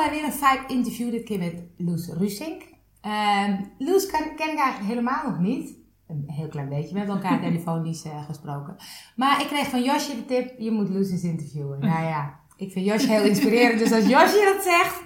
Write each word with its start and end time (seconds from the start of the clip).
bij 0.00 0.10
weer 0.10 0.24
een 0.24 0.32
Vibe 0.32 0.72
interview. 0.74 1.10
Dit 1.10 1.24
keer 1.24 1.38
met 1.38 1.54
Loes 1.76 2.08
Rusink. 2.08 2.62
Ehm 3.00 3.56
Loes 3.78 4.06
ken, 4.06 4.36
ken 4.36 4.50
ik 4.52 4.58
eigenlijk 4.58 4.88
helemaal 4.88 5.22
nog 5.24 5.38
niet. 5.38 5.78
Een 6.08 6.24
heel 6.26 6.48
klein 6.48 6.68
beetje. 6.68 6.92
We 6.92 6.98
hebben 6.98 7.16
elkaar 7.16 7.40
telefonisch 7.40 8.04
eh, 8.04 8.24
gesproken. 8.24 8.76
Maar 9.16 9.40
ik 9.40 9.46
kreeg 9.46 9.68
van 9.68 9.82
Josje 9.82 10.14
de 10.14 10.24
tip, 10.24 10.58
je 10.58 10.70
moet 10.70 10.88
Loes 10.88 11.10
eens 11.10 11.22
interviewen. 11.22 11.78
Nou 11.88 12.04
ja, 12.04 12.40
ik 12.56 12.72
vind 12.72 12.86
Josje 12.86 13.10
heel 13.10 13.22
inspirerend. 13.22 13.78
dus 13.78 13.92
als 13.92 14.06
Josje 14.06 14.52
dat 14.54 14.62
zegt, 14.64 15.02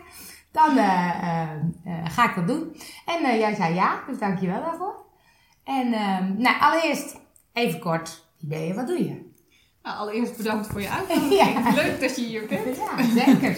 dan 0.53 0.77
eh, 0.77 1.53
eh, 1.85 2.05
ga 2.05 2.29
ik 2.29 2.35
dat 2.35 2.47
doen. 2.47 2.77
En 3.07 3.39
jij 3.39 3.55
zei 3.55 3.75
ja, 3.75 4.03
dus 4.09 4.19
dank 4.19 4.41
je 4.41 4.47
wel 4.47 4.61
daarvoor. 4.61 5.05
En 5.65 5.93
ehm, 5.93 6.35
nou, 6.37 6.61
allereerst 6.61 7.17
even 7.53 7.81
kort. 7.81 8.27
Wie 8.39 8.49
ben 8.49 8.67
je, 8.67 8.75
wat 8.75 8.87
doe 8.87 9.05
je? 9.05 9.33
Nou, 9.83 9.97
allereerst 9.97 10.37
bedankt 10.37 10.67
voor 10.67 10.81
je 10.81 10.91
uitnodiging. 10.99 11.65
Ja. 11.65 11.75
Leuk 11.75 12.01
dat 12.01 12.17
je 12.17 12.25
hier 12.25 12.47
bent. 12.47 12.77
Ja, 12.77 13.25
zeker. 13.25 13.57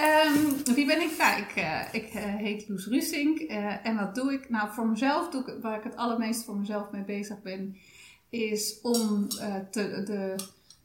Ehm, 0.00 0.74
wie 0.74 0.86
ben 0.86 1.00
ik? 1.00 1.16
Nou, 1.18 1.40
ik, 1.40 1.52
eh, 1.54 1.80
ik 1.92 2.14
eh, 2.14 2.22
heet 2.24 2.68
Loes 2.68 2.86
Rusink. 2.86 3.38
eh, 3.38 3.86
en 3.86 3.96
wat 3.96 4.14
doe 4.14 4.32
ik? 4.32 4.50
Nou, 4.50 4.72
voor 4.72 4.86
mezelf 4.88 5.30
doe 5.30 5.40
ik, 5.40 5.62
waar 5.62 5.78
ik 5.78 5.84
het 5.84 5.96
allermeest 5.96 6.44
voor 6.44 6.56
mezelf 6.56 6.90
mee 6.90 7.04
bezig 7.04 7.42
ben, 7.42 7.76
is 8.28 8.78
om 8.82 9.28
te, 9.70 10.02
de 10.04 10.34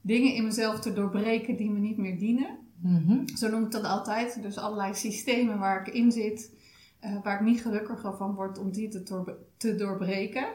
dingen 0.02 0.34
in 0.34 0.44
mezelf 0.44 0.80
te 0.80 0.94
doorbreken 0.94 1.56
die 1.56 1.70
me 1.70 1.80
niet 1.80 1.98
meer 1.98 2.18
dienen. 2.18 2.58
Mhm. 2.82 3.28
Zo 3.36 3.50
noem 3.50 3.64
ik 3.64 3.72
dat 3.72 3.84
altijd. 3.84 4.42
Dus 4.42 4.58
allerlei 4.58 4.94
systemen 4.94 5.60
waar 5.60 5.88
ik 5.88 5.94
in 5.94 6.12
zit, 6.12 6.52
waar 7.24 7.36
ik 7.36 7.46
niet 7.46 7.62
gelukkiger 7.62 8.18
van 8.18 8.36
word 8.36 8.58
om 8.58 8.72
die 8.72 8.88
te, 8.88 9.36
te 9.58 9.76
doorbreken. 9.76 10.48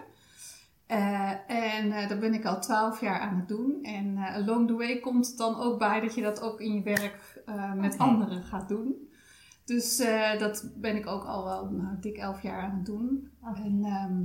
En 1.46 1.92
eh, 1.92 2.08
dat 2.08 2.20
ben 2.20 2.34
ik 2.34 2.44
al 2.44 2.60
twaalf 2.60 3.00
jaar 3.00 3.20
aan 3.20 3.36
het 3.36 3.48
doen. 3.48 3.78
En 3.82 4.16
eh, 4.16 4.34
along 4.34 4.66
the 4.66 4.74
way 4.76 4.98
komt 4.98 5.26
het 5.26 5.36
dan 5.36 5.60
ook 5.60 5.78
bij 5.78 6.00
dat 6.00 6.14
je 6.14 6.22
dat 6.22 6.42
ook 6.42 6.60
in 6.60 6.74
je 6.74 6.82
werk 6.82 7.39
eh, 7.46 7.72
met 7.72 7.98
anderen 7.98 8.42
gaat 8.42 8.68
doen. 8.68 9.08
Dus 9.64 9.98
eh, 9.98 10.38
dat 10.38 10.70
ben 10.76 10.96
ik 10.96 11.06
ook 11.06 11.24
al 11.24 11.44
wel 11.44 11.70
nou, 11.70 12.00
dik 12.00 12.16
elf 12.16 12.42
jaar 12.42 12.62
aan 12.62 12.76
het 12.76 12.86
doen. 12.86 13.30
En 13.42 13.84
ehm, 13.84 14.22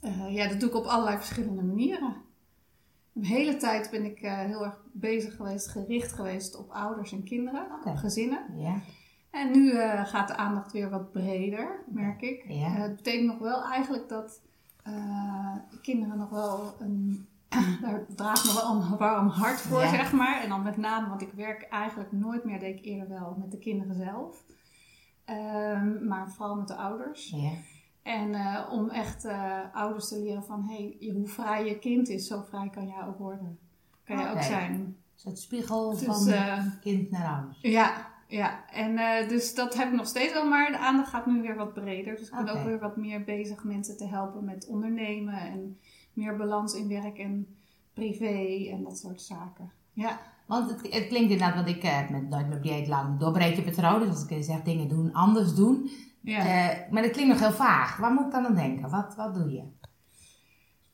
eh, 0.00 0.34
ja, 0.34 0.48
dat 0.48 0.60
doe 0.60 0.68
ik 0.68 0.74
op 0.74 0.84
allerlei 0.84 1.16
verschillende 1.16 1.62
manieren. 1.62 2.14
Een 3.14 3.24
hele 3.24 3.56
tijd 3.56 3.90
ben 3.90 4.04
ik 4.04 4.18
heel 4.18 4.64
erg 4.64 4.80
bezig 4.92 5.36
geweest, 5.36 5.68
gericht 5.68 6.12
geweest 6.12 6.56
op 6.56 6.70
ouders 6.70 7.12
en 7.12 7.24
kinderen, 7.24 7.66
Oké. 7.78 7.96
gezinnen. 7.96 8.46
En 9.30 9.50
nu 9.52 9.72
gaat 10.04 10.28
de 10.28 10.36
aandacht 10.36 10.72
weer 10.72 10.90
wat 10.90 11.12
breder, 11.12 11.84
merk 11.86 12.22
ik. 12.22 12.44
Eh, 12.44 12.74
het 12.74 12.96
betekent 12.96 13.26
nog 13.26 13.38
wel 13.38 13.64
eigenlijk 13.64 14.08
dat 14.08 14.40
kinderen 15.82 16.18
nog 16.18 16.30
wel 16.30 16.74
een. 16.78 17.26
Daar 17.82 18.04
draagt 18.16 18.44
nog 18.44 18.62
wel 18.62 18.70
een 18.74 18.96
warm 18.98 19.28
hart 19.28 19.60
voor, 19.60 19.80
Ja. 19.80 19.88
zeg 19.88 20.12
maar. 20.12 20.40
En 20.42 20.48
dan 20.48 20.62
met 20.62 20.76
name, 20.76 21.08
want 21.08 21.22
ik 21.22 21.32
werk 21.32 21.62
eigenlijk 21.62 22.12
nooit 22.12 22.44
meer, 22.44 22.58
deed 22.58 22.78
ik 22.78 22.84
eerder 22.84 23.08
wel, 23.08 23.36
met 23.38 23.50
de 23.50 23.58
kinderen 23.58 23.94
zelf. 23.94 24.44
Ehm, 25.24 26.06
maar 26.06 26.30
vooral 26.30 26.56
met 26.56 26.68
de 26.68 26.74
ouders. 26.74 27.30
Ja. 27.30 27.50
En 28.02 28.34
eh, 28.34 28.68
om 28.70 28.88
echt 28.88 29.24
eh, 29.24 29.58
ouders 29.72 30.08
te 30.08 30.18
leren 30.18 30.44
van, 30.44 30.64
hey, 30.64 31.10
hoe 31.12 31.26
vrij 31.28 31.64
je 31.66 31.78
kind 31.78 32.08
is, 32.08 32.26
zo 32.26 32.42
vrij 32.48 32.68
kan 32.68 32.86
jij 32.86 33.06
ook 33.06 33.18
worden. 33.18 33.58
Kan 34.04 34.18
jij 34.18 34.30
ook 34.30 34.42
zijn. 34.42 34.96
Is 35.16 35.24
het 35.24 35.40
spiegel 35.40 35.90
Dus, 35.90 36.02
van 36.02 36.28
eh, 36.28 36.66
kind 36.80 37.10
naar 37.10 37.34
ouders? 37.34 37.58
Ja, 37.60 37.92
ja. 38.26 38.70
En 38.70 39.28
dus 39.28 39.54
dat 39.54 39.74
heb 39.74 39.88
ik 39.88 39.94
nog 39.94 40.06
steeds 40.06 40.32
wel, 40.32 40.48
maar 40.48 40.70
de 40.70 40.78
aandacht 40.78 41.08
gaat 41.08 41.26
nu 41.26 41.42
weer 41.42 41.56
wat 41.56 41.74
breder. 41.74 42.16
Dus 42.16 42.28
ik 42.30 42.44
ben 42.44 42.48
ook 42.48 42.64
weer 42.64 42.78
wat 42.78 42.96
meer 42.96 43.24
bezig 43.24 43.64
mensen 43.64 43.96
te 43.96 44.06
helpen 44.06 44.44
met 44.44 44.66
ondernemen 44.66 45.34
en 45.34 45.78
meer 46.12 46.36
balans 46.36 46.74
in 46.74 46.88
werk 46.88 47.18
en 47.18 47.46
privé 47.94 48.68
en 48.70 48.82
dat 48.82 48.98
soort 48.98 49.22
zaken. 49.22 49.72
Ja, 49.92 50.20
Want 50.46 50.70
het, 50.70 50.80
het 50.94 51.06
klinkt 51.08 51.30
inderdaad, 51.30 51.54
wat 51.54 51.68
ik 51.68 51.82
eh, 51.82 52.10
met 52.10 52.28
Nooit 52.28 52.48
meer 52.48 52.60
dieet 52.62 52.88
lang 52.88 53.18
doorbreken 53.18 53.64
patronen. 53.64 54.00
Dus 54.10 54.20
als 54.20 54.28
ik 54.28 54.42
zeg 54.44 54.62
dingen 54.62 54.88
doen, 54.88 55.12
anders 55.12 55.54
doen. 55.54 55.90
ja. 56.20 56.38
Eh, 56.38 56.90
maar 56.92 57.02
dat 57.02 57.10
klinkt 57.10 57.30
nog 57.32 57.40
heel 57.40 57.56
vaag. 57.56 57.96
Waar 57.96 58.12
moet 58.12 58.24
ik 58.24 58.30
dan 58.32 58.46
aan 58.46 58.54
denken? 58.54 58.90
Wat, 58.90 59.14
wat 59.16 59.34
doe 59.34 59.50
je? 59.50 59.62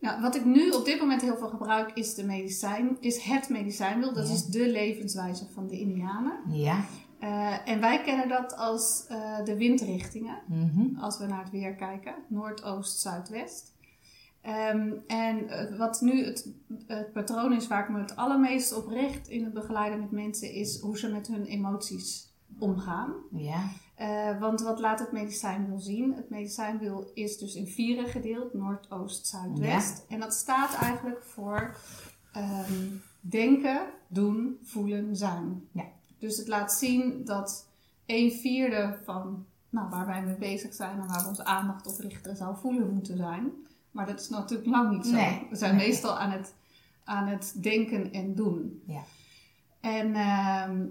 Nou, 0.01 0.21
wat 0.21 0.37
ik 0.37 0.45
nu 0.45 0.71
op 0.71 0.84
dit 0.84 1.01
moment 1.01 1.23
heel 1.23 1.37
veel 1.37 1.49
gebruik 1.49 1.91
is, 1.93 2.15
de 2.15 2.25
medicijn, 2.25 2.97
is 3.00 3.23
het 3.23 3.49
medicijnwiel. 3.49 4.15
Dat 4.15 4.29
Ja. 4.29 4.35
is 4.35 4.45
de 4.45 4.71
levenswijze 4.71 5.47
van 5.55 5.67
de 5.67 5.79
Indianen. 5.79 6.41
Ja. 6.49 6.85
Eh, 7.19 7.69
en 7.69 7.81
wij 7.81 8.00
kennen 8.03 8.29
dat 8.29 8.56
als 8.56 9.06
de 9.45 9.55
windrichtingen. 9.56 10.39
Mhm. 10.47 10.97
als 11.00 11.19
we 11.19 11.27
naar 11.27 11.43
het 11.43 11.50
weer 11.50 11.75
kijken. 11.75 12.15
Noordoost, 12.29 12.99
Zuidwest. 13.00 13.77
Ehm, 14.41 14.93
en 15.06 15.49
eh, 15.49 15.78
wat 15.78 16.00
nu 16.00 16.25
het, 16.25 16.49
het 16.87 17.12
patroon 17.12 17.53
is 17.53 17.66
waar 17.66 17.82
ik 17.82 17.88
me 17.88 17.99
het 17.99 18.16
allermeest 18.16 18.75
op 18.76 18.88
richt 18.88 19.28
in 19.28 19.44
het 19.44 19.53
begeleiden 19.53 20.00
met 20.00 20.10
mensen, 20.10 20.53
is 20.53 20.81
hoe 20.81 20.99
ze 20.99 21.09
met 21.10 21.26
hun 21.26 21.44
emoties 21.44 22.32
omgaan. 22.59 23.12
Ja. 23.31 23.71
Eh, 23.94 24.38
want 24.41 24.60
wat 24.60 24.81
laat 24.81 24.99
het 24.99 25.12
medicijnwiel 25.12 25.78
zien? 25.78 26.15
Het 26.15 26.31
medicijnwiel 26.31 27.10
is 27.15 27.38
dus 27.38 27.54
in 27.54 27.66
vieren 27.66 28.09
gedeeld, 28.09 28.54
Noordoost, 28.54 29.26
Zuidwest. 29.26 30.04
En 30.09 30.21
dat 30.21 30.34
staat 30.34 30.75
eigenlijk 30.75 31.22
voor 31.22 31.76
ehm, 32.32 32.87
denken, 33.20 33.81
doen, 34.09 34.59
voelen, 34.62 35.16
zijn. 35.16 35.69
Ja. 35.72 35.84
Dus 36.19 36.37
het 36.37 36.49
laat 36.49 36.72
zien 36.72 37.25
dat 37.25 37.69
een 38.06 38.31
vierde 38.31 38.99
van 39.05 39.47
nou, 39.70 39.91
waar 39.91 40.06
wij 40.06 40.22
mee 40.22 40.37
bezig 40.37 40.75
zijn 40.75 41.00
en 41.00 41.06
waar 41.06 41.22
we 41.22 41.28
onze 41.28 41.44
aandacht 41.44 41.87
op 41.87 41.99
richten 41.99 42.37
zou 42.37 42.56
voelen 42.56 42.94
moeten 42.94 43.16
zijn. 43.16 43.53
Maar 43.99 44.07
dat 44.07 44.21
is 44.21 44.29
natuurlijk 44.29 44.69
lang 44.69 44.91
niet 44.91 45.07
zo. 45.07 45.13
Nee. 45.13 45.47
We 45.51 45.57
zijn 45.57 45.77
Nee. 45.77 45.87
meestal 45.87 46.19
aan 46.19 46.31
het, 46.31 46.55
aan 47.05 47.27
het 47.27 47.55
denken 47.63 48.13
en 48.13 48.35
doen. 48.35 48.83
Ja. 48.87 49.03
En, 49.81 50.15
ehm, 50.15 50.87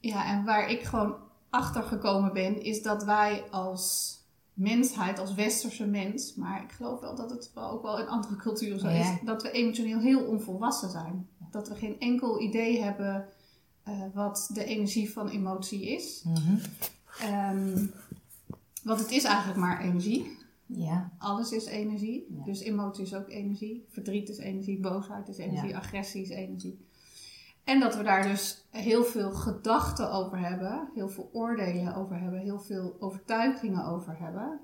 ja, 0.00 0.26
en 0.26 0.44
waar 0.44 0.70
ik 0.70 0.82
gewoon 0.82 1.14
achter 1.50 1.82
gekomen 1.82 2.32
ben, 2.32 2.62
is 2.62 2.82
dat 2.82 3.04
wij 3.04 3.44
als 3.50 4.16
mensheid, 4.54 5.18
als 5.18 5.34
westerse 5.34 5.86
mens, 5.86 6.34
maar 6.34 6.62
ik 6.62 6.72
geloof 6.72 7.00
wel 7.00 7.14
dat 7.16 7.30
het 7.30 7.50
ook 7.54 7.82
wel 7.82 7.98
in 7.98 8.08
andere 8.08 8.36
culturen 8.36 8.78
zo 8.80 8.88
Ja. 8.88 9.00
is, 9.12 9.18
dat 9.24 9.42
we 9.42 9.50
emotioneel 9.50 9.98
heel 9.98 10.24
onvolwassen 10.24 10.90
zijn. 10.90 11.28
Dat 11.50 11.68
we 11.68 11.74
geen 11.74 12.00
enkel 12.00 12.40
idee 12.40 12.82
hebben 12.82 13.26
eh, 13.82 14.00
wat 14.14 14.50
de 14.52 14.64
energie 14.64 15.12
van 15.12 15.28
emotie 15.28 15.86
is. 15.86 16.22
Mhm. 16.24 16.56
Ehm, 17.20 17.86
want 18.82 19.00
het 19.00 19.10
is 19.10 19.24
eigenlijk 19.24 19.58
maar 19.58 19.80
energie. 19.80 20.38
Ja. 20.72 21.12
Alles 21.18 21.52
is 21.52 21.64
energie. 21.64 22.26
Ja. 22.28 22.44
Dus 22.44 22.60
emotie 22.60 23.04
is 23.04 23.14
ook 23.14 23.28
energie. 23.28 23.84
Verdriet 23.88 24.28
is 24.28 24.38
energie. 24.38 24.80
Boosheid 24.80 25.28
is 25.28 25.38
energie. 25.38 25.76
Agressie 25.76 26.22
is 26.22 26.28
energie. 26.28 26.78
En 27.64 27.80
dat 27.80 27.96
we 27.96 28.02
daar 28.02 28.22
dus 28.22 28.64
heel 28.70 29.04
veel 29.04 29.30
gedachten 29.30 30.12
over 30.12 30.38
hebben. 30.38 30.88
Heel 30.94 31.08
veel 31.08 31.30
oordelen 31.32 31.94
over 31.94 32.20
hebben. 32.20 32.40
Heel 32.40 32.60
veel 32.60 32.96
overtuigingen 32.98 33.84
over 33.84 34.18
hebben. 34.18 34.60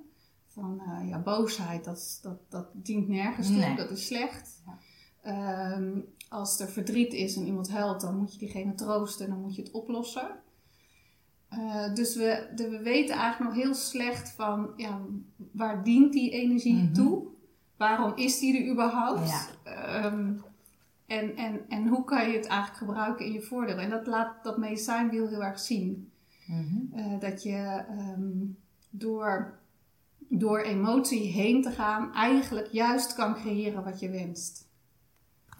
Van 0.46 0.80
eh, 0.80 1.08
ja, 1.08 1.18
boosheid, 1.18 1.84
dat, 1.84 2.18
dat, 2.22 2.38
dat 2.48 2.66
dient 2.72 3.08
nergens 3.08 3.46
toe. 3.46 3.56
Nee. 3.56 3.76
Dat 3.76 3.90
is 3.90 4.06
slecht. 4.06 4.62
Ja. 4.66 4.78
Ehm, 5.22 6.00
als 6.28 6.60
er 6.60 6.68
verdriet 6.68 7.12
is 7.12 7.36
en 7.36 7.46
iemand 7.46 7.70
huilt, 7.70 8.00
dan 8.00 8.16
moet 8.16 8.32
je 8.32 8.38
diegene 8.38 8.74
troosten. 8.74 9.28
Dan 9.28 9.40
moet 9.40 9.56
je 9.56 9.62
het 9.62 9.70
oplossen. 9.70 10.28
Eh, 11.56 11.94
dus 11.94 12.16
we, 12.16 12.48
de, 12.54 12.68
we 12.68 12.82
weten 12.82 13.16
eigenlijk 13.16 13.54
nog 13.54 13.62
heel 13.64 13.74
slecht 13.74 14.30
van 14.30 14.70
ja, 14.76 15.00
waar 15.52 15.84
dient 15.84 16.12
die 16.12 16.30
energie 16.30 16.74
Mhm. 16.82 16.92
toe? 16.92 17.22
Waarom 17.76 18.12
is 18.16 18.38
die 18.38 18.62
er 18.64 18.72
überhaupt? 18.72 19.28
Ja. 19.28 19.46
Ehm, 19.64 20.32
en, 21.06 21.36
en, 21.36 21.60
en 21.68 21.86
hoe 21.88 22.04
kan 22.04 22.30
je 22.30 22.36
het 22.36 22.46
eigenlijk 22.46 22.78
gebruiken 22.78 23.26
in 23.26 23.32
je 23.32 23.40
voordeel? 23.42 23.78
En 23.78 23.90
dat 23.90 24.06
laat 24.06 24.44
dat 24.44 24.58
medicijnwiel 24.58 25.28
heel 25.28 25.44
erg 25.44 25.58
zien. 25.58 26.10
Mhm. 26.46 26.98
Eh, 26.98 27.20
dat 27.20 27.42
je 27.42 27.84
ehm, 27.88 28.30
door, 28.90 29.58
door 30.18 30.58
emotie 30.60 31.22
heen 31.22 31.62
te 31.62 31.70
gaan 31.70 32.14
eigenlijk 32.14 32.68
juist 32.72 33.14
kan 33.14 33.34
creëren 33.34 33.84
wat 33.84 34.00
je 34.00 34.10
wenst. 34.10 34.68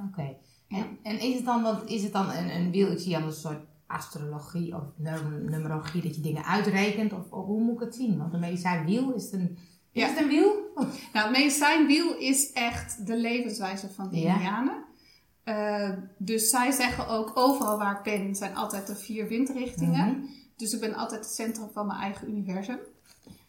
Oké. 0.09 0.37
En, 0.69 0.99
en 1.03 1.21
is 1.21 1.35
het 1.35 1.45
dan, 1.45 1.63
want 1.63 1.89
is 1.91 2.03
het 2.03 2.13
dan 2.13 2.31
een, 2.31 2.55
een 2.55 2.71
wiel, 2.71 2.91
ik 2.91 2.99
zie 2.99 3.13
dan 3.13 3.23
een 3.23 3.33
soort 3.33 3.65
astrologie 3.87 4.75
of 4.75 4.83
num- 4.97 5.45
numerologie, 5.51 6.03
dat 6.03 6.15
je 6.15 6.21
dingen 6.21 6.45
uitrekent? 6.45 7.13
Of, 7.13 7.31
of 7.31 7.45
hoe 7.47 7.61
moet 7.63 7.75
ik 7.75 7.81
het 7.81 7.95
zien? 7.95 8.19
Want 8.19 8.33
een 8.35 8.41
medicijnwiel, 8.41 9.13
is 9.15 9.33
een, 9.33 9.59
is 9.93 10.03
Ja. 10.03 10.09
het 10.09 10.21
een 10.21 10.29
wiel? 10.29 10.65
Nou, 11.13 11.29
het 11.29 11.31
medicijnwiel 11.37 12.17
is 12.19 12.53
echt 12.53 13.07
de 13.07 13.17
levenswijze 13.17 13.89
van 13.89 14.09
de 14.11 14.19
Ja. 14.21 14.33
Indianen. 14.35 14.85
Eh, 15.45 15.91
dus 16.19 16.51
zij 16.51 16.71
zeggen 16.71 17.09
ook, 17.09 17.33
overal 17.35 17.79
waar 17.79 17.97
ik 17.97 18.03
ben, 18.03 18.35
zijn 18.35 18.57
altijd 18.57 18.87
de 18.87 18.97
vier 18.97 19.29
windrichtingen. 19.29 20.09
Mhm. 20.09 20.27
Dus 20.57 20.73
ik 20.73 20.81
ben 20.81 20.95
altijd 20.95 21.21
het 21.25 21.35
centrum 21.35 21.69
van 21.73 21.87
mijn 21.87 22.01
eigen 22.01 22.29
universum. 22.31 22.79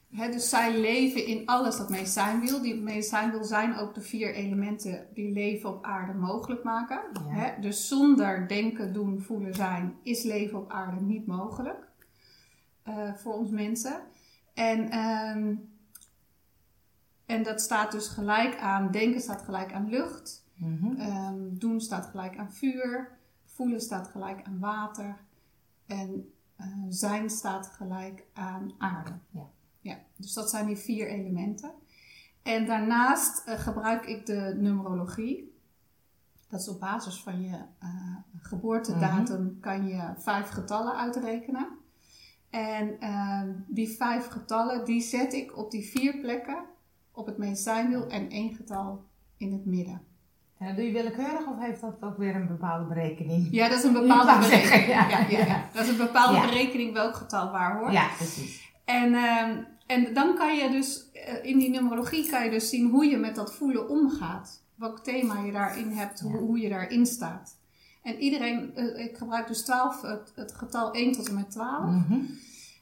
Dus 0.09 0.49
zij 0.49 0.79
leven 0.79 1.25
in 1.25 1.45
alles 1.45 1.77
dat 1.77 1.89
medicijnwiel. 1.89 2.61
Die 2.61 2.75
medicijnwiel 2.81 3.43
zijn 3.43 3.75
ook 3.75 3.93
de 3.93 4.01
vier 4.01 4.33
elementen 4.33 5.07
die 5.13 5.31
leven 5.31 5.69
op 5.69 5.83
aarde 5.83 6.13
mogelijk 6.13 6.63
maken. 6.63 7.01
Ja. 7.35 7.55
Dus 7.59 7.87
zonder 7.87 8.47
denken, 8.47 8.93
doen, 8.93 9.21
voelen, 9.21 9.53
zijn 9.53 9.95
is 10.03 10.23
leven 10.23 10.59
op 10.59 10.71
aarde 10.71 11.01
niet 11.01 11.25
mogelijk. 11.27 11.85
eh, 12.83 13.13
voor 13.13 13.33
ons 13.33 13.49
mensen. 13.49 14.01
En, 14.53 14.89
ehm, 14.89 15.55
en 17.25 17.43
dat 17.43 17.61
staat 17.61 17.91
dus 17.91 18.07
gelijk 18.07 18.57
aan, 18.59 18.91
denken 18.91 19.21
staat 19.21 19.41
gelijk 19.41 19.73
aan 19.73 19.89
lucht. 19.89 20.45
Mhm. 20.55 20.95
Ehm, 20.99 21.35
doen 21.51 21.81
staat 21.81 22.05
gelijk 22.05 22.37
aan 22.37 22.51
vuur. 22.53 23.17
Voelen 23.45 23.81
staat 23.81 24.07
gelijk 24.07 24.43
aan 24.43 24.59
water. 24.59 25.17
En 25.87 26.33
zijn 26.89 27.29
staat 27.29 27.67
gelijk 27.67 28.23
aan 28.33 28.71
aarde. 28.77 29.11
Ja. 29.29 29.49
Ja. 29.87 29.97
Dus 30.15 30.33
dat 30.33 30.49
zijn 30.49 30.65
die 30.67 30.75
vier 30.77 31.07
elementen. 31.07 31.71
En 32.43 32.65
daarnaast 32.65 33.43
gebruik 33.45 34.05
ik 34.05 34.25
de 34.25 34.55
numerologie. 34.59 35.55
Dat 36.49 36.59
is 36.59 36.67
op 36.67 36.79
basis 36.79 37.21
van 37.21 37.41
je 37.41 37.57
geboortedatum 38.41 39.43
Mhm. 39.43 39.59
kan 39.59 39.87
je 39.87 40.13
vijf 40.17 40.49
getallen 40.49 40.95
uitrekenen. 40.97 41.67
En 42.49 42.99
ehm, 42.99 43.49
die 43.67 43.89
vijf 43.89 44.27
getallen, 44.27 44.85
die 44.85 45.01
zet 45.01 45.33
ik 45.33 45.57
op 45.57 45.71
die 45.71 45.85
vier 45.89 46.17
plekken 46.19 46.57
op 47.11 47.25
het 47.25 47.37
medicijnwiel 47.37 48.07
en 48.07 48.29
één 48.29 48.55
getal 48.55 49.03
in 49.37 49.51
het 49.53 49.65
midden. 49.65 50.01
En 50.57 50.67
dat 50.67 50.75
doe 50.75 50.85
je 50.85 50.91
willekeurig 50.91 51.47
of 51.47 51.59
heeft 51.59 51.81
dat 51.81 52.01
ook 52.01 52.17
weer 52.17 52.35
een 52.35 52.47
bepaalde 52.47 52.85
berekening? 52.85 53.47
Ja, 53.51 53.69
dat 53.69 53.77
is 53.77 53.83
een 53.83 53.93
bepaalde 53.93 54.43
zeggen, 54.43 54.69
berekening. 54.69 55.09
ja, 55.11 55.27
Ja, 55.39 55.45
ja. 55.45 55.69
Dat 55.73 55.83
is 55.83 55.89
een 55.89 55.97
bepaalde 55.97 56.39
berekening 56.47 56.93
welk 56.93 57.15
getal 57.15 57.51
waar 57.51 57.77
hoort. 57.79 57.91
Ja, 57.93 58.07
precies. 58.17 58.71
En, 58.85 59.13
ehm, 59.13 59.63
en 59.87 60.13
dan 60.13 60.35
kan 60.35 60.55
je 60.55 60.69
dus, 60.69 61.11
eh, 61.11 61.43
in 61.43 61.57
die 61.57 61.69
numerologie 61.69 62.29
kan 62.29 62.43
je 62.43 62.49
dus 62.49 62.69
zien 62.69 62.89
hoe 62.89 63.05
je 63.05 63.17
met 63.17 63.35
dat 63.35 63.55
voelen 63.55 63.89
omgaat. 63.89 64.63
Welk 64.75 64.99
thema 64.99 65.43
je 65.43 65.51
daarin 65.51 65.91
hebt, 65.91 66.19
hoe, 66.19 66.37
hoe 66.37 66.59
je 66.59 66.69
daarin 66.69 67.05
staat. 67.05 67.57
En 68.03 68.19
iedereen, 68.19 68.75
eh, 68.75 69.05
ik 69.05 69.17
gebruik 69.17 69.47
dus 69.47 69.63
12, 69.63 70.01
het, 70.01 70.31
het 70.35 70.53
getal 70.53 70.93
1 70.93 71.11
tot 71.11 71.27
en 71.27 71.33
met 71.33 71.51
12. 71.51 71.89
Mhm. 71.89 72.19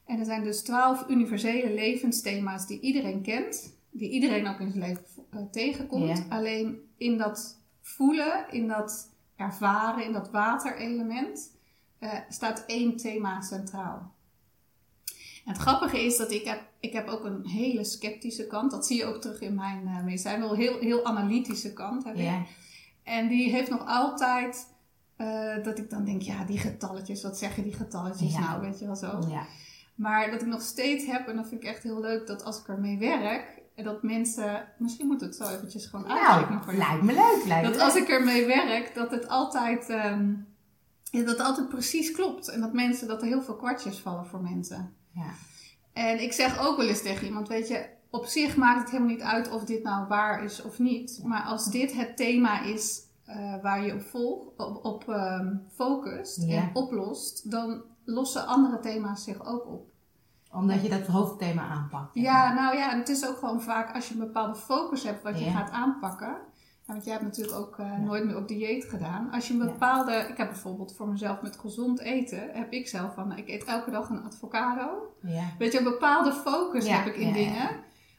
En 0.06 0.20
er 0.20 0.26
zijn 0.26 0.44
dus 0.44 0.62
12 0.62 1.10
universele 1.10 1.74
levensthema's 1.74 2.68
die 2.68 2.80
iedereen 2.80 3.22
kent. 3.22 3.74
Die 3.92 4.10
iedereen 4.10 4.48
ook 4.48 4.60
in 4.60 4.72
zijn 4.72 4.84
leven 4.84 5.04
eh, 5.30 5.40
tegenkomt. 5.52 6.18
Ja. 6.18 6.26
Alleen 6.30 6.80
in 6.98 7.18
dat 7.18 7.60
voelen, 7.82 8.46
in 8.52 8.68
dat 8.68 9.14
ervaren, 9.36 10.06
in 10.06 10.14
dat 10.14 10.32
waterelement, 10.32 11.54
staat 12.30 12.64
één 12.66 12.98
thema 12.98 13.42
centraal. 13.42 14.14
En 15.46 15.52
het 15.52 15.62
grappige 15.62 16.06
is 16.06 16.18
dat 16.18 16.32
ik 16.32 16.44
heb, 16.44 16.62
ik 16.88 16.94
heb 16.94 17.08
ook 17.08 17.26
een 17.26 17.46
hele 17.48 17.84
sceptische 17.84 18.48
kant. 18.48 18.72
Dat 18.72 18.86
zie 18.86 18.98
je 18.98 19.06
ook 19.06 19.22
terug 19.22 19.42
in 19.42 19.56
mijn 19.56 19.82
uh, 19.88 20.04
medicijn. 20.04 20.40
Wel 20.40 20.56
heel, 20.56 20.80
heel 20.80 21.06
analytische 21.06 21.74
kant 21.74 22.04
heb 22.04 22.16
ik. 22.16 22.30
En 23.04 23.28
die 23.28 23.50
heeft 23.50 23.70
nog 23.70 23.86
altijd 23.86 24.68
eh, 25.16 25.64
dat 25.64 25.78
ik 25.78 25.90
dan 25.90 26.06
denk, 26.06 26.22
ja, 26.22 26.44
die 26.44 26.58
getalletjes, 26.58 27.24
wat 27.24 27.38
zeggen 27.38 27.64
die 27.64 27.74
getalletjes 27.74 28.34
Ja. 28.34 28.40
nou, 28.40 28.62
weet 28.62 28.80
je 28.80 28.86
wel 28.86 28.96
zo. 28.96 29.20
Ja. 29.30 29.46
Maar 29.96 30.32
dat 30.32 30.42
ik 30.42 30.48
nog 30.48 30.62
steeds 30.62 31.06
heb, 31.06 31.28
en 31.28 31.36
dat 31.36 31.48
vind 31.48 31.64
ik 31.64 31.70
echt 31.70 31.84
heel 31.84 32.02
leuk, 32.02 32.28
dat 32.28 32.44
als 32.44 32.60
ik 32.60 32.68
ermee 32.68 32.98
werk, 32.98 33.62
dat 33.76 34.04
mensen, 34.04 34.68
misschien 34.78 35.08
moet 35.08 35.22
het 35.22 35.36
zo 35.36 35.48
eventjes 35.48 35.86
gewoon 35.86 36.08
uitrekenen 36.08 36.62
Nou, 36.66 36.78
lijkt 36.78 37.04
me 37.04 37.14
leuk. 37.14 37.46
Lijkt 37.46 37.68
me 37.68 37.72
Dat 37.74 37.82
als 37.82 37.94
leuk. 37.94 38.04
ik 38.04 38.10
ermee 38.10 38.46
werk, 38.46 38.96
dat 38.96 39.12
het 39.12 39.28
altijd, 39.28 39.90
ehm, 39.90 40.34
dat 41.12 41.28
het 41.28 41.40
altijd 41.40 41.70
precies 41.70 42.12
klopt. 42.12 42.48
En 42.48 42.62
dat 42.62 42.74
mensen, 42.74 43.08
dat 43.08 43.22
er 43.22 43.28
heel 43.28 43.42
veel 43.42 43.56
kwartjes 43.56 43.98
vallen 44.00 44.26
voor 44.26 44.42
mensen. 44.42 44.94
Ja. 45.12 45.34
En 45.96 46.22
ik 46.22 46.34
zeg 46.34 46.60
ook 46.68 46.78
wel 46.78 46.88
eens 46.88 47.02
tegen 47.02 47.26
iemand, 47.26 47.48
weet 47.48 47.68
je, 47.68 47.86
op 48.10 48.26
zich 48.26 48.56
maakt 48.56 48.80
het 48.80 48.90
helemaal 48.90 49.14
niet 49.14 49.22
uit 49.22 49.52
of 49.52 49.64
dit 49.64 49.84
nou 49.84 50.08
waar 50.08 50.44
is 50.44 50.62
of 50.62 50.80
niet. 50.80 51.20
Maar 51.24 51.44
als 51.44 51.66
dit 51.66 51.94
het 51.94 52.18
thema 52.18 52.62
is 52.62 53.02
eh, 53.26 53.62
waar 53.62 53.86
je 53.86 53.94
op, 53.94 54.02
volg, 54.02 54.48
op, 54.58 54.86
op 54.86 55.10
ehm, 55.10 55.56
focust 55.76 56.44
Ja. 56.44 56.56
en 56.62 56.70
oplost, 56.74 57.52
dan 57.52 57.84
lossen 58.06 58.48
andere 58.48 58.80
thema's 58.80 59.24
zich 59.24 59.46
ook 59.46 59.68
op. 59.68 59.88
Omdat 60.52 60.82
je 60.82 60.90
dat 60.90 61.08
hoofdthema 61.08 61.68
aanpakt. 61.68 62.10
Ja, 62.14 62.54
nou 62.54 62.78
ja, 62.78 62.92
en 62.92 63.00
het 63.00 63.10
is 63.10 63.28
ook 63.28 63.38
gewoon 63.38 63.62
vaak 63.62 63.96
als 63.96 64.08
je 64.08 64.14
een 64.14 64.20
bepaalde 64.20 64.56
focus 64.56 65.04
hebt 65.04 65.24
wat 65.24 65.40
je 65.40 65.50
gaat 65.50 65.70
aanpakken. 65.72 66.38
Want 66.86 67.04
jij 67.04 67.14
hebt 67.14 67.26
natuurlijk 67.26 67.58
ook 67.58 67.80
eh, 67.80 67.86
Ja. 67.92 67.98
nooit 67.98 68.26
meer 68.26 68.38
op 68.38 68.48
dieet 68.48 68.86
gedaan. 68.90 69.32
Als 69.32 69.48
je 69.48 69.54
een 69.54 69.60
Ja. 69.60 69.66
bepaalde, 69.66 70.14
ik 70.30 70.38
heb 70.38 70.48
bijvoorbeeld 70.50 70.96
voor 70.96 71.08
mezelf 71.08 71.42
met 71.42 71.58
gezond 71.60 72.00
eten, 72.00 72.50
heb 72.54 72.72
ik 72.72 72.88
zelf 72.88 73.14
van, 73.14 73.38
ik 73.38 73.48
eet 73.50 73.64
elke 73.64 73.92
dag 73.92 74.10
een 74.10 74.24
avocado. 74.24 75.16
Ja. 75.22 75.44
Weet 75.58 75.72
je, 75.72 75.78
een 75.78 75.84
bepaalde 75.84 76.32
focus 76.34 76.88
heb 76.90 77.06
ik 77.06 77.16
in 77.16 77.34
dingen, 77.34 77.70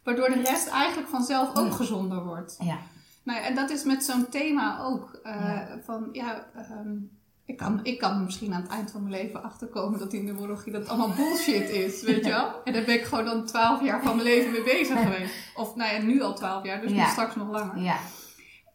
waardoor 0.04 0.28
de 0.28 0.42
rest 0.42 0.68
eigenlijk 0.68 1.08
vanzelf 1.08 1.56
ook 1.58 1.66
Ja. 1.68 1.72
gezonder 1.74 2.24
wordt. 2.24 2.56
Ja. 2.60 2.78
Nou, 3.22 3.38
ja, 3.40 3.44
en 3.46 3.54
dat 3.54 3.70
is 3.70 3.84
met 3.84 4.04
zo'n 4.04 4.28
thema 4.28 4.80
ook. 4.80 5.20
eh. 5.22 5.60
Van 5.84 6.08
ja, 6.12 6.46
ehm, 6.54 6.96
ik, 7.44 7.56
kan, 7.56 7.80
ik 7.82 7.98
kan 7.98 8.24
misschien 8.24 8.54
aan 8.54 8.62
het 8.62 8.70
eind 8.70 8.90
van 8.90 9.02
mijn 9.08 9.14
leven 9.22 9.42
achterkomen 9.42 9.98
dat 9.98 10.10
die 10.10 10.22
numerologie 10.22 10.72
dat 10.72 10.88
allemaal 10.88 11.16
bullshit 11.16 11.68
is, 11.70 12.02
weet 12.02 12.24
je 12.24 12.30
wel? 12.38 12.62
En 12.64 12.72
daar 12.72 12.84
ben 12.84 12.94
ik 12.94 13.04
gewoon 13.04 13.24
dan 13.24 13.44
twaalf 13.44 13.82
jaar 13.82 14.02
van 14.02 14.16
mijn 14.16 14.28
leven 14.28 14.52
mee 14.52 14.62
bezig 14.62 15.02
geweest. 15.02 15.34
Of 15.54 15.76
nou 15.76 15.94
ja, 15.94 16.02
nu 16.02 16.22
al 16.22 16.34
twaalf 16.34 16.64
jaar, 16.64 16.80
dus 16.80 16.90
nu 16.92 17.02
straks 17.04 17.34
nog 17.36 17.48
langer. 17.48 17.78
Ja. 17.82 17.96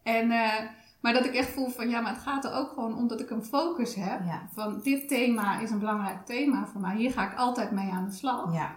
En, 0.04 0.32
eh, 0.32 0.54
maar 1.02 1.14
dat 1.14 1.26
ik 1.26 1.34
echt 1.34 1.50
voel 1.50 1.70
van 1.70 1.90
ja, 1.90 2.02
maar 2.02 2.14
het 2.14 2.22
gaat 2.22 2.46
er 2.46 2.54
ook 2.54 2.70
gewoon 2.70 2.98
om 2.98 3.08
dat 3.08 3.20
ik 3.20 3.30
een 3.30 3.44
focus 3.44 3.96
heb. 3.96 4.26
Ja. 4.26 4.48
Van 4.54 4.80
dit 4.84 5.08
thema 5.08 5.60
is 5.60 5.72
een 5.72 5.80
belangrijk 5.80 6.26
thema 6.26 6.68
voor 6.68 6.82
mij. 6.82 6.96
Hier 6.96 7.12
ga 7.12 7.32
ik 7.32 7.38
altijd 7.38 7.72
mee 7.72 7.92
aan 7.92 8.06
de 8.06 8.12
slag. 8.12 8.54
Ja. 8.54 8.76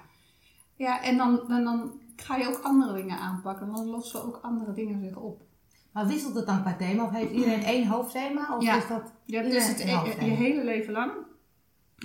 Ja, 0.76 1.02
en 1.02 1.16
dan, 1.16 1.40
dan, 1.48 1.64
dan 1.64 1.92
ga 2.16 2.36
je 2.36 2.48
ook 2.48 2.60
andere 2.62 2.94
dingen 2.94 3.18
aanpakken. 3.18 3.72
Dan 3.72 3.86
lossen 3.86 4.24
ook 4.24 4.38
andere 4.42 4.72
dingen 4.72 5.00
zich 5.00 5.16
op. 5.16 5.42
Maar 5.92 6.06
wisselt 6.06 6.34
het 6.34 6.46
dan 6.46 6.60
qua 6.60 6.76
thema? 6.76 7.04
Of 7.04 7.10
heeft 7.10 7.32
iedereen 7.32 7.62
één 7.74 7.86
hoofdthema? 7.86 8.56
Of 8.56 8.62
Ja. 8.62 8.76
is 8.76 8.86
dat... 8.86 9.12
Ja, 9.24 9.42
dus 9.42 9.68
het, 9.68 9.78
je 9.78 10.30
hele 10.30 10.64
leven 10.64 10.92
lang 10.92 11.12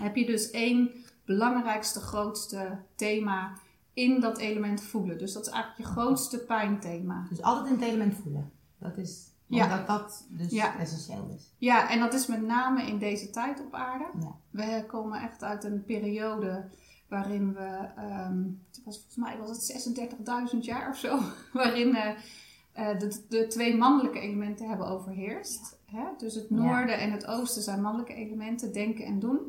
heb 0.01 0.15
je 0.15 0.25
dus 0.25 0.51
één 0.51 0.91
belangrijkste, 1.25 1.99
grootste 1.99 2.79
thema 2.95 3.53
in 3.93 4.19
dat 4.19 4.37
element 4.37 4.81
voelen. 4.81 5.17
Dus 5.17 5.33
dat 5.33 5.45
is 5.45 5.51
eigenlijk 5.51 5.87
je 5.87 5.93
grootste 5.95 6.39
pijnthema. 6.39 7.25
Dus 7.29 7.41
altijd 7.41 7.67
in 7.67 7.79
het 7.79 7.89
element 7.89 8.15
voelen. 8.23 8.51
Dat 8.79 8.97
is... 8.97 9.27
Ja. 9.45 9.85
Dat 9.85 10.25
dus 10.29 10.51
Ja. 10.51 10.79
essentieel 10.79 11.27
is. 11.35 11.53
Ja, 11.57 11.89
en 11.89 11.99
dat 11.99 12.13
is 12.13 12.27
met 12.27 12.41
name 12.41 12.83
in 12.83 12.97
deze 12.97 13.29
tijd 13.29 13.59
op 13.59 13.73
aarde. 13.73 14.05
Ja. 14.19 14.35
We 14.49 14.83
komen 14.87 15.21
echt 15.21 15.43
uit 15.43 15.63
een 15.63 15.85
periode 15.85 16.69
waarin 17.07 17.53
we, 17.53 17.87
ehm, 17.95 18.43
het 18.71 18.81
was 18.85 18.95
volgens 18.95 19.15
mij 19.15 19.37
was 19.37 19.49
het 19.49 19.61
36.000 19.61 20.65
jaar 20.65 20.89
of 20.89 20.97
zo, 20.97 21.19
waarin 21.53 21.95
eh, 21.95 22.99
de, 22.99 23.25
de 23.29 23.47
twee 23.47 23.77
mannelijke 23.77 24.19
elementen 24.19 24.67
hebben 24.69 24.87
overheerst. 24.87 25.77
Hè? 25.85 26.03
Dus 26.17 26.35
het 26.35 26.49
noorden 26.49 26.99
en 26.99 27.11
het 27.11 27.25
oosten 27.25 27.61
zijn 27.61 27.81
mannelijke 27.81 28.13
elementen, 28.13 28.73
denken 28.73 29.05
en 29.05 29.19
doen. 29.19 29.39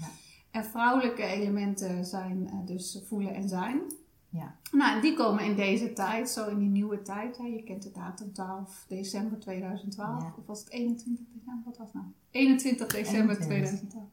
Ja. 0.00 0.06
En 0.50 0.64
vrouwelijke 0.64 1.22
elementen 1.22 2.04
zijn 2.04 2.48
eh, 2.48 2.54
dus 2.66 3.02
voelen 3.06 3.34
en 3.34 3.48
zijn. 3.48 3.80
Ja. 4.30 4.54
Nou, 4.72 5.00
die 5.00 5.14
komen 5.14 5.44
in 5.44 5.56
deze 5.56 5.92
tijd, 5.92 6.30
zo 6.30 6.48
in 6.48 6.58
die 6.58 6.68
nieuwe 6.68 7.02
tijd. 7.02 7.36
Hè? 7.36 7.44
Je 7.44 7.62
kent 7.62 7.82
de 7.82 7.90
datum 7.90 8.32
12 8.32 8.84
december 8.88 9.38
2012. 9.38 10.22
Ja. 10.22 10.34
Of 10.38 10.46
was 10.46 10.60
het 10.60 10.70
21 10.70 11.26
december? 11.34 11.62
Wat 11.64 11.76
was 11.78 11.92
nou? 11.92 12.06
21 12.30 12.86
december 12.86 13.36
21. 13.36 13.46
2012. 13.46 14.04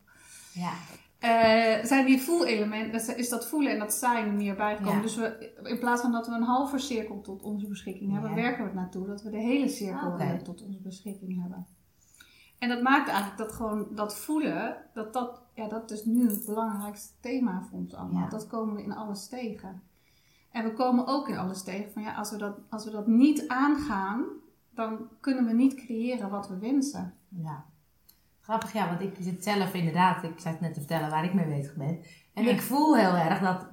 Ja. 0.54 0.74
Eh, 1.20 1.86
zijn 1.86 2.06
die 2.06 2.22
voelelementen, 2.22 3.18
is 3.18 3.30
dat 3.30 3.48
voelen 3.48 3.72
en 3.72 3.80
dat 3.80 3.94
zijn 3.94 4.28
er 4.28 4.34
meer 4.34 4.56
bijgekomen. 4.56 4.96
Ja. 4.96 5.01
Dus 5.01 5.16
we, 5.16 5.54
in 5.63 5.80
plaats 5.80 6.01
van 6.01 6.12
dat 6.12 6.28
we 6.28 6.34
een 6.34 6.44
halve 6.44 6.80
cirkel 6.80 7.22
tot 7.22 7.44
onze 7.44 7.68
beschikking 7.68 8.12
hebben, 8.12 8.30
Ja. 8.30 8.36
werken 8.36 8.58
we 8.58 8.63
het 8.70 8.74
naartoe 8.74 9.08
dat 9.08 9.22
we 9.22 9.30
de 9.30 9.38
hele 9.38 9.68
cirkel 9.68 10.18
tot 10.44 10.62
onze 10.62 10.80
beschikking 10.82 11.42
hebben. 11.42 11.66
En 12.60 12.70
dat 12.70 12.82
maakt 12.82 13.08
eigenlijk 13.08 13.38
dat 13.38 13.51
gewoon 13.51 13.88
dat 13.92 14.18
voelen, 14.18 14.78
dat 14.94 15.13
dat, 15.13 15.42
ja, 15.54 15.68
dat 15.68 15.92
is 15.92 16.06
nu 16.06 16.30
het 16.30 16.46
belangrijkste 16.46 17.13
thema 17.20 17.63
voor 17.70 17.80
ons 17.80 17.94
allemaal. 17.94 18.24
Ja. 18.24 18.30
Dat 18.30 18.48
komen 18.48 18.75
we 18.75 18.84
in 18.84 18.96
alles 18.96 19.28
tegen. 19.28 19.82
En 20.56 20.64
we 20.64 20.74
komen 20.74 21.08
ook 21.08 21.30
in 21.30 21.38
alles 21.38 21.64
tegen 21.64 21.92
van 21.94 22.02
ja, 22.02 22.14
als 22.14 22.32
we 22.32 22.38
dat, 22.38 22.58
als 22.70 22.86
we 22.86 22.92
dat 22.92 23.08
niet 23.08 23.48
aangaan, 23.48 24.24
dan 24.74 24.98
kunnen 25.20 25.46
we 25.46 25.54
niet 25.54 25.76
creëren 25.76 26.30
wat 26.30 26.48
we 26.48 26.58
wensen. 26.58 27.14
Ja. 27.30 27.64
Grappig, 28.42 28.74
ja, 28.74 28.88
want 28.88 29.02
ik 29.02 29.16
zit 29.20 29.44
zelf 29.44 29.74
inderdaad, 29.74 30.24
ik 30.24 30.40
zat 30.40 30.60
net 30.60 30.74
te 30.74 30.80
vertellen 30.80 31.10
waar 31.10 31.24
ik 31.24 31.34
mee 31.34 31.46
bezig 31.48 31.76
ben. 31.76 32.00
En 32.34 32.44
Ja. 32.44 32.52
ik 32.52 32.62
voel 32.62 32.96
heel 32.98 33.16
erg 33.16 33.40
dat 33.40 33.66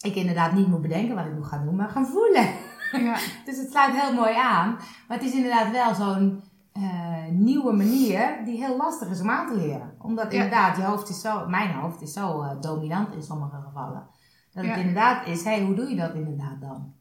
ik 0.00 0.14
inderdaad 0.14 0.52
niet 0.52 0.66
moet 0.66 0.82
bedenken 0.82 1.14
wat 1.14 1.26
ik 1.26 1.34
moet 1.34 1.46
gaan 1.46 1.64
doen, 1.64 1.76
maar 1.76 1.88
gaan 1.88 2.06
voelen. 2.06 2.48
Ja, 2.92 3.16
Dus 3.46 3.56
het 3.58 3.70
sluit 3.70 4.00
heel 4.00 4.14
mooi 4.14 4.34
aan. 4.36 4.70
Maar 5.08 5.16
het 5.18 5.22
is 5.22 5.34
inderdaad 5.34 5.70
wel 5.70 5.94
zo'n 5.94 6.42
eh, 6.72 7.26
nieuwe 7.30 7.72
manier 7.72 8.44
die 8.44 8.64
heel 8.64 8.76
lastig 8.76 9.08
is 9.10 9.20
om 9.20 9.30
aan 9.30 9.46
te 9.48 9.56
leren. 9.56 9.94
Omdat 9.98 10.32
Ja. 10.32 10.42
inderdaad, 10.42 10.76
je 10.76 10.82
hoofd 10.82 11.08
is 11.08 11.20
zo, 11.20 11.48
mijn 11.48 11.72
hoofd 11.72 12.00
is 12.02 12.12
zo 12.12 12.40
eh, 12.42 12.60
dominant 12.60 13.14
in 13.14 13.22
sommige 13.22 13.56
gevallen. 13.66 14.06
Dat 14.52 14.64
het 14.64 14.76
inderdaad 14.76 15.26
is, 15.26 15.44
hey, 15.44 15.62
hoe 15.62 15.74
doe 15.74 15.88
je 15.88 15.96
dat 15.96 16.14
inderdaad 16.14 16.60
dan? 16.60 16.94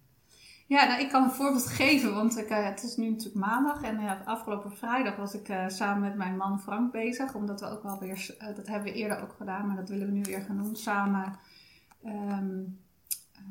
Ja, 0.68 0.86
nou, 0.86 1.02
ik 1.02 1.10
kan 1.10 1.24
een 1.24 1.32
voorbeeld 1.32 1.68
geven, 1.68 2.14
want 2.14 2.38
ik, 2.38 2.50
eh, 2.50 2.66
het 2.66 2.84
is 2.84 2.96
nu 2.96 3.10
natuurlijk 3.10 3.46
maandag 3.46 3.82
en 3.82 3.98
eh, 4.00 4.12
afgelopen 4.26 4.72
vrijdag 4.78 5.16
was 5.16 5.34
ik 5.34 5.50
eh, 5.50 5.68
samen 5.68 6.02
met 6.02 6.16
mijn 6.16 6.38
man 6.38 6.60
Frank 6.62 6.92
bezig, 6.92 7.34
omdat 7.34 7.60
we 7.60 7.70
ook 7.70 7.84
wel 7.84 8.00
weer, 8.00 8.36
dat 8.56 8.68
hebben 8.68 8.92
we 8.92 8.98
eerder 8.98 9.22
ook 9.22 9.34
gedaan, 9.38 9.68
maar 9.68 9.76
dat 9.76 9.90
willen 9.90 10.08
we 10.08 10.14
nu 10.14 10.22
weer 10.22 10.42
gaan 10.42 10.58
doen, 10.58 10.76
samen 10.76 11.40
ehm, 12.04 12.60
eh, 13.32 13.42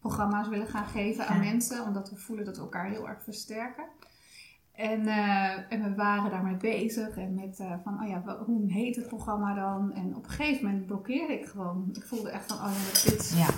programma's 0.00 0.48
willen 0.48 0.66
gaan 0.66 0.86
geven 0.86 1.26
aan 1.26 1.42
Ja. 1.42 1.50
mensen, 1.50 1.84
omdat 1.84 2.10
we 2.10 2.16
voelen 2.16 2.44
dat 2.44 2.56
we 2.56 2.62
elkaar 2.62 2.86
heel 2.88 3.08
erg 3.08 3.22
versterken. 3.22 3.84
En, 4.72 5.06
eh, 5.06 5.72
en 5.72 5.82
we 5.82 5.94
waren 5.94 6.30
daarmee 6.30 6.56
bezig 6.56 7.16
en 7.16 7.34
met 7.34 7.58
eh, 7.60 7.72
van, 7.84 8.02
oh 8.02 8.08
ja, 8.08 8.38
hoe 8.46 8.72
heet 8.72 8.96
het 8.96 9.06
programma 9.08 9.54
dan? 9.54 9.92
En 9.92 10.16
op 10.16 10.24
een 10.24 10.30
gegeven 10.30 10.64
moment 10.66 10.86
blokkeerde 10.86 11.32
ik 11.40 11.46
gewoon. 11.46 11.88
Ik 11.92 12.04
voelde 12.04 12.30
echt 12.30 12.52
van, 12.52 12.56
oh 12.56 12.72
ja, 12.72 13.10
dit, 13.10 13.34
Ja, 13.36 13.48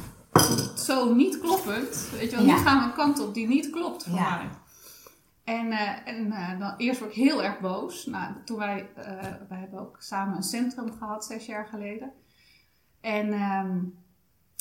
zo 0.76 1.14
niet 1.14 1.40
kloppend. 1.40 2.08
Weet 2.12 2.30
je 2.30 2.36
wel, 2.36 2.44
Ja. 2.44 2.56
nu 2.56 2.60
gaan 2.62 2.78
we 2.78 2.84
een 2.84 2.92
kant 2.92 3.20
op 3.20 3.34
die 3.34 3.46
niet 3.48 3.70
klopt 3.70 4.04
voor 4.04 4.14
Ja. 4.14 4.36
mij. 4.36 4.48
En, 5.44 5.70
eh, 5.70 6.08
en 6.14 6.58
dan, 6.58 6.74
eerst 6.76 7.00
word 7.00 7.10
ik 7.16 7.22
heel 7.22 7.42
erg 7.42 7.60
boos. 7.60 8.06
Nou, 8.06 8.34
toen 8.44 8.58
wij, 8.58 8.88
wij 9.48 9.58
hebben 9.58 9.80
ook 9.80 9.96
samen 10.00 10.36
een 10.36 10.42
centrum 10.42 10.92
gehad 10.92 11.24
zes 11.24 11.46
jaar 11.46 11.66
geleden. 11.66 12.12
En, 13.00 13.32
ehm, 13.32 13.78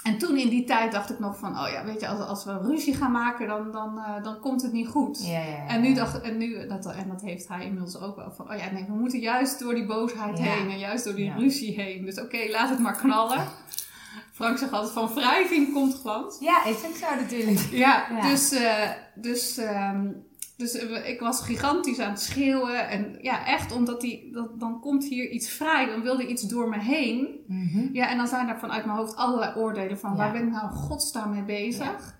en 0.04 0.18
toen 0.18 0.38
in 0.38 0.50
die 0.50 0.64
tijd 0.64 0.92
dacht 0.92 1.10
ik 1.10 1.20
nog 1.20 1.38
van, 1.38 1.60
oh 1.60 1.70
ja, 1.72 1.86
weet 1.86 2.00
je, 2.00 2.08
als, 2.08 2.20
als 2.20 2.46
we 2.46 2.58
ruzie 2.58 2.96
gaan 2.96 3.12
maken, 3.12 3.48
dan, 3.48 3.72
dan, 3.72 3.98
eh, 4.00 4.24
dan 4.24 4.40
komt 4.40 4.62
het 4.62 4.72
niet 4.72 4.88
goed. 4.88 5.26
Ja, 5.26 5.40
ja, 5.40 5.46
ja. 5.46 5.68
En 5.68 5.82
nu 5.82 5.94
dacht 5.94 6.22
en 6.22 6.38
nu, 6.38 6.68
dat, 6.68 6.86
en 6.86 7.08
dat 7.08 7.22
heeft 7.22 7.48
hij 7.48 7.66
inmiddels 7.66 8.00
ook 8.00 8.16
wel 8.16 8.32
van, 8.32 8.52
oh 8.52 8.58
ja, 8.58 8.72
nee, 8.72 8.86
we 8.88 8.94
moeten 8.94 9.20
juist 9.20 9.60
door 9.60 9.74
die 9.76 9.86
boosheid 9.86 10.40
heen 10.40 10.70
en 10.70 10.80
juist 10.80 11.04
door 11.04 11.16
die 11.16 11.34
ruzie 11.38 11.82
heen. 11.82 12.06
Dus 12.06 12.20
oké, 12.22 12.38
laat 12.50 12.70
het 12.70 12.80
maar 12.80 12.96
knallen. 12.96 13.44
Frank 14.34 14.58
zegt 14.58 14.72
altijd 14.72 14.94
van 14.94 15.14
wrijving 15.14 15.74
komt 15.74 16.00
glans. 16.00 16.38
Ja, 16.40 16.66
is 16.66 16.76
ook 16.86 16.96
zo 16.96 17.16
natuurlijk. 17.16 17.60
Ja, 17.72 18.06
Ja. 18.12 18.30
dus, 18.30 18.52
eh, 18.52 18.90
dus, 19.16 19.58
ehm, 19.58 20.08
dus 20.58 20.74
eh, 20.74 21.10
ik 21.10 21.20
was 21.20 21.42
gigantisch 21.42 22.00
aan 22.00 22.10
het 22.10 22.22
schreeuwen. 22.22 22.88
En 22.90 23.18
ja, 23.22 23.46
echt 23.46 23.72
omdat 23.72 24.02
die, 24.02 24.32
dat, 24.34 24.60
dan 24.60 24.80
komt 24.80 25.04
hier 25.06 25.30
iets 25.30 25.50
vrij, 25.50 25.86
dan 25.86 26.02
wilde 26.02 26.28
iets 26.28 26.42
door 26.42 26.70
me 26.70 26.80
heen. 26.80 27.44
Mhm. 27.48 27.90
Ja, 27.94 28.10
en 28.10 28.18
dan 28.18 28.28
zijn 28.28 28.48
er 28.48 28.60
vanuit 28.60 28.86
mijn 28.86 28.98
hoofd 28.98 29.16
allerlei 29.16 29.56
oordelen 29.56 30.00
van 30.00 30.12
Ja. 30.12 30.18
waar 30.18 30.32
ben 30.32 30.44
ik 30.46 30.52
nou 30.52 30.72
godsnaam 30.72 31.32
mee 31.32 31.44
bezig? 31.44 32.16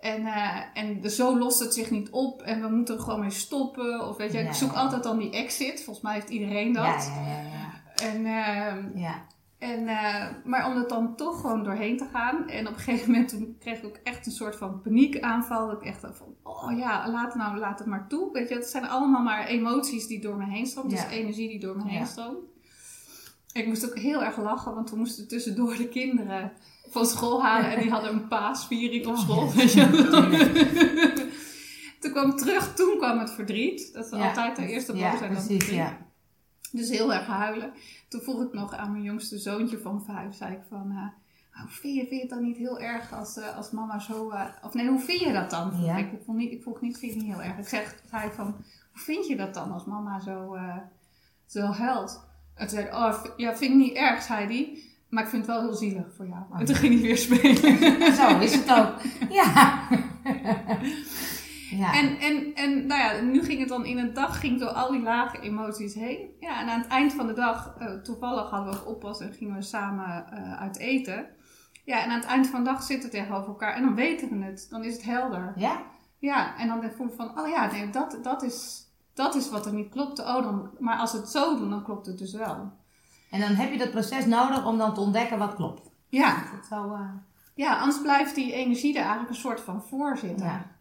En, 0.00 0.26
eh, 0.26 0.56
en 0.74 1.00
de, 1.00 1.10
zo 1.10 1.38
lost 1.38 1.58
het 1.60 1.74
zich 1.74 1.90
niet 1.90 2.10
op 2.10 2.42
en 2.42 2.60
we 2.60 2.68
moeten 2.68 2.94
er 2.94 3.00
gewoon 3.00 3.20
mee 3.20 3.30
stoppen. 3.30 4.08
Of 4.08 4.16
weet 4.16 4.32
je, 4.32 4.38
Ja, 4.38 4.48
ik 4.48 4.54
zoek 4.54 4.72
altijd 4.72 5.02
dan 5.02 5.18
die 5.18 5.30
exit. 5.30 5.82
Volgens 5.84 6.04
mij 6.04 6.14
heeft 6.14 6.28
iedereen 6.28 6.72
dat. 6.72 6.84
Ja, 6.84 7.22
ja, 7.26 7.30
ja, 7.30 7.42
ja. 7.42 8.02
En, 8.02 8.26
ehm, 8.26 8.98
ja. 8.98 9.26
En, 9.58 9.88
eh, 9.88 10.26
maar 10.44 10.66
om 10.66 10.76
er 10.76 10.88
dan 10.88 11.16
toch 11.16 11.40
gewoon 11.40 11.64
doorheen 11.64 11.96
te 11.96 12.06
gaan. 12.12 12.48
En 12.48 12.66
op 12.68 12.72
een 12.74 12.78
gegeven 12.80 13.10
moment 13.10 13.28
toen 13.28 13.56
kreeg 13.58 13.78
ik 13.78 13.84
ook 13.84 13.98
echt 14.02 14.26
een 14.26 14.32
soort 14.32 14.56
van 14.56 14.80
paniekaanval. 14.82 15.66
Dat 15.66 15.80
ik 15.82 15.88
echt 15.88 16.00
van, 16.00 16.34
oh 16.42 16.78
ja, 16.78 17.10
laat, 17.10 17.34
nou, 17.34 17.58
laat 17.58 17.78
het 17.78 17.88
maar 17.88 18.08
toe. 18.08 18.32
Weet 18.32 18.48
je, 18.48 18.54
het 18.54 18.66
zijn 18.66 18.88
allemaal 18.88 19.22
maar 19.22 19.46
emoties 19.46 20.06
die 20.06 20.20
door 20.20 20.36
me 20.36 20.44
heen 20.44 20.66
stromen. 20.66 20.90
Ja. 20.96 21.02
Dus 21.04 21.12
energie 21.12 21.48
die 21.48 21.60
door 21.60 21.76
me 21.76 21.82
heen 21.88 21.98
Ja. 21.98 22.04
stroomt. 22.04 22.38
Ik 23.52 23.66
moest 23.66 23.86
ook 23.90 23.98
heel 23.98 24.22
erg 24.24 24.36
lachen, 24.36 24.74
want 24.74 24.90
we 24.90 24.96
moesten 24.96 25.28
tussendoor 25.28 25.76
de 25.76 25.88
kinderen 25.88 26.52
van 26.88 27.06
school 27.06 27.42
halen. 27.42 27.70
En 27.70 27.80
die 27.82 27.90
hadden 27.90 28.12
een 28.12 28.28
paasviering 28.28 29.06
op 29.06 29.12
Oh, 29.12 29.18
school. 29.20 29.52
weet 29.52 29.72
je. 29.72 29.86
toen 32.00 32.10
kwam 32.12 32.30
ik 32.30 32.36
terug, 32.36 32.74
toen 32.74 32.96
kwam 32.98 33.18
het 33.18 33.30
verdriet. 33.30 33.92
Dat 33.92 34.04
is 34.04 34.10
Ja. 34.18 34.28
altijd 34.28 34.56
de 34.56 34.66
eerste 34.66 34.96
Ja, 34.96 35.10
boosheid. 35.10 35.32
dan 35.32 35.42
verdriet. 35.42 35.92
Dus 36.72 36.88
heel 36.88 37.14
erg 37.14 37.26
huilen. 37.26 37.72
Toen 38.08 38.20
vroeg 38.20 38.42
ik 38.42 38.52
nog 38.52 38.74
aan 38.74 38.92
mijn 38.92 39.04
jongste 39.04 39.38
zoontje 39.38 39.78
van 39.78 40.04
vijf, 40.04 40.34
zei 40.34 40.52
ik 40.52 40.62
van, 40.68 40.90
eh, 40.90 41.60
hoe 41.60 41.70
vind 41.70 41.94
je, 41.94 42.00
vind 42.00 42.10
je 42.10 42.20
het 42.20 42.30
dan 42.30 42.42
niet 42.42 42.56
heel 42.56 42.80
erg 42.80 43.12
als, 43.12 43.36
eh, 43.36 43.56
als 43.56 43.70
mama 43.70 43.98
zo, 43.98 44.30
eh, 44.30 44.44
of 44.62 44.74
nee, 44.74 44.88
hoe 44.88 45.00
vind 45.00 45.20
je 45.20 45.32
dat 45.32 45.50
dan? 45.50 45.82
Ja. 45.84 45.96
ik. 45.96 46.12
Ik, 46.12 46.20
vroeg 46.22 46.36
niet, 46.36 46.52
ik 46.52 46.62
vroeg 46.62 46.80
niet, 46.80 46.98
vind 46.98 47.12
je 47.12 47.18
het 47.18 47.26
niet 47.26 47.36
heel 47.36 47.44
erg? 47.44 47.58
Ik 47.58 47.68
zeg, 47.68 47.96
zei 48.10 48.30
van, 48.30 48.46
hoe 48.92 49.02
vind 49.02 49.26
je 49.26 49.36
dat 49.36 49.54
dan 49.54 49.72
als 49.72 49.84
mama 49.84 50.20
zo, 50.20 50.58
zo 51.46 51.60
huilt? 51.60 52.26
En 52.54 52.66
toen 52.66 52.78
zei 52.78 52.88
hij, 52.90 53.08
oh, 53.08 53.24
ja, 53.36 53.56
vind 53.56 53.72
ik 53.72 53.76
niet 53.78 53.96
erg, 53.96 54.22
zei 54.22 54.46
hij. 54.46 54.82
Maar 55.08 55.22
ik 55.22 55.28
vind 55.28 55.46
het 55.46 55.54
wel 55.54 55.64
heel 55.64 55.74
zielig 55.74 56.06
voor 56.16 56.26
jou. 56.26 56.42
En 56.58 56.64
toen 56.64 56.74
ging 56.74 56.94
hij 56.94 57.02
weer 57.02 57.16
spelen. 57.16 58.14
Zo 58.20 58.38
is 58.38 58.54
het 58.54 58.70
ook. 58.70 58.94
Ja. 59.30 59.88
ja. 61.70 61.94
En, 61.94 62.18
en, 62.18 62.54
en 62.54 62.86
nou 62.86 63.00
ja, 63.00 63.20
nu 63.20 63.42
ging 63.42 63.58
het 63.58 63.68
dan 63.68 63.84
in 63.84 63.98
een 63.98 64.14
dag 64.14 64.40
ging 64.40 64.60
door 64.60 64.68
al 64.68 64.90
die 64.90 65.02
lage 65.02 65.40
emoties 65.40 65.94
heen. 65.94 66.18
Ja, 66.40 66.60
en 66.60 66.68
aan 66.68 66.80
het 66.80 66.88
eind 66.88 67.12
van 67.12 67.26
de 67.26 67.32
dag, 67.32 67.74
eh, 67.78 67.94
toevallig 67.94 68.50
hadden 68.50 68.72
we 68.72 68.84
oppas 68.84 69.20
en 69.20 69.32
gingen 69.32 69.54
we 69.54 69.62
samen 69.62 70.26
eh, 70.30 70.60
uit 70.60 70.78
eten. 70.78 71.26
Ja, 71.84 72.02
en 72.02 72.10
aan 72.10 72.18
het 72.18 72.28
eind 72.28 72.46
van 72.46 72.64
de 72.64 72.70
dag 72.70 72.82
zitten 72.82 73.10
we 73.10 73.16
tegenover 73.16 73.48
elkaar 73.48 73.74
en 73.74 73.82
dan 73.82 73.94
weten 73.94 74.38
we 74.38 74.44
het. 74.44 74.66
Dan 74.70 74.84
is 74.84 74.92
het 74.92 75.04
helder. 75.04 75.52
ja? 75.56 75.82
Ja, 76.20 76.56
en 76.56 76.68
dan 76.68 76.90
voel 76.96 77.06
ik 77.06 77.12
van, 77.12 77.40
oh 77.40 77.48
ja, 77.48 77.70
nee, 77.70 77.90
dat, 77.90 78.18
dat, 78.22 78.42
is, 78.42 78.86
dat 79.14 79.34
is 79.34 79.50
wat 79.50 79.66
er 79.66 79.72
niet 79.72 79.90
klopte. 79.90 80.22
Oh, 80.22 80.42
dan, 80.42 80.70
maar 80.78 80.98
als 80.98 81.12
we 81.12 81.18
het 81.18 81.28
zo 81.28 81.56
doen, 81.56 81.70
dan 81.70 81.84
klopt 81.84 82.06
het 82.06 82.18
dus 82.18 82.32
wel. 82.32 82.72
En 83.30 83.40
dan 83.40 83.54
heb 83.54 83.72
je 83.72 83.78
dat 83.78 83.90
proces 83.90 84.26
nodig 84.26 84.66
om 84.66 84.78
dan 84.78 84.94
te 84.94 85.00
ontdekken 85.00 85.38
wat 85.38 85.54
klopt. 85.54 85.90
Ja, 86.08 86.42
dat 86.54 86.66
zo? 86.66 86.92
eh, 86.92 87.10
ja 87.54 87.78
anders 87.78 88.00
blijft 88.00 88.34
die 88.34 88.52
energie 88.52 88.92
er 88.92 89.00
eigenlijk 89.00 89.30
een 89.30 89.36
soort 89.36 89.60
van 89.60 89.82
voor 89.82 90.16
zitten. 90.16 90.46
ja. 90.46 90.76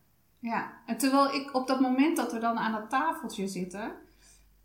Ja, 0.47 0.71
en 0.85 0.97
terwijl 0.97 1.33
ik 1.33 1.55
op 1.55 1.67
dat 1.67 1.79
moment 1.79 2.17
dat 2.17 2.31
we 2.33 2.39
dan 2.39 2.57
aan 2.57 2.71
dat 2.71 2.89
tafeltje 2.89 3.47
zitten, 3.47 3.91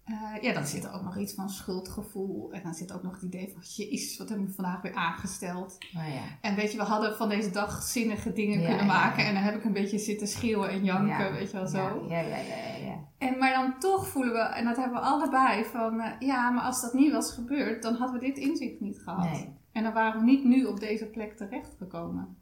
eh, 0.04 0.14
ja, 0.40 0.52
dan 0.52 0.66
zit 0.66 0.84
er 0.84 0.92
ook 0.92 1.02
nog 1.02 1.16
iets 1.18 1.34
van 1.34 1.50
schuldgevoel. 1.50 2.52
En 2.52 2.62
dan 2.62 2.74
zit 2.74 2.92
ook 2.92 3.02
nog 3.02 3.12
het 3.12 3.22
idee 3.22 3.50
van, 3.52 3.62
jezus, 3.62 4.18
wat 4.18 4.28
heb 4.28 4.38
ik 4.38 4.50
vandaag 4.54 4.80
weer 4.82 4.94
aangesteld. 4.94 5.78
Nou 5.92 6.10
ja. 6.10 6.20
En 6.40 6.54
weet 6.54 6.72
je, 6.72 6.78
we 6.78 6.84
hadden 6.84 7.16
van 7.16 7.28
deze 7.28 7.50
dag 7.50 7.82
zinnige 7.82 8.32
dingen 8.32 8.60
Ja, 8.60 8.68
kunnen 8.68 8.86
maken. 8.86 9.22
ja. 9.22 9.28
En 9.28 9.34
dan 9.34 9.42
heb 9.42 9.54
ik 9.54 9.64
een 9.64 9.72
beetje 9.72 9.98
zitten 9.98 10.26
schreeuwen 10.28 10.70
en 10.70 10.84
janken, 10.84 11.24
Ja. 11.24 11.32
weet 11.32 11.50
je 11.50 11.56
wel 11.56 11.66
zo. 11.66 12.06
Ja, 12.08 12.18
ja, 12.20 12.36
ja. 12.36 12.94
En, 13.18 13.38
maar 13.38 13.52
dan 13.52 13.78
toch 13.78 14.06
voelen 14.08 14.32
we, 14.32 14.38
en 14.38 14.64
dat 14.64 14.76
hebben 14.76 15.00
we 15.00 15.06
allebei, 15.06 15.64
van 15.64 16.00
eh, 16.00 16.10
ja, 16.18 16.50
maar 16.50 16.64
als 16.64 16.80
dat 16.80 16.92
niet 16.94 17.12
was 17.12 17.32
gebeurd, 17.32 17.82
dan 17.82 17.94
hadden 17.94 18.20
we 18.20 18.26
dit 18.26 18.38
inzicht 18.38 18.80
niet 18.80 19.00
gehad. 19.02 19.30
Nee. 19.30 19.48
En 19.72 19.82
dan 19.82 19.92
waren 19.92 20.20
we 20.20 20.26
niet 20.26 20.44
nu 20.44 20.64
op 20.64 20.80
deze 20.80 21.06
plek 21.06 21.36
terechtgekomen. 21.36 22.36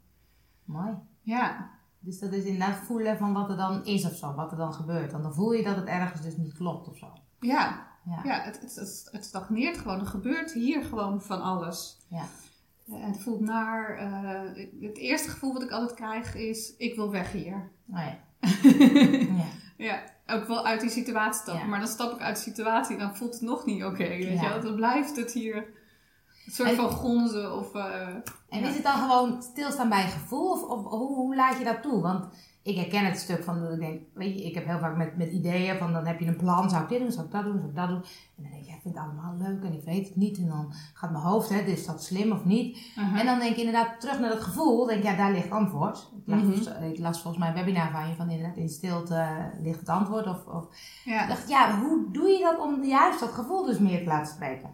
Mooi. 0.65 0.93
Ja, 1.21 1.69
Dus 2.03 2.19
dat 2.19 2.33
is 2.33 2.43
inderdaad 2.43 2.77
voelen 2.85 3.17
van 3.17 3.33
wat 3.33 3.49
er 3.49 3.57
dan 3.57 3.85
is 3.85 4.05
of 4.05 4.15
zo, 4.15 4.33
wat 4.33 4.51
er 4.51 4.57
dan 4.57 4.73
gebeurt. 4.73 5.11
Want 5.11 5.23
dan 5.23 5.33
voel 5.33 5.51
je 5.51 5.63
dat 5.63 5.75
het 5.75 5.85
ergens 5.87 6.21
dus 6.21 6.37
niet 6.37 6.53
klopt 6.53 6.87
of 6.89 6.97
zo. 6.97 7.07
ja, 7.39 7.87
Ja. 8.05 8.19
Ja, 8.23 8.41
het, 8.41 8.59
het, 8.61 8.75
het, 8.75 9.07
het 9.11 9.25
stagneert 9.25 9.77
gewoon. 9.77 9.99
Er 9.99 10.05
gebeurt 10.05 10.51
hier 10.53 10.83
gewoon 10.83 11.21
van 11.21 11.41
alles. 11.41 11.97
Ja. 12.07 12.23
Eh, 12.87 12.93
het 13.05 13.21
voelt 13.21 13.39
naar. 13.39 13.97
eh, 13.97 14.65
het 14.81 14.97
eerste 14.97 15.29
gevoel 15.29 15.53
wat 15.53 15.61
ik 15.63 15.71
altijd 15.71 15.93
krijg 15.93 16.35
is: 16.35 16.75
ik 16.77 16.95
wil 16.95 17.11
weg 17.11 17.31
hier. 17.31 17.71
Oh 17.89 17.97
ja. 17.97 18.17
ja. 19.37 19.45
Ja, 19.77 20.03
ook 20.27 20.47
wel 20.47 20.65
uit 20.65 20.81
die 20.81 20.89
situatie 20.89 21.41
stappen. 21.41 21.63
Ja. 21.63 21.69
Maar 21.69 21.79
dan 21.79 21.87
stap 21.87 22.11
ik 22.13 22.19
uit 22.21 22.35
de 22.35 22.41
situatie 22.41 22.95
en 22.95 23.01
dan 23.01 23.15
voelt 23.15 23.33
het 23.33 23.41
nog 23.41 23.65
niet 23.65 23.83
oké. 23.83 24.07
weet 24.07 24.23
Ja. 24.23 24.41
je 24.41 24.49
wel? 24.49 24.61
Dan 24.61 24.75
blijft 24.75 25.15
het 25.15 25.31
hier 25.31 25.65
een 26.45 26.51
soort 26.51 26.69
En- 26.69 26.75
van 26.75 26.89
gonzen. 26.89 27.57
Of, 27.57 27.75
eh, 27.75 28.07
En 28.49 28.59
ja. 28.59 28.67
is 28.67 28.73
het 28.73 28.83
dan 28.83 29.09
gewoon 29.09 29.41
stilstaan 29.41 29.89
bij 29.89 30.03
gevoel? 30.09 30.51
Of, 30.51 30.63
of 30.63 30.83
hoe, 30.85 31.15
hoe 31.15 31.35
laat 31.35 31.57
je 31.57 31.63
dat 31.63 31.81
toe? 31.81 32.01
Want 32.01 32.25
ik 32.63 32.75
herken 32.75 33.05
het 33.05 33.19
stuk 33.19 33.43
van 33.43 33.61
dat 33.61 33.71
ik 33.73 33.79
denk, 33.79 34.01
weet 34.13 34.39
je, 34.39 34.45
ik 34.45 34.53
heb 34.55 34.65
heel 34.65 34.79
vaak 34.79 34.97
met, 34.97 35.17
met 35.17 35.31
ideeën 35.31 35.77
van 35.77 35.93
dan 35.93 36.05
heb 36.05 36.19
je 36.19 36.25
een 36.27 36.35
plan, 36.35 36.69
zou 36.69 36.83
ik 36.83 36.89
dit 36.89 36.99
doen, 36.99 37.11
zou 37.11 37.25
ik 37.25 37.31
dat 37.31 37.43
doen, 37.43 37.57
zou 37.57 37.69
ik 37.69 37.75
dat 37.75 37.87
doen. 37.87 38.03
En 38.37 38.43
dan 38.43 38.51
denk 38.51 38.63
je, 38.65 38.71
ik 38.71 38.81
vind 38.81 38.95
het 38.95 39.03
allemaal 39.03 39.35
leuk 39.37 39.63
en 39.63 39.73
ik 39.73 39.83
weet 39.83 40.07
het 40.07 40.15
niet. 40.15 40.37
En 40.37 40.47
dan 40.47 40.73
gaat 40.93 41.11
mijn 41.11 41.23
hoofd, 41.23 41.49
hè, 41.49 41.59
is 41.59 41.85
dat 41.85 42.03
slim 42.03 42.31
of 42.31 42.45
niet? 42.45 42.77
aha. 42.97 43.19
En 43.19 43.25
dan 43.25 43.39
denk 43.39 43.51
ik 43.51 43.57
inderdaad 43.57 43.99
terug 43.99 44.19
naar 44.19 44.29
dat 44.29 44.41
gevoel, 44.41 44.85
denk 44.85 45.03
ja, 45.03 45.15
daar 45.15 45.31
ligt 45.31 45.51
antwoord. 45.51 46.11
Ik 46.17 46.23
las, 46.33 46.41
Mhm. 46.41 46.83
ik 46.83 46.99
las 46.99 47.21
volgens 47.21 47.37
mij 47.43 47.47
een 47.47 47.65
webinar 47.65 47.91
van 47.91 48.09
je 48.09 48.15
van 48.15 48.29
inderdaad 48.29 48.57
in 48.57 48.69
stilte 48.69 49.51
ligt 49.61 49.79
het 49.79 49.89
antwoord. 49.89 50.27
Of, 50.27 50.45
of 50.45 50.65
ja. 51.05 51.27
dacht, 51.27 51.49
ja, 51.49 51.79
hoe 51.79 52.11
doe 52.11 52.27
je 52.27 52.39
dat 52.43 52.59
om 52.59 52.83
juist 52.83 53.19
dat 53.19 53.29
gevoel 53.31 53.65
dus 53.65 53.77
meer 53.79 53.99
te 53.99 54.05
laten 54.09 54.33
spreken? 54.33 54.69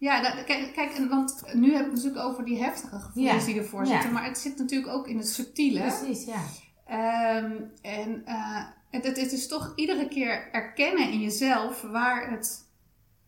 Ja, 0.00 0.20
dat- 0.22 0.44
kijk, 0.44 0.72
kijk 0.74 0.90
en 0.94 1.08
want 1.08 1.42
nu 1.54 1.72
hebben 1.72 1.72
we 1.72 1.76
het 1.76 2.04
natuurlijk 2.04 2.24
over 2.24 2.44
die 2.44 2.62
heftige 2.62 2.98
gevoelens 3.00 3.46
Ja. 3.46 3.52
die 3.52 3.60
ervoor 3.60 3.84
Ja. 3.84 3.90
zitten. 3.92 4.12
Maar 4.12 4.24
het 4.24 4.38
zit 4.38 4.58
natuurlijk 4.58 4.92
ook 4.92 5.06
in 5.08 5.16
het 5.18 5.28
subtiele. 5.28 5.80
Precies, 5.80 6.24
ja. 6.24 6.40
Ehm, 6.86 7.52
en 7.82 8.22
eh, 8.24 8.64
het, 8.90 9.04
het, 9.06 9.20
het 9.20 9.32
is 9.32 9.48
toch 9.48 9.72
iedere 9.76 10.08
keer 10.08 10.48
erkennen 10.52 11.10
in 11.10 11.20
jezelf 11.20 11.82
waar 11.82 12.30
het. 12.30 12.68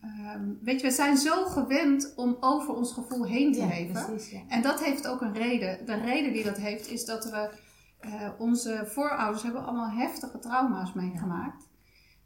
ehm, 0.01 0.43
weet 0.61 0.81
je, 0.81 0.87
we 0.87 0.93
zijn 0.93 1.17
zo 1.17 1.45
gewend 1.45 2.13
om 2.15 2.37
over 2.39 2.73
ons 2.73 2.93
gevoel 2.93 3.25
heen 3.25 3.53
te 3.53 3.59
ja 3.59 3.67
leven. 3.67 4.05
precies, 4.05 4.31
ja. 4.31 4.39
En 4.47 4.61
dat 4.61 4.83
heeft 4.83 5.07
ook 5.07 5.21
een 5.21 5.33
reden. 5.33 5.85
De 5.85 5.95
reden 5.95 6.33
die 6.33 6.43
dat 6.43 6.57
heeft 6.57 6.87
is 6.91 7.05
dat 7.05 7.25
we. 7.29 7.49
eh, 7.99 8.29
onze 8.37 8.83
voorouders 8.91 9.43
hebben 9.43 9.65
allemaal 9.65 9.89
heftige 9.89 10.39
trauma's 10.39 10.93
meegemaakt. 10.93 11.67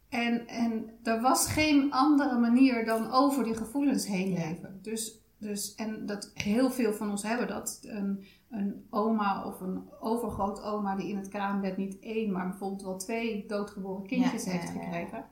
En, 0.09 0.47
en 0.47 0.89
er 1.03 1.21
was 1.21 1.47
geen 1.47 1.91
andere 1.91 2.39
manier 2.39 2.85
dan 2.85 3.11
over 3.11 3.43
die 3.43 3.55
gevoelens 3.55 4.07
heen 4.07 4.31
Ja. 4.31 4.47
leven. 4.49 4.79
Dus, 4.81 5.21
dus, 5.39 5.75
en 5.75 6.05
dat 6.05 6.31
heel 6.33 6.71
veel 6.71 6.93
van 6.93 7.09
ons 7.09 7.23
hebben 7.23 7.47
dat. 7.47 7.79
Een, 7.83 8.25
een 8.49 8.85
oma 8.89 9.45
of 9.45 9.61
een 9.61 9.89
overgrootoma 9.99 10.95
die 10.95 11.09
in 11.09 11.17
het 11.17 11.27
kraambed 11.27 11.77
niet 11.77 11.99
één, 11.99 12.31
maar 12.31 12.49
bijvoorbeeld 12.49 12.81
wel 12.83 12.97
twee 12.97 13.45
doodgeboren 13.47 14.07
kindjes 14.07 14.43
Ja, 14.43 14.51
heeft 14.51 14.69
gekregen. 14.69 15.25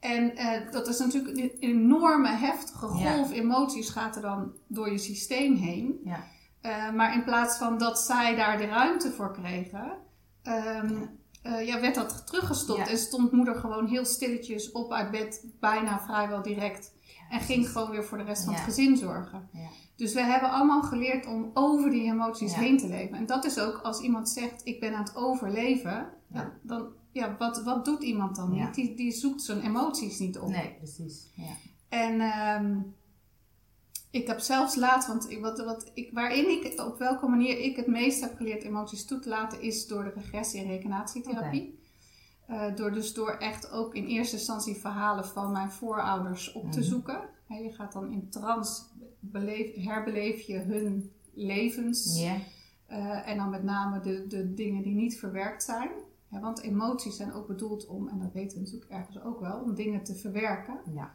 En 0.00 0.36
eh, 0.36 0.72
dat 0.72 0.88
is 0.88 0.98
natuurlijk 0.98 1.36
een 1.38 1.50
enorme 1.60 2.28
heftige 2.28 2.86
golf 2.86 3.32
emoties 3.32 3.88
gaat 3.88 4.16
er 4.16 4.22
dan 4.22 4.52
door 4.66 4.90
je 4.90 4.98
systeem 4.98 5.54
heen. 5.54 6.00
Ja. 6.04 6.24
Eh, 6.60 6.92
maar 6.92 7.14
in 7.14 7.24
plaats 7.24 7.58
van 7.58 7.78
dat 7.78 7.98
zij 7.98 8.34
daar 8.36 8.58
de 8.58 8.66
ruimte 8.66 9.10
voor 9.12 9.32
kregen, 9.32 9.92
ehm, 10.42 10.94
eh, 11.46 11.66
ja, 11.66 11.80
werd 11.80 11.94
dat 11.94 12.26
teruggestopt. 12.26 12.78
Ja. 12.78 12.88
En 12.88 12.98
stond 12.98 13.32
moeder 13.32 13.54
gewoon 13.54 13.86
heel 13.86 14.04
stilletjes 14.04 14.72
op 14.72 14.92
uit 14.92 15.10
bed, 15.10 15.46
bijna 15.60 16.00
vrijwel 16.00 16.42
direct. 16.42 16.94
En 17.30 17.40
ging 17.40 17.68
gewoon 17.68 17.90
weer 17.90 18.04
voor 18.04 18.18
de 18.18 18.24
rest 18.24 18.44
van 18.44 18.54
het 18.54 18.62
gezin 18.62 18.96
zorgen. 18.96 19.48
Ja. 19.52 19.68
Dus 19.96 20.14
we 20.14 20.20
hebben 20.20 20.50
allemaal 20.50 20.82
geleerd 20.82 21.26
om 21.26 21.50
over 21.54 21.90
die 21.90 22.02
emoties 22.02 22.54
heen 22.54 22.78
te 22.78 22.88
leven. 22.88 23.16
En 23.16 23.26
dat 23.26 23.44
is 23.44 23.58
ook 23.58 23.80
als 23.82 24.00
iemand 24.00 24.28
zegt: 24.28 24.60
Ik 24.64 24.80
ben 24.80 24.94
aan 24.94 25.04
het 25.04 25.16
overleven. 25.16 26.08
Dan, 26.62 26.88
ja, 27.12 27.36
wat, 27.38 27.62
wat 27.62 27.84
doet 27.84 28.02
iemand 28.02 28.36
dan 28.36 28.50
niet? 28.50 28.74
Die, 28.74 28.94
die 28.94 29.12
zoekt 29.12 29.42
zijn 29.42 29.60
emoties 29.60 30.18
niet 30.18 30.38
op. 30.38 30.48
Nee, 30.48 30.74
precies. 30.74 31.30
Ja. 31.34 31.52
En 31.88 32.20
ehm, 32.20 32.78
ik 34.10 34.26
heb 34.26 34.38
zelfs 34.38 34.76
laat, 34.76 35.06
want 35.06 35.30
ik, 35.30 35.40
wat, 35.40 35.58
wat 35.64 35.90
ik, 35.94 36.10
waarin 36.12 36.48
ik, 36.50 36.80
op 36.80 36.98
welke 36.98 37.26
manier 37.28 37.58
ik 37.58 37.76
het 37.76 37.86
meest 37.86 38.20
heb 38.20 38.36
geleerd 38.36 38.62
emoties 38.62 39.04
toe 39.04 39.18
te 39.18 39.28
laten, 39.28 39.60
is 39.60 39.86
door 39.86 40.04
de 40.04 40.10
regressie- 40.14 40.60
en 40.60 40.66
rekenatietherapie. 40.66 41.78
Uh, 42.50 42.74
door 42.74 42.92
dus 42.92 43.14
door 43.14 43.30
echt 43.30 43.70
ook 43.70 43.94
in 43.94 44.04
eerste 44.06 44.36
instantie 44.36 44.74
verhalen 44.76 45.26
van 45.26 45.52
mijn 45.52 45.70
voorouders 45.70 46.52
op 46.52 46.72
te 46.72 46.78
Mhm. 46.78 46.88
zoeken. 46.88 47.20
Je 47.48 47.72
gaat 47.72 47.92
dan 47.92 48.10
in 48.12 48.28
trance, 48.30 48.82
beleef, 49.20 49.74
herbeleef 49.84 50.40
je 50.40 50.58
hun 50.58 51.12
levens. 51.34 52.16
Eh, 52.86 53.28
en 53.28 53.36
dan 53.36 53.50
met 53.50 53.62
name 53.62 54.00
de, 54.00 54.26
de 54.26 54.54
dingen 54.54 54.82
die 54.82 54.94
niet 54.94 55.18
verwerkt 55.18 55.62
zijn. 55.62 55.90
Want 56.28 56.60
emoties 56.62 57.16
zijn 57.16 57.32
ook 57.32 57.46
bedoeld 57.46 57.86
om, 57.86 58.08
en 58.08 58.18
dat 58.18 58.32
weten 58.32 58.56
we 58.58 58.64
natuurlijk 58.64 58.90
ergens 58.90 59.20
ook 59.22 59.40
wel, 59.40 59.58
om 59.60 59.74
dingen 59.74 60.02
te 60.04 60.14
verwerken. 60.14 60.78
Ja. 60.94 61.14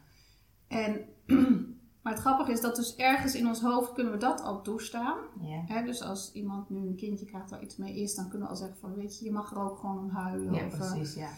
En, 0.68 1.04
maar 2.02 2.12
het 2.12 2.22
grappige 2.22 2.52
is 2.52 2.60
dat 2.60 2.76
dus 2.76 2.96
ergens 2.96 3.34
in 3.34 3.46
ons 3.46 3.60
hoofd 3.60 3.92
kunnen 3.92 4.12
we 4.12 4.18
dat 4.18 4.40
al 4.42 4.62
toestaan. 4.62 5.18
Hè, 5.66 5.84
dus 5.84 6.02
als 6.02 6.32
iemand 6.32 6.70
nu 6.70 6.86
een 6.86 6.96
kindje 6.96 7.26
krijgt 7.26 7.50
waar 7.50 7.62
iets 7.62 7.76
mee 7.76 7.94
is, 7.94 8.14
dan 8.14 8.28
kunnen 8.28 8.46
we 8.46 8.52
al 8.54 8.60
zeggen 8.60 8.78
van 8.78 8.94
weet 8.94 9.18
je, 9.18 9.24
je 9.24 9.32
mag 9.32 9.50
er 9.50 9.58
ook 9.60 9.78
gewoon 9.78 9.98
om 9.98 10.10
huilen. 10.10 10.54
Ja, 10.54 10.66
of, 10.66 10.72
eh, 10.72 10.78
precies, 10.78 11.14
ja. 11.14 11.28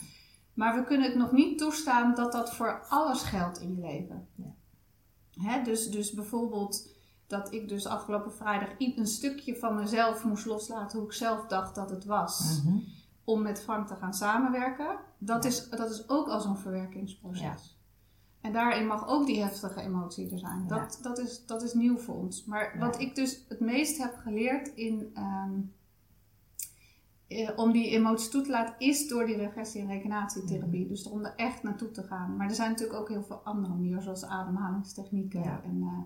maar 0.54 0.75
we 0.75 0.85
kunnen 0.85 1.06
het 1.09 1.16
nog 1.18 1.33
niet 1.33 1.59
toestaan 1.59 2.14
dat 2.14 2.33
dat 2.33 2.54
voor 2.54 2.87
alles 2.88 3.23
geldt 3.23 3.61
in 3.61 3.75
je 3.75 3.80
leven. 3.80 4.28
Ja. 4.35 4.54
Hè, 5.40 5.62
dus, 5.62 5.90
dus 5.90 6.12
bijvoorbeeld 6.12 6.92
dat 7.26 7.52
ik 7.52 7.68
dus 7.68 7.87
afgelopen 7.87 8.33
vrijdag 8.33 8.68
een 8.78 9.06
stukje 9.06 9.56
van 9.56 9.75
mezelf 9.75 10.25
moest 10.25 10.47
loslaten 10.47 10.99
hoe 10.99 11.06
ik 11.06 11.14
zelf 11.14 11.47
dacht 11.47 11.75
dat 11.75 11.90
het 11.90 12.04
was. 12.04 12.62
Mhm. 12.64 12.78
Om 13.25 13.42
met 13.42 13.62
Frank 13.62 13.87
te 13.87 13.94
gaan 13.94 14.14
samenwerken. 14.14 14.99
Dat, 15.18 15.42
Ja. 15.42 15.49
is, 15.49 15.68
dat 15.68 15.90
is 15.90 16.09
ook 16.09 16.28
al 16.28 16.40
zo'n 16.40 16.56
verwerkingsproces. 16.56 17.74
En 18.44 18.52
daarin 18.52 18.86
mag 18.86 19.08
ook 19.08 19.26
die 19.26 19.42
heftige 19.42 19.80
emotie 19.80 20.30
er 20.32 20.38
zijn. 20.38 20.64
Ja. 20.68 20.78
Dat, 20.78 20.98
dat, 21.02 21.18
is, 21.18 21.46
dat 21.46 21.62
is 21.62 21.74
nieuw 21.74 21.96
voor 21.98 22.14
ons. 22.14 22.44
Maar 22.44 22.72
Ja. 22.74 22.78
wat 22.80 23.00
ik 23.00 23.14
dus 23.14 23.44
het 23.48 23.60
meest 23.60 23.98
heb 23.98 24.16
geleerd 24.16 24.68
in, 24.74 25.10
ehm, 25.14 25.50
eh, 27.26 27.50
om 27.58 27.72
die 27.72 27.88
emoties 27.90 28.28
toe 28.30 28.42
te 28.42 28.50
laten, 28.50 28.74
is 28.78 29.08
door 29.08 29.26
die 29.26 29.36
regressie- 29.36 29.80
en 29.80 29.86
reïncarnatietherapie. 29.86 30.80
Mhm. 30.80 30.88
Dus 30.88 31.06
om 31.08 31.24
er 31.24 31.32
echt 31.36 31.62
naartoe 31.62 31.90
te 31.90 32.02
gaan. 32.02 32.36
Maar 32.36 32.48
er 32.48 32.54
zijn 32.54 32.70
natuurlijk 32.70 32.98
ook 32.98 33.08
heel 33.08 33.22
veel 33.22 33.40
andere 33.44 33.74
manieren, 33.74 34.02
zoals 34.02 34.24
ademhalingstechnieken. 34.24 35.42
Ja. 35.42 35.60
En, 35.64 35.80
eh, 35.82 35.98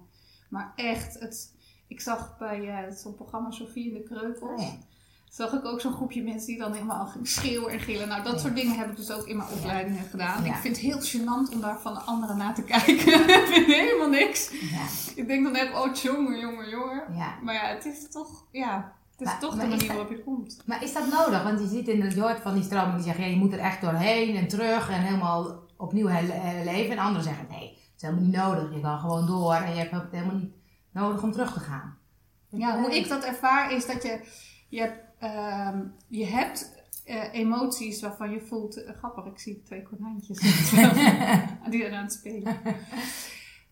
maar 0.50 0.72
echt, 0.76 1.20
het, 1.20 1.54
ik 1.86 2.00
zag 2.00 2.38
bij 2.38 2.68
eh, 2.68 2.92
zo'n 2.92 3.14
programma 3.14 3.50
Sofie 3.50 3.88
in 3.88 3.94
de 3.94 4.02
Kreukels. 4.02 4.76
Zag 5.30 5.52
ik 5.52 5.64
ook 5.64 5.80
zo'n 5.80 5.92
groepje 5.92 6.22
mensen 6.22 6.46
die 6.46 6.58
dan 6.58 6.72
helemaal 6.72 7.12
schreeuwen 7.22 7.72
en 7.72 7.80
gillen. 7.80 8.08
Nou, 8.08 8.22
dat 8.22 8.32
Ja. 8.32 8.38
soort 8.38 8.54
dingen 8.56 8.78
heb 8.78 8.90
ik 8.90 8.96
dus 8.96 9.10
ook 9.10 9.26
in 9.26 9.36
mijn 9.36 9.48
opleidingen 9.48 10.04
gedaan. 10.04 10.44
Ja. 10.44 10.54
Ik 10.54 10.60
vind 10.60 10.76
het 10.76 10.84
heel 10.84 10.98
gênant 11.00 11.52
om 11.54 11.60
daar 11.60 11.80
van 11.80 11.94
de 11.94 12.00
anderen 12.00 12.36
naar 12.36 12.54
te 12.54 12.62
kijken. 12.74 12.94
ik 12.96 13.46
vind 13.46 13.66
helemaal 13.66 14.08
niks. 14.08 14.50
Ja. 14.50 14.84
Ik 15.14 15.26
denk 15.28 15.44
dan 15.44 15.56
echt, 15.56 15.74
oh 15.74 15.94
jongen, 15.94 16.38
jongen, 16.38 16.68
jongen. 16.70 17.02
Maar 17.42 17.54
ja, 17.54 17.66
het 17.66 17.84
is 17.84 18.10
toch, 18.10 18.44
ja, 18.50 18.92
het 19.10 19.20
is 19.20 19.26
Maar- 19.26 19.40
toch 19.40 19.54
maar 19.56 19.64
de 19.64 19.70
manier 19.70 19.86
dat- 19.86 19.96
waarop 19.96 20.16
je 20.16 20.22
komt. 20.24 20.62
Maar 20.66 20.82
is 20.82 20.92
dat 20.92 21.10
nodig? 21.12 21.42
Want 21.42 21.60
je 21.60 21.66
ziet 21.68 21.88
in 21.88 22.00
de 22.00 22.20
hoort 22.20 22.40
van 22.40 22.54
die 22.54 22.62
stroming 22.62 22.94
die 22.94 23.04
zeggen, 23.04 23.24
ja, 23.24 23.30
je 23.30 23.36
moet 23.36 23.52
er 23.52 23.58
echt 23.58 23.80
doorheen 23.80 24.36
en 24.36 24.48
terug 24.48 24.90
en 24.90 25.00
helemaal 25.00 25.66
opnieuw 25.76 26.08
eh, 26.08 26.22
leven. 26.64 26.90
En 26.92 26.98
anderen 26.98 27.22
zeggen, 27.24 27.46
nee, 27.50 27.68
het 27.68 27.92
is 27.96 28.02
helemaal 28.02 28.24
niet 28.24 28.36
nodig. 28.36 28.74
Je 28.74 28.80
kan 28.80 28.98
gewoon 28.98 29.26
door 29.26 29.54
en 29.54 29.70
je 29.70 29.78
hebt 29.78 29.90
het 29.90 30.02
helemaal 30.10 30.34
niet 30.36 30.52
nodig 30.92 31.22
om 31.22 31.32
terug 31.32 31.52
te 31.52 31.60
gaan. 31.60 31.96
Ja, 32.50 32.78
hoe 32.80 32.96
ik 32.96 33.08
dat 33.08 33.24
ervaar 33.24 33.72
is 33.72 33.86
dat 33.86 34.02
je, 34.02 34.20
je 34.68 34.80
hebt, 34.80 35.06
ehm, 35.18 35.82
je 36.08 36.24
hebt 36.26 36.76
eh, 37.04 37.32
emoties 37.32 38.00
waarvan 38.00 38.30
je 38.30 38.40
voelt, 38.40 38.84
eh, 38.84 38.94
grappig, 38.94 39.24
ik 39.24 39.38
zie 39.38 39.62
twee 39.62 39.82
konijntjes 39.82 40.38
die 41.70 41.84
er 41.84 41.94
aan 41.96 42.02
het 42.02 42.12
spelen. 42.12 42.56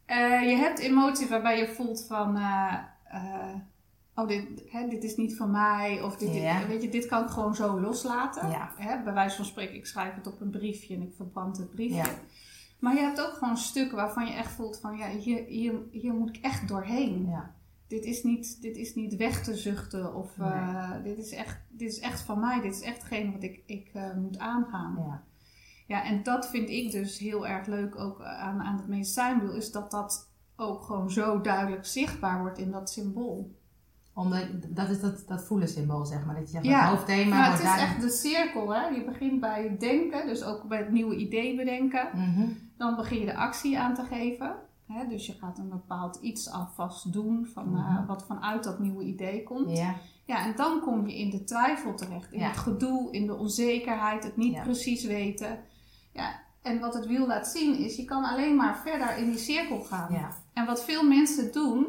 Eh, 0.05 0.43
je 0.49 0.57
hebt 0.57 0.79
emoties 0.79 1.29
waarbij 1.29 1.59
je 1.59 1.69
voelt 1.69 2.05
van, 2.09 2.37
oh 4.15 4.29
dit, 4.29 4.63
hè, 4.71 4.89
dit 4.89 5.05
is 5.05 5.17
niet 5.17 5.37
van 5.37 5.51
mij, 5.51 6.03
of 6.03 6.17
dit, 6.17 6.35
Ja. 6.35 6.67
weet 6.67 6.83
je, 6.83 6.89
dit 6.89 7.07
kan 7.07 7.23
ik 7.23 7.29
gewoon 7.29 7.55
zo 7.55 7.81
loslaten. 7.81 8.49
Ja. 8.49 8.73
Hè, 8.77 9.03
bij 9.03 9.13
wijze 9.13 9.37
van 9.37 9.45
spreken, 9.45 9.75
ik 9.75 9.87
schrijf 9.87 10.15
het 10.15 10.27
op 10.27 10.41
een 10.41 10.51
briefje 10.51 10.95
en 10.95 11.03
ik 11.03 11.13
verbrand 11.17 11.57
het 11.57 11.71
briefje. 11.71 11.97
Ja. 11.97 12.15
Maar 12.79 12.95
je 12.95 13.01
hebt 13.01 13.21
ook 13.21 13.33
gewoon 13.33 13.57
stukken 13.57 13.97
waarvan 13.97 14.27
je 14.27 14.33
echt 14.33 14.53
voelt 14.53 14.79
van, 14.81 14.97
ja, 14.97 15.09
hier, 15.09 15.45
hier, 15.45 15.75
hier 15.91 16.15
moet 16.15 16.37
ik 16.37 16.45
echt 16.45 16.69
doorheen 16.69 17.27
Ja. 17.29 17.55
Dit 17.89 18.05
is 18.05 18.23
niet, 18.23 18.63
dit 18.63 18.77
is 18.77 18.95
niet 18.95 19.17
weg 19.17 19.45
te 19.45 19.57
zuchten 19.57 20.15
of 20.15 20.39
eh, 20.39 20.91
dit, 21.03 21.19
is 21.19 21.31
echt, 21.31 21.61
dit 21.69 21.91
is 21.91 22.01
echt 22.01 22.21
van 22.21 22.41
mij, 22.41 22.61
dit 22.61 22.75
is 22.75 22.81
echt 22.81 22.97
hetgeen 22.97 23.33
wat 23.33 23.43
ik, 23.43 23.63
ik 23.67 23.91
eh, 23.93 24.15
moet 24.15 24.39
aangaan. 24.39 24.95
Ja. 24.99 25.23
Ja. 25.87 26.05
en 26.05 26.23
dat 26.23 26.51
vind 26.51 26.69
ik 26.69 26.93
dus 26.93 27.19
heel 27.19 27.47
erg 27.47 27.67
leuk 27.67 27.99
ook 27.99 28.23
aan, 28.23 28.63
aan 28.63 28.77
het 28.77 28.89
medicijnwiel, 28.89 29.55
is 29.55 29.73
dat 29.73 29.91
dat 29.91 30.31
ook 30.57 30.83
gewoon 30.83 31.11
zo 31.11 31.41
duidelijk 31.41 31.87
zichtbaar 31.87 32.41
wordt 32.41 32.59
in 32.59 32.71
dat 32.71 32.91
symbool. 32.91 33.55
Omdat, 34.15 34.47
dat 34.69 34.89
is 34.89 35.01
dat, 35.01 35.23
dat 35.27 35.45
voelen 35.45 35.69
symbool, 35.69 36.05
zeg 36.05 36.25
maar. 36.25 36.35
Dat 36.35 36.45
je 36.45 36.51
zegt, 36.51 36.65
Ja. 36.65 36.81
het 36.81 36.89
hoofdthema 36.89 37.47
wordt 37.47 37.63
het 37.63 37.77
is 37.77 37.83
echt 37.83 38.01
de 38.01 38.11
cirkel, 38.11 38.75
hè? 38.75 38.87
Je 38.87 39.05
begint 39.05 39.41
bij 39.41 39.63
het 39.63 39.81
denken, 39.81 40.27
dus 40.27 40.43
ook 40.43 40.69
bij 40.69 40.79
het 40.79 40.91
nieuwe 40.91 41.17
idee 41.17 41.57
bedenken. 41.57 42.09
Mhm. 42.15 42.49
Dan 42.77 42.97
begin 42.97 43.19
je 43.19 43.27
de 43.27 43.37
actie 43.37 43.79
aan 43.79 43.95
te 43.95 44.05
geven. 44.05 44.57
Dus 45.09 45.27
je 45.27 45.33
gaat 45.33 45.59
een 45.59 45.69
bepaald 45.69 46.17
iets 46.21 46.51
alvast 46.51 47.13
doen 47.13 47.49
van, 47.55 47.65
eh, 47.77 47.95
Mhm. 47.95 48.07
wat 48.07 48.25
vanuit 48.27 48.65
dat 48.65 48.79
nieuwe 48.79 49.05
idee 49.05 49.43
komt. 49.43 49.77
Ja. 49.79 49.95
Ja, 50.25 50.45
en 50.45 50.53
dan 50.57 50.81
kom 50.81 51.07
je 51.07 51.19
in 51.19 51.31
de 51.31 51.45
twijfel 51.45 51.95
terecht. 51.95 52.33
In 52.33 52.39
Ja. 52.41 52.47
het 52.47 52.57
gedoe, 52.57 53.13
in 53.13 53.27
de 53.27 53.35
onzekerheid, 53.35 54.25
het 54.25 54.37
niet 54.37 54.55
Ja. 54.55 54.63
precies 54.63 55.05
weten. 55.05 55.59
Ja, 56.13 56.41
en 56.63 56.81
wat 56.81 56.95
het 56.95 57.07
wiel 57.07 57.27
laat 57.27 57.47
zien 57.49 57.79
is, 57.79 57.97
je 57.97 58.05
kan 58.05 58.25
alleen 58.25 58.57
maar 58.57 58.77
verder 58.79 59.17
in 59.17 59.25
die 59.31 59.39
cirkel 59.39 59.81
gaan. 59.81 60.13
Ja. 60.13 60.29
En 60.53 60.67
wat 60.67 60.85
veel 60.85 61.03
mensen 61.09 61.53
doen, 61.53 61.87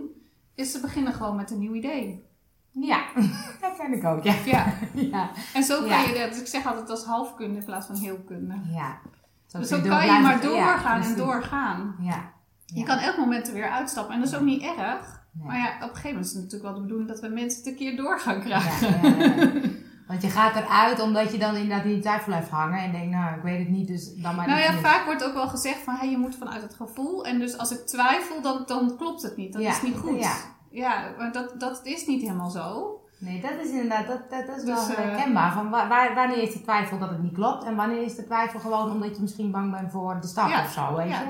is 0.56 0.72
ze 0.72 0.80
beginnen 0.80 1.14
gewoon 1.14 1.36
met 1.36 1.52
een 1.52 1.60
nieuw 1.60 1.74
idee. 1.74 2.26
Ja, 2.72 3.06
dat 3.62 3.76
ken 3.78 3.94
ik 3.94 4.04
ook, 4.04 4.24
ja. 4.24 4.34
Ja, 4.46 4.74
Ja. 5.12 5.30
en 5.54 5.64
zo 5.64 5.80
kan 5.88 6.02
je 6.08 6.14
dat. 6.20 6.30
Dus 6.30 6.40
ik 6.40 6.48
zeg 6.48 6.66
altijd 6.66 6.90
als 6.90 7.04
halfkunde 7.06 7.60
in 7.60 7.66
plaats 7.66 7.88
van 7.88 7.96
heelkunde. 7.96 8.56
ja. 8.72 8.98
Zo 9.46 9.60
Dus 9.60 9.68
zo 9.70 9.82
kan 9.82 10.06
je 10.06 10.22
maar 10.22 10.42
doorgaan 10.42 11.02
en 11.02 11.16
doorgaan. 11.16 11.96
Ja. 12.02 12.36
Je 12.74 12.84
kan 12.84 12.98
elk 12.98 13.18
moment 13.18 13.48
er 13.48 13.54
weer 13.54 13.70
uitstappen. 13.70 14.14
En 14.14 14.20
dat 14.20 14.30
is 14.30 14.36
ook 14.36 14.42
niet 14.46 14.62
erg. 14.64 15.26
Nee. 15.32 15.48
Maar 15.48 15.58
ja, 15.58 15.66
op 15.76 15.82
een 15.82 15.88
gegeven 15.88 16.10
moment 16.10 16.26
is 16.26 16.34
het 16.34 16.44
natuurlijk 16.44 16.64
wel 16.70 16.74
de 16.74 16.82
bedoeling 16.82 17.10
dat 17.10 17.20
we 17.20 17.28
mensen 17.28 17.60
het 17.60 17.68
een 17.68 17.76
keer 17.76 17.96
door 17.96 18.20
gaan 18.20 18.40
krijgen. 18.42 19.02
ja, 19.02 19.26
ja. 19.36 19.52
Want 20.08 20.22
je 20.22 20.30
gaat 20.30 20.56
eruit 20.56 21.00
omdat 21.02 21.32
je 21.32 21.38
dan 21.38 21.56
inderdaad 21.56 21.86
in 21.86 21.92
die 21.92 22.00
twijfel 22.02 22.26
blijft 22.26 22.50
hangen 22.50 22.80
en 22.80 22.92
denkt, 22.92 23.10
nou, 23.12 23.36
ik 23.36 23.42
weet 23.44 23.60
het 23.60 23.70
niet, 23.70 23.88
dus 23.88 24.16
dan 24.16 24.36
maar 24.36 24.48
Nou 24.48 24.60
ja, 24.60 24.74
vaak 24.74 25.06
wordt 25.06 25.24
ook 25.24 25.34
wel 25.34 25.48
gezegd 25.48 25.80
van 25.80 25.96
hey, 25.96 26.10
je 26.10 26.18
moet 26.18 26.36
vanuit 26.36 26.62
het 26.62 26.74
gevoel. 26.74 27.26
En 27.26 27.40
dus 27.40 27.58
als 27.58 27.72
ik 27.72 27.86
twijfel, 27.86 28.42
dan, 28.42 28.64
dan 28.66 28.98
klopt 28.98 29.22
het 29.22 29.38
niet. 29.38 29.56
Ja, 29.60 29.70
is 29.72 29.82
niet 29.82 29.98
goed. 29.98 30.20
ja. 30.20 30.34
Ja, 30.72 31.10
maar 31.18 31.32
dat, 31.32 31.60
dat 31.60 31.80
is 31.84 32.06
niet 32.06 32.22
helemaal 32.22 32.50
zo. 32.50 32.92
Nee, 33.20 33.42
dat 33.42 33.52
is 33.64 33.70
inderdaad, 33.70 34.08
dat, 34.08 34.30
dat, 34.30 34.48
dat 34.48 34.58
is 34.58 34.64
Dus, 34.64 34.88
wel 34.88 34.96
eh, 34.98 35.04
herkenbaar. 35.04 35.52
Van 35.54 35.70
wa- 35.70 35.88
waar, 35.88 36.16
wanneer 36.16 36.42
is 36.42 36.54
de 36.54 36.62
twijfel 36.62 36.98
dat 37.00 37.10
het 37.10 37.22
niet 37.22 37.34
klopt 37.34 37.64
en 37.64 37.76
wanneer 37.76 38.02
is 38.04 38.16
de 38.16 38.26
twijfel 38.26 38.60
gewoon 38.60 38.92
omdat 38.92 39.16
je 39.16 39.22
misschien 39.22 39.52
bang 39.52 39.72
bent 39.72 39.92
voor 39.92 40.18
de 40.22 40.28
stap 40.28 40.50
Ja, 40.50 40.62
of 40.64 40.72
zo, 40.72 40.96
weet 40.96 41.10
ja. 41.10 41.20
je? 41.22 41.28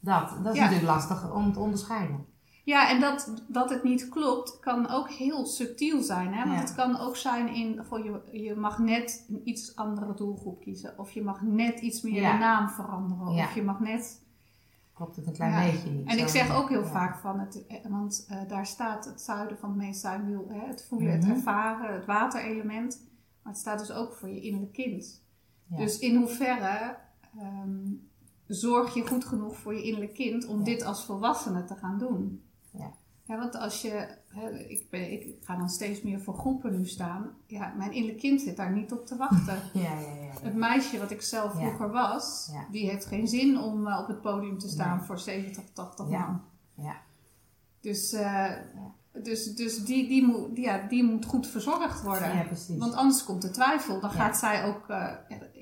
Dat, 0.00 0.28
dat 0.42 0.52
is 0.52 0.58
Ja. 0.58 0.64
natuurlijk 0.64 0.92
lastig 0.92 1.32
om 1.34 1.52
te 1.52 1.58
onderscheiden. 1.58 2.26
Ja, 2.64 2.90
en 2.90 3.00
dat, 3.00 3.32
dat 3.48 3.70
het 3.70 3.82
niet 3.82 4.08
klopt 4.08 4.58
kan 4.60 4.88
ook 4.88 5.10
heel 5.10 5.46
subtiel 5.46 6.02
zijn. 6.02 6.32
Hè? 6.34 6.44
Want 6.44 6.54
Ja. 6.58 6.60
het 6.60 6.74
kan 6.74 6.98
ook 6.98 7.16
zijn 7.16 7.48
in, 7.54 7.80
voor 7.84 8.04
je, 8.04 8.42
je 8.42 8.54
mag 8.56 8.78
net 8.78 9.24
een 9.28 9.40
iets 9.48 9.76
andere 9.76 10.14
doelgroep 10.14 10.60
kiezen. 10.60 10.98
Of 10.98 11.10
je 11.10 11.22
mag 11.22 11.42
net 11.42 11.80
iets 11.80 12.02
meer 12.02 12.20
Ja. 12.20 12.32
de 12.32 12.38
naam 12.38 12.68
veranderen. 12.68 13.32
Ja. 13.32 13.44
Of 13.44 13.54
je 13.54 13.62
mag 13.62 13.80
net... 13.80 14.26
Klopt 14.94 15.16
het 15.16 15.26
een 15.26 15.32
klein 15.32 15.70
beetje 15.72 15.90
niet. 15.90 16.08
En 16.08 16.18
ik 16.18 16.28
zeg 16.28 16.56
ook 16.56 16.68
heel 16.68 16.84
vaak 16.84 17.16
van 17.16 17.38
het, 17.40 17.66
eh, 17.66 17.76
want 17.88 18.26
eh, 18.28 18.38
daar 18.48 18.66
staat 18.66 19.04
het 19.04 19.20
zuiden 19.20 19.58
van 19.58 19.68
het 19.68 19.78
medicijnwiel, 19.78 20.46
hè, 20.48 20.66
het 20.66 20.84
voelen, 20.88 21.18
Mhm. 21.18 21.26
het 21.28 21.36
ervaren, 21.36 21.94
het 21.94 22.04
waterelement. 22.06 23.00
Maar 23.42 23.52
het 23.52 23.60
staat 23.62 23.78
dus 23.78 23.92
ook 23.92 24.12
voor 24.12 24.28
je 24.28 24.40
innerlijk 24.40 24.72
kind. 24.72 25.22
Dus 25.66 25.98
in 25.98 26.16
hoeverre 26.16 26.96
ehm, 27.38 27.78
zorg 28.48 28.94
je 28.94 29.06
goed 29.06 29.24
genoeg 29.24 29.56
voor 29.56 29.74
je 29.74 29.82
innerlijk 29.82 30.14
kind 30.14 30.46
om 30.46 30.58
Ja. 30.58 30.64
dit 30.64 30.82
als 30.84 31.04
volwassene 31.04 31.64
te 31.64 31.74
gaan 31.74 31.98
doen? 31.98 32.42
Ja. 32.72 32.90
Ja, 33.24 33.38
want 33.38 33.54
als 33.56 33.82
je, 33.82 34.08
hè, 34.28 34.50
ik, 34.50 34.90
ben, 34.90 35.12
ik 35.12 35.36
ga 35.40 35.56
dan 35.56 35.68
steeds 35.68 36.02
meer 36.02 36.20
voor 36.20 36.34
groepen 36.34 36.78
nu 36.78 36.86
staan. 36.86 37.30
Ja, 37.46 37.74
mijn 37.76 37.92
innerlijk 37.92 38.18
kind 38.20 38.40
zit 38.40 38.56
daar 38.56 38.72
niet 38.72 38.92
op 38.92 39.06
te 39.06 39.16
wachten. 39.16 39.58
Ja, 39.82 39.82
ja, 39.82 39.98
ja. 40.00 40.40
Het 40.42 40.54
meisje 40.54 40.98
wat 40.98 41.10
ik 41.10 41.22
zelf 41.22 41.52
vroeger 41.52 41.90
was, 41.90 42.50
die 42.70 42.90
heeft 42.90 43.04
geen 43.06 43.28
zin 43.28 43.58
om 43.58 43.86
eh, 43.86 43.98
op 44.00 44.06
het 44.06 44.20
podium 44.20 44.58
te 44.58 44.68
staan 44.68 44.96
Nee. 44.96 45.06
voor 45.06 45.18
70, 45.18 45.64
80 45.72 46.08
Ja. 46.08 46.26
man. 46.26 46.40
Ja. 46.86 46.96
Dus, 47.80 48.12
eh, 48.12 48.52
dus, 49.22 49.54
dus 49.54 49.84
die, 49.84 50.08
die, 50.08 50.26
moet, 50.26 50.56
ja, 50.56 50.86
die 50.88 51.04
moet 51.04 51.24
goed 51.24 51.46
verzorgd 51.46 52.02
worden. 52.02 52.36
Ja, 52.36 52.42
precies. 52.42 52.76
Want 52.78 52.94
anders 52.94 53.24
komt 53.24 53.42
de 53.42 53.50
twijfel. 53.50 54.00
Dan 54.00 54.10
gaat 54.10 54.36
zij 54.36 54.64
ook. 54.64 54.88
eh, 54.88 55.12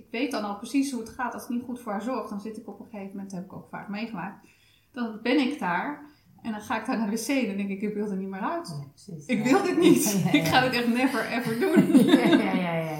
ik 0.06 0.18
weet 0.20 0.30
dan 0.30 0.44
al 0.44 0.56
precies 0.56 0.90
hoe 0.90 1.00
het 1.00 1.08
gaat. 1.10 1.34
Als 1.34 1.42
ik 1.42 1.48
niet 1.48 1.64
goed 1.64 1.80
voor 1.80 1.92
haar 1.92 2.02
zorg, 2.02 2.28
dan 2.28 2.40
zit 2.40 2.56
ik 2.56 2.68
op 2.68 2.80
een 2.80 2.86
gegeven 2.90 3.10
moment, 3.12 3.30
dat 3.30 3.38
heb 3.40 3.48
ik 3.50 3.56
ook 3.56 3.68
vaak 3.70 3.88
meegemaakt. 3.88 4.46
Dan 4.92 5.18
ben 5.22 5.38
ik 5.38 5.58
daar 5.58 6.00
en 6.42 6.50
dan 6.52 6.60
ga 6.60 6.78
ik 6.80 6.86
daar 6.86 6.98
naar 6.98 7.10
de 7.10 7.16
wc 7.16 7.28
en 7.28 7.46
dan 7.46 7.56
denk 7.56 7.68
ik, 7.68 7.80
ik 7.80 7.94
wil 7.94 8.10
er 8.10 8.16
niet 8.16 8.28
meer 8.28 8.40
uit. 8.40 8.68
Ja, 8.68 8.86
precies. 8.94 9.26
Ik 9.26 9.44
Ja. 9.44 9.50
wil 9.52 9.62
dit 9.62 9.78
niet. 9.78 10.22
Ja, 10.24 10.32
Ik 10.40 10.44
ga 10.46 10.60
dit 10.60 10.72
echt 10.72 10.88
never 10.88 11.26
ever 11.32 11.58
doen. 11.64 12.04
Ja, 12.06 12.24
ja, 12.24 12.52
ja, 12.52 12.72
ja, 12.72 12.96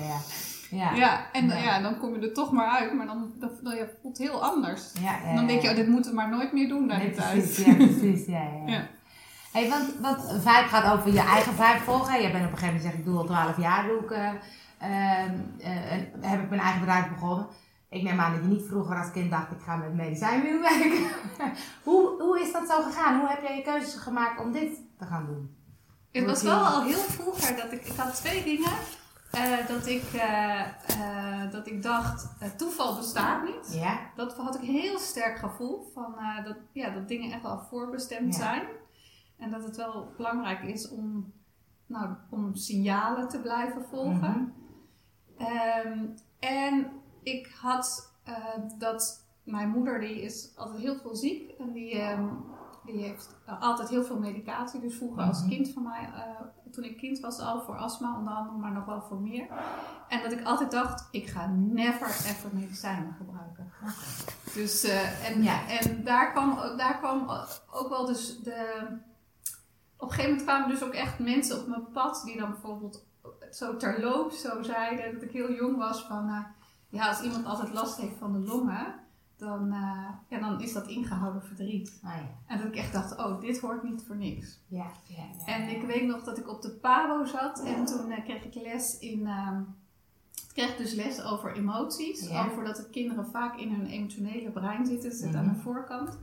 ja. 0.71 0.95
Ja, 0.95 1.33
en 1.33 1.47
Ja. 1.49 1.81
dan 1.81 1.99
kom 1.99 2.15
je 2.15 2.21
er 2.21 2.33
toch 2.35 2.53
maar 2.53 2.69
uit, 2.69 2.95
maar 2.95 3.07
dan, 3.07 3.33
dan, 3.39 3.51
dan 3.63 3.75
ja, 3.75 3.81
het 3.81 3.95
voelt 4.03 4.19
heel 4.19 4.45
anders. 4.45 4.93
ja, 5.01 5.23
En 5.23 5.35
dan 5.37 5.47
denk 5.47 5.63
je, 5.63 5.69
oh, 5.69 5.75
dit 5.77 5.89
moeten 5.89 6.11
we 6.11 6.17
maar 6.17 6.29
nooit 6.31 6.53
meer 6.53 6.69
doen 6.69 6.87
naar 6.87 6.99
Nee, 6.99 7.11
precies, 7.11 7.65
ja, 7.65 7.75
precies, 7.75 8.27
ja, 8.27 8.43
ja. 8.67 8.87
Hey, 9.53 9.69
want, 9.69 9.95
want 10.01 10.23
vibe 10.33 10.69
gaat 10.69 10.99
over 10.99 11.13
je 11.13 11.21
eigen 11.21 11.53
vibe 11.53 11.79
volgen. 11.85 12.23
Je 12.23 12.31
bent 12.31 12.45
op 12.47 12.53
een 12.53 12.59
gegeven 12.59 12.67
moment 12.67 12.83
gezegd, 12.83 12.99
ik 12.99 13.05
doe 13.05 13.19
al 13.19 13.25
12 13.25 13.59
jaar, 13.59 13.87
doe 13.89 13.99
ik, 14.01 14.11
heb 16.21 16.43
ik 16.43 16.49
mijn 16.49 16.61
eigen 16.61 16.81
bedrijf 16.81 17.09
begonnen. 17.09 17.47
Ik 17.89 18.03
neem 18.03 18.21
aan 18.21 18.33
dat 18.33 18.43
je 18.43 18.49
niet 18.49 18.67
vroeger 18.67 18.97
als 18.97 19.11
kind 19.11 19.31
dacht, 19.31 19.51
ik 19.53 19.61
ga 19.61 19.77
met 19.77 19.95
medicijnwiel 19.95 20.61
werken. 20.61 21.07
hoe, 21.85 22.23
hoe 22.23 22.41
is 22.41 22.53
dat 22.53 22.69
zo 22.69 22.83
gegaan? 22.83 23.21
Hoe 23.21 23.29
heb 23.29 23.43
jij 23.43 23.57
je 23.57 23.63
keuzes 23.63 23.95
gemaakt 23.95 24.41
om 24.41 24.53
dit 24.53 24.79
te 24.99 25.05
gaan 25.05 25.27
doen? 25.27 25.57
Het 26.13 26.25
was 26.25 26.43
wel 26.43 26.65
al 26.65 26.83
heel 26.83 26.99
vroeger 26.99 27.57
dat 27.57 27.73
ik, 27.73 27.87
ik 27.87 27.97
had 27.97 28.15
twee 28.15 28.45
dingen. 28.45 28.73
Uh, 29.35 29.67
dat, 29.69 29.87
ik, 29.87 30.13
uh, 30.15 30.61
uh, 30.99 31.51
dat 31.51 31.67
ik 31.67 31.83
dacht, 31.83 32.29
toeval 32.57 32.97
bestaat 32.97 33.43
niet. 33.45 33.75
Ja. 33.75 33.99
Dat 34.15 34.37
had 34.37 34.55
ik 34.55 34.61
een 34.61 34.67
heel 34.67 34.99
sterk 34.99 35.39
gevoel 35.39 35.91
van 35.95 36.15
dat, 36.45 36.57
ja, 36.73 36.91
dat 36.91 37.09
dingen 37.09 37.33
echt 37.33 37.43
wel 37.43 37.59
voorbestemd 37.71 38.35
Ja. 38.35 38.41
zijn. 38.41 38.63
En 39.39 39.51
dat 39.51 39.65
het 39.65 39.77
wel 39.77 40.13
belangrijk 40.17 40.63
is 40.63 40.89
om, 40.89 41.33
nou, 41.87 42.15
om 42.31 42.55
signalen 42.55 43.29
te 43.29 43.41
blijven 43.41 43.83
volgen. 43.91 44.31
Mhm. 44.31 44.66
Ehm, 45.39 46.05
en 46.39 46.91
ik 47.23 47.55
had 47.61 48.13
dat 48.79 49.25
mijn 49.43 49.69
moeder, 49.69 50.01
die 50.01 50.23
is 50.23 50.53
altijd 50.57 50.79
heel 50.79 50.97
veel 50.97 51.15
ziek 51.17 51.51
en 51.59 51.73
die, 51.73 51.99
ehm, 52.01 52.25
die 52.85 53.03
heeft 53.03 53.35
altijd 53.61 53.89
heel 53.89 54.05
veel 54.05 54.19
medicatie. 54.19 54.81
Dus 54.81 54.95
vroeger 54.97 55.23
als 55.23 55.41
Mhm. 55.41 55.49
kind 55.49 55.69
van 55.73 55.83
mij, 55.83 56.11
eh, 56.15 56.47
toen 56.73 56.85
ik 56.85 56.97
kind 56.97 57.21
was 57.21 57.39
al 57.39 57.61
voor 57.63 57.77
astma 57.77 58.17
onder 58.19 58.33
andere, 58.35 58.57
maar 58.57 58.73
nog 58.73 58.85
wel 58.85 59.03
voor 59.03 59.21
meer. 59.21 59.47
En 60.09 60.23
dat 60.23 60.33
ik 60.33 60.45
altijd 60.45 60.71
dacht, 60.71 61.09
ik 61.11 61.27
ga 61.27 61.47
never 61.47 62.07
ever 62.07 62.51
medicijnen 62.53 63.15
gebruiken. 63.19 63.73
Dus, 64.55 64.85
eh, 64.85 65.31
en, 65.31 65.43
Ja. 65.43 65.69
en 65.69 66.05
daar 66.05 66.33
kwam, 66.33 66.57
daar 66.77 66.99
kwam 66.99 67.29
ook 67.71 67.89
wel 67.89 68.07
dus 68.07 68.39
de... 68.43 68.87
Op 69.99 70.09
een 70.09 70.15
gegeven 70.15 70.31
moment 70.31 70.43
kwamen 70.49 70.69
dus 70.69 70.83
ook 70.83 70.93
echt 70.93 71.19
mensen 71.19 71.61
op 71.61 71.67
mijn 71.67 71.91
pad 71.93 72.23
die 72.25 72.39
dan 72.39 72.51
bijvoorbeeld 72.51 73.05
zo 73.53 73.77
terloops 73.77 74.41
zo 74.41 74.63
zeiden, 74.63 75.13
dat 75.15 75.23
ik 75.23 75.31
heel 75.31 75.53
jong 75.53 75.77
was 75.77 76.03
van... 76.03 76.29
eh, 76.29 76.45
ja, 76.89 77.09
als 77.09 77.23
iemand 77.23 77.47
altijd 77.47 77.73
last 77.73 78.01
heeft 78.01 78.17
van 78.19 78.33
de 78.33 78.39
longen, 78.39 78.95
dan, 79.37 79.73
eh, 79.73 80.09
ja, 80.29 80.39
dan 80.41 80.61
is 80.61 80.73
dat 80.73 80.87
ingehouden 80.87 81.43
verdriet. 81.43 82.01
Ah, 82.03 82.11
ja. 82.17 82.29
En 82.47 82.59
dat 82.59 82.67
ik 82.67 82.77
echt 82.77 82.93
dacht, 82.93 83.17
oh, 83.19 83.41
dit 83.41 83.61
hoort 83.61 83.83
niet 83.83 84.03
voor 84.07 84.17
niks. 84.17 84.59
Ja, 84.69 84.87
ja, 85.05 85.25
ja. 85.47 85.53
En 85.55 85.69
ik 85.69 85.83
weet 85.87 86.07
nog 86.07 86.23
dat 86.23 86.39
ik 86.39 86.49
op 86.49 86.63
de 86.63 86.71
PABO 86.71 87.25
zat 87.25 87.63
en 87.65 87.85
toen 87.85 88.11
eh, 88.11 88.25
kreeg 88.25 88.45
ik 88.45 88.55
les 88.55 88.99
in... 88.99 89.27
ehm, 89.27 89.61
ik 90.35 90.63
kreeg 90.63 90.77
dus 90.77 90.93
les 90.95 91.23
over 91.23 91.57
emoties. 91.57 92.29
Ja. 92.29 92.47
Over 92.47 92.65
dat 92.65 92.77
de 92.77 92.91
kinderen 92.91 93.27
vaak 93.27 93.57
in 93.57 93.71
hun 93.73 93.87
emotionele 93.87 94.51
brein 94.51 94.87
zitten. 94.87 95.13
Zit 95.13 95.35
aan 95.35 95.45
Mhm. 95.45 95.55
de 95.55 95.61
voorkant. 95.61 96.19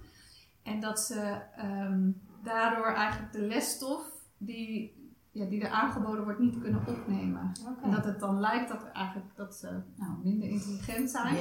En 0.64 0.80
dat 0.80 1.00
ze 1.00 1.38
ehm, 1.56 2.10
daardoor 2.44 2.86
eigenlijk 2.94 3.34
de 3.34 3.42
lesstof 3.42 4.06
die, 4.38 5.03
ja, 5.34 5.46
die 5.46 5.62
er 5.64 5.70
aangeboden 5.70 6.24
wordt 6.24 6.40
niet 6.40 6.60
kunnen 6.60 6.82
opnemen. 6.88 7.52
En 7.84 7.92
dat 7.92 8.06
het 8.06 8.20
dan 8.20 8.40
lijkt 8.40 8.70
dat, 8.70 8.92
eigenlijk, 8.92 9.36
dat 9.36 9.56
ze 9.56 9.82
nou, 9.96 10.12
minder 10.24 10.50
intelligent 10.50 11.10
zijn. 11.10 11.36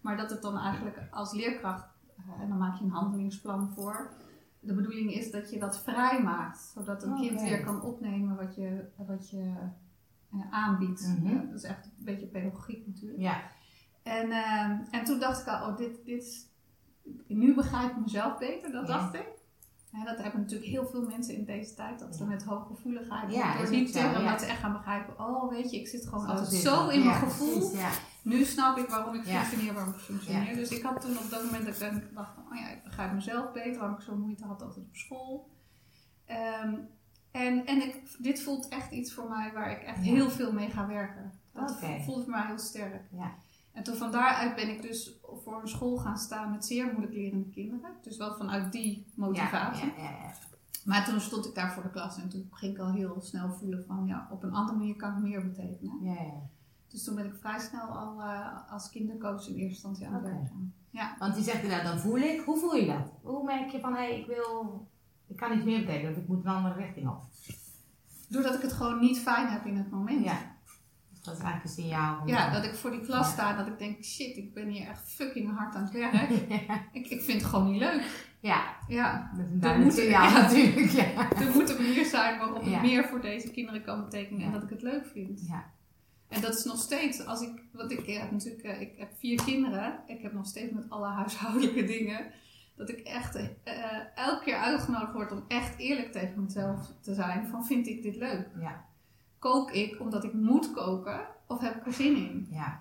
Maar 0.00 0.16
dat 0.16 0.30
het 0.30 0.42
dan 0.42 0.58
eigenlijk 0.58 1.02
als 1.10 1.32
leerkracht, 1.32 1.86
eh, 2.16 2.40
en 2.42 2.48
dan 2.48 2.58
maak 2.58 2.76
je 2.78 2.84
een 2.84 2.90
handelingsplan 2.90 3.70
voor. 3.74 4.10
De 4.60 4.74
bedoeling 4.74 5.12
is 5.12 5.30
dat 5.30 5.50
je 5.50 5.58
dat 5.58 5.82
vrij 5.82 6.22
maakt, 6.22 6.58
zodat 6.74 7.02
een 7.02 7.14
kind 7.20 7.40
weer 7.40 7.64
kan 7.64 7.82
opnemen 7.82 8.36
wat 8.36 8.54
je, 8.54 8.84
wat 8.96 9.30
je 9.30 9.52
eh, 10.32 10.40
aanbiedt. 10.50 11.16
Mhm. 11.18 11.46
Dat 11.46 11.54
is 11.58 11.62
echt 11.62 11.84
een 11.84 12.04
beetje 12.04 12.26
pedagogiek 12.26 12.86
natuurlijk. 12.86 13.20
ja. 13.20 13.40
En, 14.02 14.30
ehm, 14.30 14.78
en 14.90 15.04
toen 15.04 15.18
dacht 15.18 15.40
ik 15.40 15.46
al, 15.48 15.68
oh, 15.70 15.76
dit, 15.76 16.04
dit, 16.04 16.22
is- 16.22 16.46
nu 17.26 17.54
begrijp 17.54 17.90
ik 17.90 18.00
mezelf 18.00 18.38
beter, 18.38 18.72
dat 18.72 18.86
dacht 18.86 19.14
ik. 19.14 19.28
Ja, 19.96 20.04
dat 20.04 20.22
hebben 20.22 20.40
natuurlijk 20.40 20.70
heel 20.70 20.86
veel 20.86 21.02
mensen 21.02 21.34
in 21.34 21.44
deze 21.44 21.74
tijd, 21.74 21.98
dat 21.98 22.16
ze 22.16 22.24
met 22.24 22.42
hooggevoeligheid, 22.44 23.32
Ja, 23.32 23.56
door 23.56 23.66
zo, 23.66 23.98
ja. 23.98 24.30
dat 24.30 24.40
ze 24.40 24.46
echt 24.46 24.58
gaan 24.60 24.72
begrijpen, 24.72 25.18
oh 25.18 25.50
weet 25.50 25.70
je, 25.70 25.80
ik 25.80 25.88
zit 25.88 26.06
gewoon 26.06 26.26
altijd 26.26 26.48
zit 26.48 26.60
zo 26.60 26.88
in 26.88 27.04
mijn 27.04 27.18
gevoel. 27.18 27.58
precies. 27.70 28.00
Nu 28.22 28.44
snap 28.44 28.78
ik 28.78 28.88
waarom 28.88 29.14
ik 29.14 29.24
functioneer, 29.24 29.74
waarom 29.74 29.92
ik 29.92 29.98
functioneer. 30.00 30.54
Dus 30.54 30.70
ik 30.70 30.82
had 30.82 31.00
toen 31.00 31.18
op 31.18 31.30
dat 31.30 31.44
moment 31.44 31.64
dat 31.64 31.80
ik 31.80 32.14
dacht, 32.14 32.34
van, 32.34 32.44
oh 32.50 32.56
ja, 32.56 32.68
ik 32.70 32.82
begrijp 32.84 33.12
mezelf 33.12 33.52
beter, 33.52 33.78
waarom 33.78 33.96
ik 33.96 34.02
zo 34.02 34.16
moeite 34.16 34.44
had 34.44 34.62
altijd 34.62 34.86
op 34.86 34.96
school. 34.96 35.50
Ehm, 36.26 36.74
en 37.30 37.66
en 37.66 37.82
ik, 37.82 38.00
dit 38.18 38.42
voelt 38.42 38.68
echt 38.68 38.90
iets 38.92 39.12
voor 39.12 39.28
mij 39.28 39.52
waar 39.52 39.70
ik 39.70 39.82
echt 39.82 39.98
heel 39.98 40.30
veel 40.30 40.52
mee 40.52 40.70
ga 40.70 40.86
werken. 40.86 41.32
Dat 41.52 41.70
Oké. 41.70 42.02
voelt 42.04 42.22
voor 42.22 42.32
mij 42.32 42.46
heel 42.46 42.58
sterk. 42.58 43.02
Ja. 43.10 43.32
En 43.74 43.82
toen 43.82 43.96
van 43.96 44.12
daaruit 44.12 44.54
ben 44.54 44.68
ik 44.68 44.82
dus 44.82 45.18
voor 45.44 45.60
een 45.60 45.68
school 45.68 45.96
gaan 45.96 46.18
staan 46.18 46.50
met 46.50 46.64
zeer 46.64 46.86
moeilijk 46.86 47.12
lerende 47.12 47.48
kinderen. 47.48 47.90
Dus 48.02 48.16
wel 48.16 48.34
vanuit 48.34 48.72
die 48.72 49.06
motivatie. 49.14 49.92
Ja, 49.96 50.10
ja. 50.10 50.32
Maar 50.84 51.04
toen 51.04 51.20
stond 51.20 51.46
ik 51.46 51.54
daar 51.54 51.72
voor 51.72 51.82
de 51.82 51.90
klas 51.90 52.16
en 52.16 52.28
toen 52.28 52.48
ging 52.50 52.72
ik 52.72 52.78
al 52.78 52.92
heel 52.92 53.20
snel 53.20 53.50
voelen 53.50 53.84
van 53.86 54.06
ja, 54.06 54.28
op 54.30 54.42
een 54.42 54.54
andere 54.54 54.78
manier 54.78 54.96
kan 54.96 55.16
ik 55.16 55.22
meer 55.22 55.42
betekenen. 55.42 55.98
Ja, 56.02 56.12
ja. 56.12 56.48
Dus 56.88 57.04
toen 57.04 57.14
ben 57.14 57.26
ik 57.26 57.34
vrij 57.40 57.58
snel 57.58 57.86
al 57.86 58.22
eh, 58.22 58.72
als 58.72 58.90
kindercoach 58.90 59.48
in 59.48 59.54
eerste 59.54 59.68
instantie 59.68 60.06
aan 60.06 60.14
het 60.14 60.22
werk 60.22 60.46
gaan. 60.46 60.74
Ja. 60.90 61.16
Want 61.18 61.34
die 61.34 61.44
zegt 61.44 61.62
inderdaad, 61.62 61.86
dan 61.86 61.98
voel 61.98 62.16
ik. 62.16 62.40
Hoe 62.40 62.58
voel 62.58 62.74
je 62.74 62.86
dat? 62.86 63.12
Hoe 63.22 63.44
merk 63.44 63.70
je 63.70 63.80
van, 63.80 63.92
hé, 63.92 63.98
hey, 63.98 64.20
ik 64.20 64.26
wil... 64.26 64.86
Ik 65.26 65.36
kan 65.36 65.52
iets 65.52 65.64
meer 65.64 65.80
betekenen, 65.80 66.16
ik 66.16 66.28
moet 66.28 66.44
een 66.44 66.50
andere 66.50 66.74
richting 66.74 67.08
op. 67.08 67.22
Doordat 68.28 68.54
ik 68.54 68.62
het 68.62 68.72
gewoon 68.72 69.00
niet 69.00 69.18
fijn 69.18 69.48
heb 69.48 69.64
in 69.64 69.76
het 69.76 69.90
moment. 69.90 70.24
Ja. 70.24 70.53
Dat 71.24 71.36
is 71.36 71.42
eigenlijk 71.42 71.64
een 71.64 71.82
signaal. 71.84 72.26
Ja, 72.26 72.50
dat 72.52 72.64
ik 72.64 72.74
voor 72.74 72.90
die 72.90 73.00
klas 73.00 73.26
Ja. 73.26 73.32
sta 73.32 73.56
dat 73.56 73.66
ik 73.66 73.78
denk, 73.78 74.04
shit, 74.04 74.36
ik 74.36 74.54
ben 74.54 74.68
hier 74.68 74.88
echt 74.88 75.10
fucking 75.12 75.56
hard 75.56 75.74
aan 75.74 75.82
het 75.82 75.92
werk. 76.00 76.30
ja. 76.48 76.82
ik, 76.92 77.06
ik 77.06 77.22
vind 77.22 77.40
het 77.40 77.50
gewoon 77.50 77.70
niet 77.70 77.80
leuk. 77.80 78.26
Ja, 78.40 78.76
Ja, 78.88 79.30
dat 79.36 79.38
is 79.40 79.44
een 79.46 79.52
moet- 79.52 79.62
duidelijk 79.62 79.94
signaal 79.94 80.28
ja. 80.30 80.40
natuurlijk. 80.40 80.90
Ja. 80.90 81.30
er 81.46 81.50
moet 81.54 81.70
een 81.70 81.82
manier 81.82 82.04
zijn 82.04 82.38
waarop 82.38 82.62
ik 82.62 82.80
meer 82.80 83.04
voor 83.04 83.20
deze 83.20 83.50
kinderen 83.50 83.82
kan 83.82 84.04
betekenen 84.04 84.46
en 84.46 84.52
dat 84.52 84.62
ik 84.62 84.70
het 84.70 84.82
leuk 84.82 85.06
vind. 85.06 85.46
Ja. 85.48 85.64
En 86.28 86.40
dat 86.40 86.54
is 86.58 86.64
nog 86.64 86.78
steeds, 86.78 87.26
als 87.26 87.40
ik, 87.40 87.62
want 87.72 87.90
ik 87.90 88.06
heb 88.06 88.30
natuurlijk, 88.30 88.62
eh, 88.62 88.80
ik 88.80 88.92
heb 88.98 89.12
vier 89.18 89.42
kinderen. 89.44 89.98
Ik 90.06 90.22
heb 90.22 90.32
nog 90.32 90.46
steeds 90.46 90.72
met 90.72 90.90
alle 90.90 91.06
huishoudelijke 91.08 91.84
dingen. 91.84 92.26
Dat 92.76 92.88
ik 92.88 92.98
echt 92.98 93.34
eh, 93.34 93.44
eh, 93.64 94.00
elke 94.14 94.44
keer 94.44 94.56
uitgenodigd 94.56 95.12
word 95.12 95.32
om 95.32 95.44
echt 95.48 95.78
eerlijk 95.78 96.12
tegen 96.12 96.42
mezelf 96.42 96.92
te 97.00 97.14
zijn. 97.14 97.46
Van 97.46 97.64
vind 97.66 97.86
ik 97.86 98.02
dit 98.02 98.16
leuk? 98.16 98.46
Ja. 98.60 98.84
Kook 99.44 99.70
ik 99.70 100.00
omdat 100.00 100.24
ik 100.24 100.32
moet 100.32 100.72
koken? 100.72 101.20
Of 101.46 101.60
heb 101.60 101.76
ik 101.76 101.86
er 101.86 101.92
zin 101.92 102.16
in? 102.16 102.46
Ja. 102.50 102.80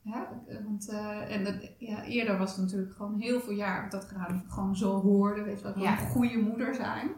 Ja, 0.00 0.28
want, 0.64 0.88
eh, 0.88 1.34
en 1.34 1.44
dat, 1.44 1.54
ja, 1.78 2.02
eerder 2.04 2.38
was 2.38 2.50
het 2.50 2.60
natuurlijk 2.60 2.94
gewoon 2.96 3.18
heel 3.18 3.40
veel 3.40 3.52
jaar 3.52 3.90
dat 3.90 4.04
gedaan. 4.04 4.34
Ik 4.34 4.50
gewoon 4.50 4.76
zo 4.76 5.00
hoorde, 5.00 5.42
weet 5.42 5.58
je 5.58 5.64
wel, 5.64 5.78
Ja. 5.78 5.92
een 6.00 6.06
goede 6.06 6.38
moeder 6.38 6.74
zijn. 6.74 7.10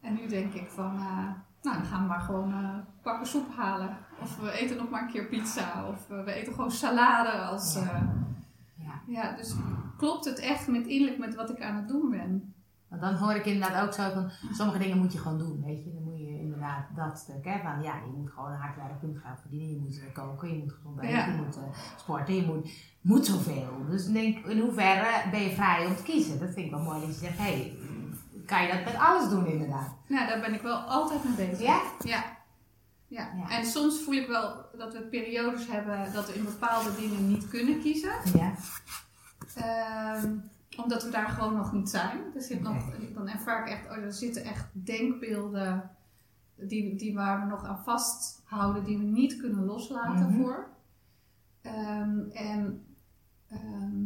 En 0.00 0.14
nu 0.14 0.26
denk 0.26 0.52
ik 0.54 0.66
van, 0.70 0.94
eh, 0.94 1.28
nou 1.62 1.76
dan 1.76 1.84
gaan 1.84 2.02
we 2.02 2.08
maar 2.08 2.20
gewoon 2.20 2.52
eh 2.52 2.78
pakken 3.02 3.26
soep 3.26 3.54
halen. 3.56 3.96
Of 4.20 4.40
we 4.40 4.52
eten 4.52 4.76
nog 4.76 4.90
maar 4.90 5.02
een 5.02 5.12
keer 5.12 5.26
pizza. 5.26 5.88
Of 5.88 6.06
we 6.06 6.32
eten 6.32 6.52
gewoon 6.54 6.70
salade 6.70 7.30
als... 7.30 7.74
Ja. 7.74 8.14
ja. 8.76 9.00
ja, 9.06 9.36
dus 9.36 9.54
klopt 9.96 10.24
het 10.24 10.38
echt 10.38 10.68
met 10.68 10.86
innerlijk 10.86 11.18
met 11.18 11.34
wat 11.34 11.50
ik 11.50 11.60
aan 11.62 11.76
het 11.76 11.88
doen 11.88 12.10
ben? 12.10 12.54
Want 12.88 13.02
dan 13.02 13.14
hoor 13.14 13.34
ik 13.34 13.46
inderdaad 13.46 13.86
ook 13.86 13.92
zo 13.92 14.10
van, 14.12 14.30
sommige 14.52 14.78
dingen 14.78 14.98
moet 14.98 15.12
je 15.12 15.18
gewoon 15.18 15.38
doen, 15.38 15.62
weet 15.64 15.84
je. 15.84 16.03
Inderdaad 16.64 17.10
dat 17.10 17.18
stuk, 17.18 17.44
hè. 17.44 17.58
Van 17.62 17.82
ja, 17.82 17.94
je 17.94 18.12
moet 18.16 18.30
gewoon 18.30 18.52
je 19.00 19.06
moet 19.06 19.22
geld 19.22 19.40
verdienen, 19.40 19.68
je 19.68 19.80
moet 19.80 20.00
eh, 20.00 20.12
koken, 20.12 20.48
je 20.48 20.58
moet 20.58 20.72
gezond 20.72 21.00
eten, 21.00 21.16
Ja. 21.16 21.26
je 21.26 21.32
moet 21.32 21.56
eh, 21.56 21.62
sporten, 21.96 22.34
je 22.34 22.46
moet, 22.46 22.70
moet 23.00 23.26
zoveel. 23.26 23.86
Dus 23.90 24.06
denk, 24.06 24.46
in 24.46 24.60
hoeverre 24.60 25.30
ben 25.30 25.40
je 25.42 25.54
vrij 25.54 25.86
om 25.86 25.96
te 25.96 26.02
kiezen? 26.02 26.38
Dat 26.38 26.50
vind 26.52 26.66
ik 26.66 26.70
wel 26.70 26.82
mooi 26.82 27.00
dat 27.00 27.08
je 27.08 27.14
zegt, 27.14 27.38
hé, 27.38 27.44
hey, 27.44 27.76
kan 28.46 28.62
je 28.62 28.72
dat 28.72 28.84
met 28.84 28.96
alles 28.96 29.30
doen 29.30 29.46
inderdaad? 29.46 29.94
Nou, 30.06 30.26
daar 30.28 30.40
ben 30.40 30.54
ik 30.54 30.62
wel 30.62 30.76
altijd 30.76 31.24
mee 31.24 31.48
bezig. 31.48 31.66
Ja? 31.66 31.80
Ja. 32.04 32.24
Ja. 33.06 33.28
Ja. 33.36 33.50
En 33.50 33.64
soms 33.64 34.02
voel 34.02 34.14
ik 34.14 34.26
wel 34.26 34.66
dat 34.78 34.92
we 34.92 35.00
periodes 35.00 35.66
hebben 35.66 36.12
dat 36.12 36.26
we 36.26 36.34
in 36.34 36.44
bepaalde 36.44 36.96
dingen 36.96 37.28
niet 37.28 37.48
kunnen 37.48 37.80
kiezen. 37.80 38.12
Ja. 38.34 38.52
Ehm, 39.54 40.36
omdat 40.76 41.02
we 41.04 41.10
daar 41.10 41.28
gewoon 41.28 41.56
nog 41.56 41.72
niet 41.72 41.88
zijn. 41.90 42.18
Er 42.34 42.42
zit 42.42 42.62
nog, 42.62 42.76
dan 43.14 43.28
ervaar 43.28 43.66
ik 43.66 43.72
echt, 43.72 43.90
oh, 43.90 44.04
er 44.04 44.12
zitten 44.12 44.44
echt 44.44 44.66
denkbeelden 44.72 45.90
die, 46.56 46.96
die 46.96 47.14
waar 47.14 47.40
we 47.40 47.46
nog 47.46 47.64
aan 47.64 47.82
vasthouden, 47.84 48.84
die 48.84 48.98
we 48.98 49.04
niet 49.04 49.36
kunnen 49.36 49.64
loslaten 49.64 50.26
Mhm. 50.30 50.40
voor. 50.42 50.68
Ehm, 51.62 52.18
en 52.32 52.84
ehm, 53.48 54.02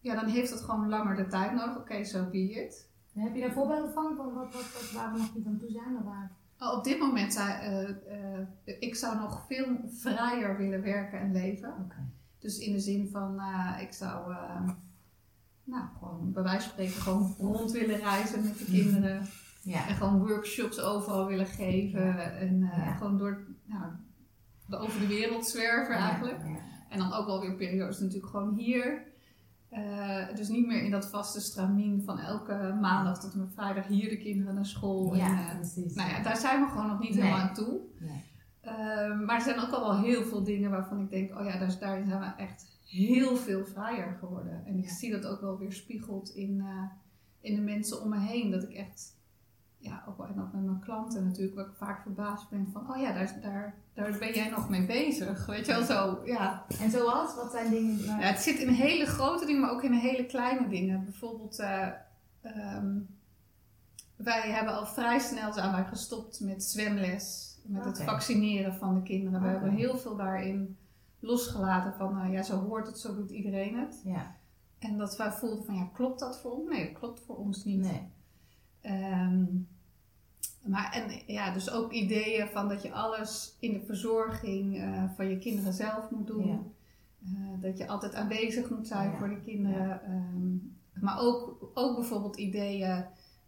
ja, 0.00 0.14
dan 0.14 0.26
heeft 0.26 0.50
het 0.50 0.60
gewoon 0.60 0.88
langer 0.88 1.16
de 1.16 1.26
tijd 1.26 1.52
nodig. 1.52 1.76
Oké, 1.76 2.04
zo 2.04 2.24
be 2.30 2.50
it. 2.52 2.88
Heb 3.12 3.34
je 3.34 3.40
daar 3.40 3.52
voorbeelden 3.52 3.92
van, 3.92 4.16
van 4.16 4.32
wat, 4.34 4.52
wat, 4.52 4.72
wat, 4.72 4.90
waar 4.94 5.12
we 5.12 5.18
nog 5.18 5.34
niet 5.34 5.46
aan 5.46 5.58
toe 5.58 5.70
zijn? 5.70 5.96
Of 5.96 6.02
waar? 6.04 6.30
Oh, 6.58 6.76
Op 6.78 6.84
dit 6.84 6.98
moment 6.98 7.32
zei 7.32 7.52
eh, 7.52 8.38
eh, 8.40 8.46
ik 8.80 8.94
zou 8.94 9.16
nog 9.18 9.44
veel 9.48 9.76
vrijer 9.86 10.56
willen 10.56 10.82
werken 10.82 11.20
en 11.20 11.32
leven. 11.32 11.92
Dus 12.38 12.58
in 12.58 12.72
de 12.72 12.80
zin 12.80 13.08
van, 13.12 13.38
eh, 13.40 13.76
ik 13.80 13.92
zou, 13.92 14.34
nou, 15.64 15.84
gewoon 15.98 16.32
bij 16.32 16.42
wijze 16.42 16.60
van 16.60 16.70
spreken 16.70 16.94
gewoon 17.02 17.34
rond 17.38 17.70
willen 17.72 17.96
reizen 17.98 18.44
met 18.44 18.58
de 18.58 18.64
kinderen. 18.64 19.26
Ja. 19.64 19.88
En 19.88 19.94
gewoon 19.94 20.26
workshops 20.26 20.80
overal 20.80 21.26
willen 21.26 21.46
geven. 21.46 22.38
En 22.38 22.62
eh, 22.62 22.96
gewoon 22.98 23.18
door, 23.18 23.44
nou, 23.64 23.82
de- 24.66 24.76
over 24.76 25.00
de 25.00 25.06
wereld 25.06 25.46
zwerven 25.46 25.94
eigenlijk. 25.94 26.40
En 26.88 26.98
dan 26.98 27.12
ook 27.12 27.26
wel 27.26 27.40
weer 27.40 27.54
periodes 27.54 27.98
natuurlijk 27.98 28.26
gewoon 28.30 28.54
hier. 28.54 29.02
Eh, 29.68 30.34
dus 30.36 30.48
niet 30.48 30.66
meer 30.66 30.82
in 30.82 30.90
dat 30.90 31.06
vaste 31.10 31.40
stramien 31.40 32.02
van 32.04 32.18
elke 32.18 32.76
maandag 32.80 33.20
tot 33.20 33.32
en 33.32 33.38
met 33.38 33.52
vrijdag 33.54 33.86
hier 33.86 34.08
de 34.08 34.18
kinderen 34.18 34.54
naar 34.54 34.66
school. 34.66 35.14
Ja, 35.14 35.26
en, 35.26 35.48
eh, 35.48 35.54
precies. 35.56 35.94
nou 35.94 36.10
ja, 36.10 36.22
daar 36.22 36.36
zijn 36.36 36.60
we 36.62 36.68
gewoon 36.70 36.86
nog 36.88 36.98
niet 36.98 37.10
Nee. 37.14 37.22
helemaal 37.22 37.40
aan 37.48 37.54
toe. 37.54 37.80
Nee. 37.98 38.22
Ehm, 38.60 39.24
maar 39.24 39.34
er 39.36 39.42
zijn 39.42 39.58
ook 39.60 39.70
al 39.70 39.80
wel 39.80 40.02
heel 40.02 40.22
veel 40.24 40.42
dingen 40.44 40.70
waarvan 40.70 41.00
ik 41.00 41.10
denk, 41.10 41.38
oh 41.38 41.44
ja, 41.44 41.58
daar, 41.58 41.76
daarin 41.80 42.06
zijn 42.06 42.20
we 42.20 42.42
echt 42.42 42.72
heel 42.86 43.36
veel 43.36 43.64
vrijer 43.66 44.16
geworden. 44.20 44.62
En 44.66 44.78
ik 44.78 44.88
zie 44.88 45.10
dat 45.10 45.26
ook 45.26 45.40
wel 45.40 45.58
weer 45.58 45.72
spiegeld 45.72 46.28
in, 46.28 46.64
in 47.40 47.54
de 47.54 47.60
mensen 47.60 48.02
om 48.02 48.08
me 48.08 48.18
heen. 48.20 48.50
Dat 48.50 48.62
ik 48.62 48.70
echt, 48.72 49.16
ja, 49.84 50.04
ook 50.08 50.16
wel 50.16 50.26
en 50.26 50.40
ook 50.40 50.52
met 50.52 50.64
mijn 50.64 50.80
klanten 50.80 51.24
natuurlijk, 51.24 51.54
waar 51.54 51.66
ik 51.66 51.74
vaak 51.76 52.02
verbaasd 52.02 52.50
ben 52.50 52.68
van, 52.72 52.90
oh 52.90 53.00
ja, 53.00 53.12
daar, 53.12 53.38
daar, 53.42 53.74
daar 53.94 54.18
ben 54.18 54.34
jij 54.34 54.50
nog 54.50 54.68
mee 54.68 54.86
bezig. 54.86 55.46
Weet 55.46 55.66
je 55.66 55.72
wel 55.72 55.82
zo, 55.84 56.20
ja. 56.24 56.64
En 56.80 56.90
zoals? 56.90 57.34
Wat 57.34 57.50
zijn 57.50 57.70
dingen? 57.70 58.04
Ja, 58.04 58.18
het 58.18 58.38
zit 58.38 58.58
in 58.58 58.68
hele 58.68 59.06
grote 59.06 59.46
dingen, 59.46 59.60
maar 59.60 59.70
ook 59.70 59.82
in 59.82 59.92
hele 59.92 60.26
kleine 60.26 60.68
dingen. 60.68 61.04
Bijvoorbeeld, 61.04 61.58
eh, 61.58 61.88
ehm, 62.40 62.98
wij 64.16 64.50
hebben 64.50 64.74
al 64.74 64.86
vrij 64.86 65.18
snel 65.18 65.52
zijn 65.52 65.72
wij 65.72 65.84
gestopt 65.84 66.40
met 66.40 66.64
zwemles, 66.64 67.58
met 67.64 67.84
het 67.84 68.02
vaccineren 68.02 68.74
van 68.74 68.94
de 68.94 69.02
kinderen. 69.02 69.42
We 69.42 69.48
hebben 69.48 69.70
heel 69.70 69.98
veel 69.98 70.16
daarin 70.16 70.76
losgelaten 71.20 71.94
van, 71.94 72.14
nou 72.14 72.32
ja, 72.32 72.42
zo 72.42 72.56
hoort 72.56 72.86
het, 72.86 72.98
zo 72.98 73.14
doet 73.14 73.30
iedereen 73.30 73.78
het. 73.78 74.00
Ja, 74.04 74.36
En 74.78 74.98
dat 74.98 75.16
wij 75.16 75.32
voelden 75.32 75.64
van, 75.64 75.74
ja, 75.74 75.88
klopt 75.92 76.20
dat 76.20 76.40
voor 76.40 76.50
ons? 76.52 76.68
Nee, 76.70 76.84
dat 76.84 76.98
klopt 76.98 77.20
voor 77.20 77.36
ons 77.36 77.64
niet. 77.64 77.80
nee. 77.80 78.12
Ehm, 78.80 79.44
maar 80.64 80.92
en 80.92 81.22
ja, 81.34 81.52
dus 81.52 81.70
ook 81.70 81.92
ideeën 81.92 82.46
van 82.48 82.68
dat 82.68 82.82
je 82.82 82.92
alles 82.92 83.56
in 83.60 83.72
de 83.72 83.80
verzorging 83.86 84.76
eh, 84.78 85.04
van 85.16 85.28
je 85.28 85.38
kinderen 85.38 85.72
zelf 85.72 86.10
moet 86.10 86.26
doen. 86.26 86.46
Ja. 86.46 86.58
Eh, 87.24 87.62
dat 87.62 87.78
je 87.78 87.86
altijd 87.88 88.14
aanwezig 88.14 88.70
moet 88.70 88.86
zijn 88.86 89.10
Ja. 89.10 89.16
voor 89.18 89.28
de 89.28 89.40
kinderen. 89.40 90.02
Ehm, 90.02 90.56
maar 91.04 91.20
ook, 91.20 91.70
ook 91.74 91.94
bijvoorbeeld 91.96 92.36
ideeën 92.36 93.04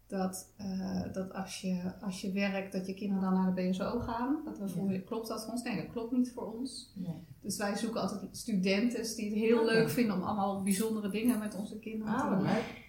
dat, 0.07 0.53
eh, 0.57 1.03
dat 1.13 1.33
als, 1.35 1.61
je, 1.61 1.93
als 2.01 2.21
je 2.21 2.33
werkt, 2.33 2.73
dat 2.73 2.87
je 2.87 2.95
kinderen 2.95 3.23
dan 3.23 3.33
naar 3.35 3.55
de 3.55 3.69
BSO 3.71 3.99
gaan. 3.99 4.37
Dat 4.45 4.59
we 4.75 5.03
klopt 5.07 5.29
dat 5.29 5.43
voor 5.45 5.53
ons? 5.53 5.63
Nee, 5.63 5.77
dat 5.77 5.93
klopt 5.93 6.13
niet 6.13 6.33
voor 6.33 6.53
ons. 6.59 6.93
nee. 6.95 7.15
Dus 7.41 7.57
wij 7.57 7.77
zoeken 7.77 8.01
altijd 8.01 8.37
studenten 8.37 9.17
die 9.17 9.25
het 9.31 9.39
heel 9.39 9.65
leuk 9.65 9.91
vinden 9.91 10.17
om 10.17 10.23
allemaal 10.23 10.63
bijzondere 10.63 11.09
dingen 11.11 11.39
met 11.39 11.55
onze 11.55 11.79
kinderen 11.79 12.15
te 12.17 12.21
Ah, 12.23 12.29
doen. 12.29 12.39
wat 12.39 12.47
leuk. 12.53 12.85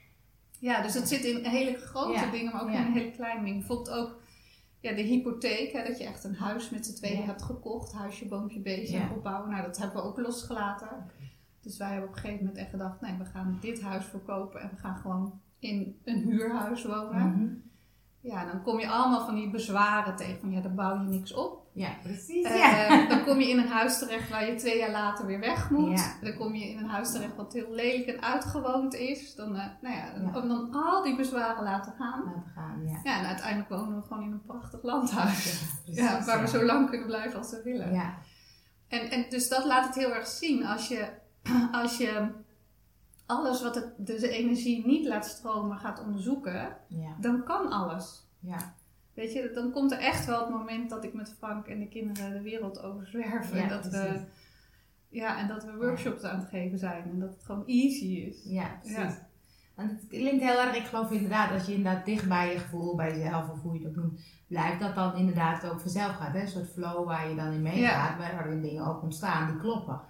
Ja, 0.59 0.81
dus 0.81 0.93
het 0.93 1.07
zit 1.07 1.23
in 1.23 1.45
hele 1.45 1.77
grote 1.77 2.11
Ja, 2.11 2.31
dingen, 2.31 2.51
maar 2.51 2.61
ook 2.61 2.69
in 2.69 2.75
hele 2.91 3.11
kleine 3.11 3.43
dingen. 3.43 3.57
Bijvoorbeeld 3.59 3.89
ook 3.97 4.21
ja, 4.79 4.93
de 4.93 5.01
hypotheek, 5.01 5.71
hè, 5.71 5.83
dat 5.87 5.97
je 5.97 6.03
echt 6.05 6.23
een 6.23 6.35
huis 6.35 6.69
met 6.69 6.85
z'n 6.85 6.95
tweeën 6.95 7.23
hebt 7.23 7.41
gekocht. 7.41 7.91
Huisje, 7.93 8.27
boompje, 8.27 8.59
beestje 8.59 8.97
Ja. 8.97 9.09
opbouwen. 9.15 9.49
Nou, 9.49 9.61
dat 9.63 9.77
hebben 9.77 9.95
we 10.01 10.07
ook 10.07 10.19
losgelaten. 10.19 11.11
Dus 11.61 11.77
wij 11.77 11.87
hebben 11.91 12.09
op 12.09 12.15
een 12.15 12.21
gegeven 12.21 12.45
moment 12.45 12.61
echt 12.61 12.69
gedacht, 12.69 13.01
nee, 13.01 13.17
we 13.17 13.25
gaan 13.25 13.57
dit 13.61 13.81
huis 13.81 14.05
verkopen 14.05 14.61
en 14.61 14.69
we 14.69 14.75
gaan 14.75 14.95
gewoon 14.97 15.41
in 15.59 15.99
een 16.03 16.17
huurhuis 16.21 16.83
wonen. 16.85 17.29
Mhm. 17.31 17.47
Ja, 18.27 18.45
dan 18.45 18.63
kom 18.63 18.79
je 18.79 18.89
allemaal 18.89 19.25
van 19.25 19.35
die 19.35 19.49
bezwaren 19.49 20.15
tegen 20.15 20.39
van 20.39 20.51
ja, 20.51 20.61
dan 20.61 20.75
bouw 20.75 20.93
je 20.93 21.07
niks 21.09 21.33
op. 21.33 21.65
Ja, 21.73 21.89
precies. 22.03 22.45
Eh, 22.45 22.57
ja. 22.57 23.07
Dan 23.09 23.23
kom 23.23 23.39
je 23.39 23.49
in 23.49 23.57
een 23.57 23.67
huis 23.67 23.99
terecht 23.99 24.29
waar 24.29 24.45
je 24.49 24.55
twee 24.55 24.77
jaar 24.77 24.91
later 24.91 25.25
weer 25.25 25.39
weg 25.39 25.69
moet. 25.69 25.99
Ja. 25.99 26.13
Dan 26.21 26.35
kom 26.37 26.55
je 26.55 26.69
in 26.69 26.77
een 26.77 26.89
huis 26.89 27.11
terecht 27.11 27.35
wat 27.35 27.53
heel 27.53 27.71
lelijk 27.71 28.07
en 28.07 28.21
uitgewoond 28.21 28.93
is. 28.93 29.35
Dan, 29.35 29.55
eh, 29.55 29.65
nou 29.81 29.95
ja, 29.95 30.03
Ja. 30.05 30.39
om 30.41 30.47
dan 30.47 30.73
al 30.73 31.03
die 31.03 31.15
bezwaren 31.15 31.63
laten 31.63 31.93
gaan. 31.97 32.23
Laten 32.25 32.51
gaan, 32.55 32.85
ja. 32.85 32.99
Ja, 33.03 33.19
en 33.19 33.25
uiteindelijk 33.25 33.69
wonen 33.69 33.95
we 33.95 34.07
gewoon 34.07 34.23
in 34.23 34.31
een 34.31 34.45
prachtig 34.45 34.83
landhuis. 34.83 35.33
precies, 35.83 36.01
Ja, 36.03 36.23
waar 36.25 36.41
we 36.41 36.47
zo 36.47 36.63
lang 36.63 36.89
kunnen 36.89 37.07
blijven 37.07 37.37
als 37.37 37.51
we 37.51 37.61
willen. 37.63 37.93
Ja, 37.93 38.17
En, 38.87 39.09
en 39.11 39.25
dus 39.29 39.49
dat 39.49 39.65
laat 39.65 39.85
het 39.85 39.95
heel 39.95 40.13
erg 40.13 40.27
zien. 40.27 40.65
Als 40.65 40.87
je, 40.87 41.07
als 41.81 41.97
je 41.97 42.27
alles 43.27 43.61
wat 43.61 43.75
het, 43.75 43.93
dus 43.97 44.21
de 44.21 44.29
energie 44.29 44.85
niet 44.85 45.07
laat 45.07 45.25
stromen 45.25 45.77
gaat 45.77 46.03
onderzoeken, 46.03 46.77
ja, 46.87 47.15
dan 47.19 47.43
kan 47.43 47.71
alles. 47.71 48.27
ja. 48.39 48.75
Weet 49.13 49.33
je, 49.33 49.51
dan 49.53 49.71
komt 49.71 49.91
er 49.91 49.99
echt 49.99 50.25
wel 50.25 50.39
het 50.39 50.49
moment 50.49 50.89
dat 50.89 51.03
ik 51.03 51.13
met 51.13 51.35
Frank 51.37 51.67
en 51.67 51.79
de 51.79 51.87
kinderen 51.87 52.31
de 52.31 52.41
wereld 52.41 52.81
overzwerven. 52.81 53.57
Ja, 53.57 53.67
dat 53.67 53.85
we, 53.85 54.19
ja, 55.09 55.39
en 55.39 55.47
dat 55.47 55.63
we 55.63 55.75
workshops 55.75 56.23
aan 56.23 56.39
het 56.39 56.49
geven 56.49 56.77
zijn. 56.77 57.03
En 57.03 57.19
dat 57.19 57.29
het 57.33 57.43
gewoon 57.43 57.65
easy 57.65 58.05
is. 58.05 58.43
Ja, 58.43 58.79
precies. 58.81 59.15
Want 59.75 59.91
het 59.91 60.07
klinkt 60.07 60.43
heel 60.43 60.59
erg, 60.59 60.75
ik 60.75 60.85
geloof 60.85 61.11
inderdaad, 61.11 61.51
als 61.51 61.65
je 61.65 61.73
inderdaad 61.73 62.05
dicht 62.05 62.27
bij 62.27 62.53
je 62.53 62.59
gevoel, 62.59 62.95
bij 62.95 63.17
jezelf 63.17 63.49
of 63.49 63.61
hoe 63.61 63.73
je 63.73 63.79
het 63.79 63.87
ook 63.87 63.95
noemt, 63.95 64.19
blijft, 64.47 64.79
dat 64.79 64.95
dan 64.95 65.15
inderdaad 65.15 65.65
ook 65.65 65.79
vanzelf 65.79 66.15
gaat. 66.15 66.33
Hè? 66.33 66.41
Een 66.41 66.47
soort 66.47 66.69
flow 66.69 67.05
waar 67.05 67.29
je 67.29 67.35
dan 67.35 67.51
in 67.51 67.61
meegaat, 67.61 68.17
waarin 68.17 68.61
dingen 68.61 68.85
ook 68.85 69.01
ontstaan 69.01 69.47
die 69.51 69.59
kloppen. 69.59 70.01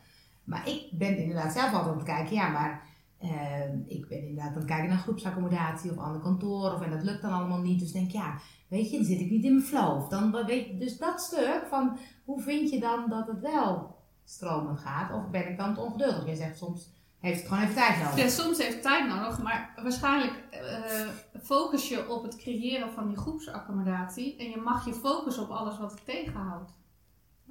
Maar 0.43 0.67
ik 0.67 0.89
ben 0.91 1.17
inderdaad 1.17 1.53
zelf 1.53 1.73
altijd 1.73 1.91
aan 1.91 1.97
het 1.97 2.07
kijken, 2.07 2.35
ja, 2.35 2.49
maar 2.49 2.86
eh, 3.19 3.73
ik 3.85 4.07
ben 4.07 4.19
inderdaad 4.19 4.51
aan 4.51 4.57
het 4.57 4.65
kijken 4.65 4.89
naar 4.89 4.97
groepsaccommodatie 4.97 5.91
of 5.91 5.97
ander 5.97 6.21
kantoor, 6.21 6.73
of, 6.73 6.81
en 6.81 6.91
dat 6.91 7.03
lukt 7.03 7.21
dan 7.21 7.31
allemaal 7.31 7.61
niet. 7.61 7.79
Dus 7.79 7.91
denk 7.91 8.11
ja, 8.11 8.39
weet 8.67 8.89
je, 8.89 8.97
dan 8.97 9.05
zit 9.05 9.19
ik 9.19 9.29
niet 9.29 9.43
in 9.43 9.53
mijn 9.53 9.65
flow. 9.65 9.97
Of 9.97 10.07
dan, 10.07 10.45
weet 10.45 10.79
dus 10.79 10.97
dat 10.97 11.21
stuk 11.21 11.65
van, 11.69 11.97
hoe 12.25 12.41
vind 12.41 12.69
je 12.69 12.79
dan 12.79 13.09
dat 13.09 13.27
het 13.27 13.39
wel 13.39 13.95
stromend 14.23 14.79
gaat? 14.79 15.13
Of 15.13 15.29
ben 15.29 15.49
ik 15.49 15.57
dan 15.57 15.73
te 15.73 15.81
ongeduldig? 15.81 16.25
Je 16.25 16.35
zegt 16.35 16.57
soms, 16.57 16.89
heeft 17.19 17.39
het 17.39 17.47
gewoon 17.47 17.63
even 17.63 17.75
tijd 17.75 17.97
nodig. 17.97 18.17
Ja, 18.17 18.27
soms 18.27 18.57
heeft 18.57 18.73
het 18.73 18.81
tijd 18.81 19.07
nodig, 19.07 19.41
maar 19.43 19.73
waarschijnlijk 19.83 20.47
eh, 20.49 21.07
focus 21.41 21.89
je 21.89 22.09
op 22.09 22.23
het 22.23 22.35
creëren 22.35 22.91
van 22.91 23.07
die 23.07 23.17
groepsaccommodatie. 23.17 24.37
En 24.37 24.49
je 24.49 24.57
mag 24.57 24.85
je 24.85 24.93
focussen 24.93 25.43
op 25.43 25.49
alles 25.49 25.77
wat 25.77 25.91
het 25.91 26.05
tegenhoudt. 26.05 26.71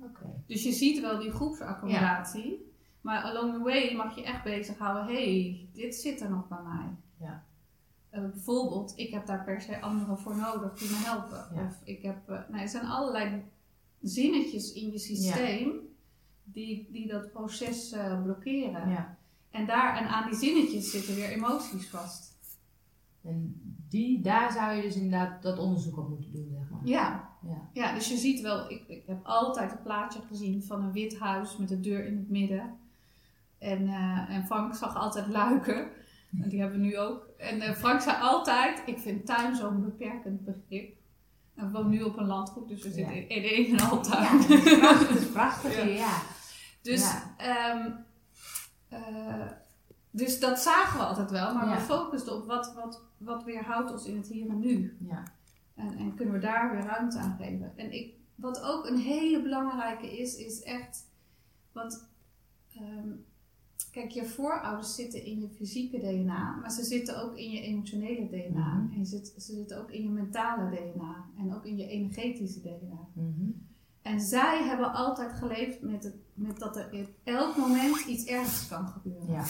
Oké. 0.03 0.43
Dus 0.47 0.63
je 0.63 0.73
ziet 0.73 1.01
wel 1.01 1.19
die 1.19 1.31
groepsaccommodatie. 1.31 2.75
Maar 3.07 3.23
along 3.23 3.53
the 3.53 3.63
way 3.63 3.95
mag 3.95 4.17
je 4.17 4.25
echt 4.25 4.43
bezighouden. 4.43 5.15
Hé, 5.15 5.43
hey, 5.43 5.69
dit 5.73 5.95
zit 5.95 6.21
er 6.21 6.31
nog 6.31 6.49
bij 6.49 6.63
mij. 6.63 6.97
Ja. 7.29 7.45
Eh, 8.11 8.21
bijvoorbeeld, 8.21 8.93
ik 8.97 9.11
heb 9.11 9.27
daar 9.27 9.45
per 9.45 9.61
se 9.61 9.81
anderen 9.81 10.19
voor 10.19 10.37
nodig 10.37 10.79
die 10.79 10.91
me 10.91 10.97
helpen. 10.97 11.47
Ja. 11.55 11.65
Of 11.65 11.81
ik 11.85 12.03
heb, 12.03 12.29
eh, 12.29 12.39
nou, 12.49 12.63
er 12.63 12.69
zijn 12.69 12.87
allerlei 12.87 13.43
zinnetjes 14.01 14.73
in 14.73 14.91
je 14.91 14.99
systeem 14.99 15.73
die, 16.45 16.89
die 16.93 17.07
dat 17.07 17.33
proces 17.33 17.93
eh, 17.93 18.23
blokkeren. 18.23 18.91
Ja. 18.91 19.19
En, 19.51 19.67
daar, 19.67 19.97
en 19.97 20.09
aan 20.09 20.31
die 20.31 20.39
zinnetjes 20.39 20.91
zitten 20.91 21.15
weer 21.15 21.29
emoties 21.29 21.89
vast. 21.89 22.39
En 23.23 23.61
die, 23.89 24.21
daar 24.21 24.53
zou 24.53 24.75
je 24.75 24.83
dus 24.83 24.95
inderdaad 24.95 25.43
dat 25.43 25.59
onderzoek 25.59 25.99
op 25.99 26.09
moeten 26.09 26.33
doen, 26.33 26.49
zeg 26.51 26.71
maar. 26.71 26.81
Ja, 26.85 27.31
Ja. 27.43 27.69
ja 27.73 27.95
dus 27.95 28.09
je 28.09 28.17
ziet 28.17 28.41
wel, 28.41 28.71
ik, 28.71 28.89
ik 28.89 29.07
heb 29.07 29.27
altijd 29.27 29.73
een 29.73 29.83
plaatje 29.83 30.21
gezien 30.29 30.63
van 30.63 30.83
een 30.83 30.93
wit 30.93 31.19
huis 31.19 31.57
met 31.57 31.69
de 31.69 31.81
deur 31.81 32.07
in 32.07 32.17
het 32.17 32.31
midden. 32.31 32.85
En, 33.67 33.89
eh, 33.89 34.35
en 34.37 34.47
Frank 34.47 34.75
zag 34.75 34.97
altijd 34.97 35.27
luiken. 35.27 35.89
En 36.43 36.49
die 36.49 36.61
hebben 36.61 36.81
we 36.81 36.85
nu 36.87 36.99
ook. 36.99 37.27
En 37.39 37.61
eh, 37.61 37.73
Frank 37.75 38.01
zei 38.01 38.17
altijd, 38.21 38.83
ik 38.87 38.99
vind 38.99 39.27
tuin 39.27 39.57
zo'n 39.57 39.81
beperkend 39.85 40.45
begrip. 40.45 40.97
En 41.55 41.67
we 41.67 41.73
wonen 41.73 41.91
nu 41.91 42.03
op 42.03 42.17
een 42.17 42.27
landgoed, 42.27 42.69
dus 42.69 42.83
we 42.83 42.91
zitten 42.91 43.15
Ja. 43.15 43.21
in 43.21 43.29
in 43.29 43.65
een 43.73 43.79
en 43.79 43.89
al 43.91 43.97
Ja, 43.97 44.03
tuin. 44.03 44.39
het 44.39 44.51
is 44.51 44.79
prachtig, 44.79 45.09
het 45.09 45.19
is 45.19 45.31
prachtig 45.31 45.77
Ja. 45.77 45.83
ja. 45.85 46.23
Dus, 46.83 47.01
Ja. 47.13 47.35
ehm, 47.37 47.91
eh, 48.89 49.51
dus 50.11 50.41
dat 50.41 50.59
zagen 50.61 50.99
we 50.99 51.05
altijd 51.05 51.31
wel, 51.31 51.55
maar 51.55 51.69
Ja. 51.69 51.75
we 51.75 51.81
focusten 51.81 52.35
op 52.35 52.47
wat, 52.47 52.75
wat, 52.75 53.03
wat 53.19 53.45
weerhoudt 53.45 53.93
ons 53.93 54.05
in 54.07 54.17
het 54.17 54.29
hier 54.29 54.49
en 54.49 54.59
nu. 54.59 54.97
Ja. 55.09 55.23
En, 55.75 55.97
en 55.99 56.15
kunnen 56.15 56.35
we 56.35 56.41
daar 56.41 56.71
weer 56.71 56.85
ruimte 56.87 57.19
aan 57.19 57.37
geven. 57.41 57.73
En 57.77 57.93
ik, 57.93 58.15
wat 58.35 58.63
ook 58.63 58.87
een 58.87 58.99
hele 58.99 59.43
belangrijke 59.43 60.19
is, 60.19 60.37
is 60.37 60.63
echt. 60.63 61.05
Want 61.73 62.09
ehm, 62.75 63.09
kijk, 64.01 64.11
je 64.11 64.25
voorouders 64.25 64.95
zitten 64.95 65.25
in 65.25 65.41
je 65.41 65.49
fysieke 65.49 65.99
DNA, 65.99 66.57
maar 66.61 66.71
ze 66.71 66.85
zitten 66.85 67.23
ook 67.23 67.37
in 67.37 67.51
je 67.51 67.61
emotionele 67.61 68.27
DNA. 68.29 68.75
Mhm. 68.75 68.99
En 68.99 69.07
zit, 69.07 69.35
ze 69.39 69.55
zitten 69.55 69.79
ook 69.83 69.91
in 69.91 70.03
je 70.03 70.09
mentale 70.09 70.71
DNA 70.71 71.25
en 71.39 71.55
ook 71.55 71.65
in 71.65 71.77
je 71.77 71.87
energetische 71.89 72.61
DNA. 72.61 73.09
Mhm. 73.13 73.51
En 74.03 74.21
zij 74.21 74.65
hebben 74.65 74.93
altijd 74.93 75.33
geleefd 75.33 75.83
met, 75.83 76.05
het, 76.05 76.15
met 76.35 76.59
dat 76.59 76.77
er 76.77 76.87
op 76.93 77.09
elk 77.25 77.57
moment 77.57 78.05
iets 78.07 78.25
ergs 78.25 78.69
kan 78.69 78.87
gebeuren. 78.89 79.27
Ja. 79.33 79.45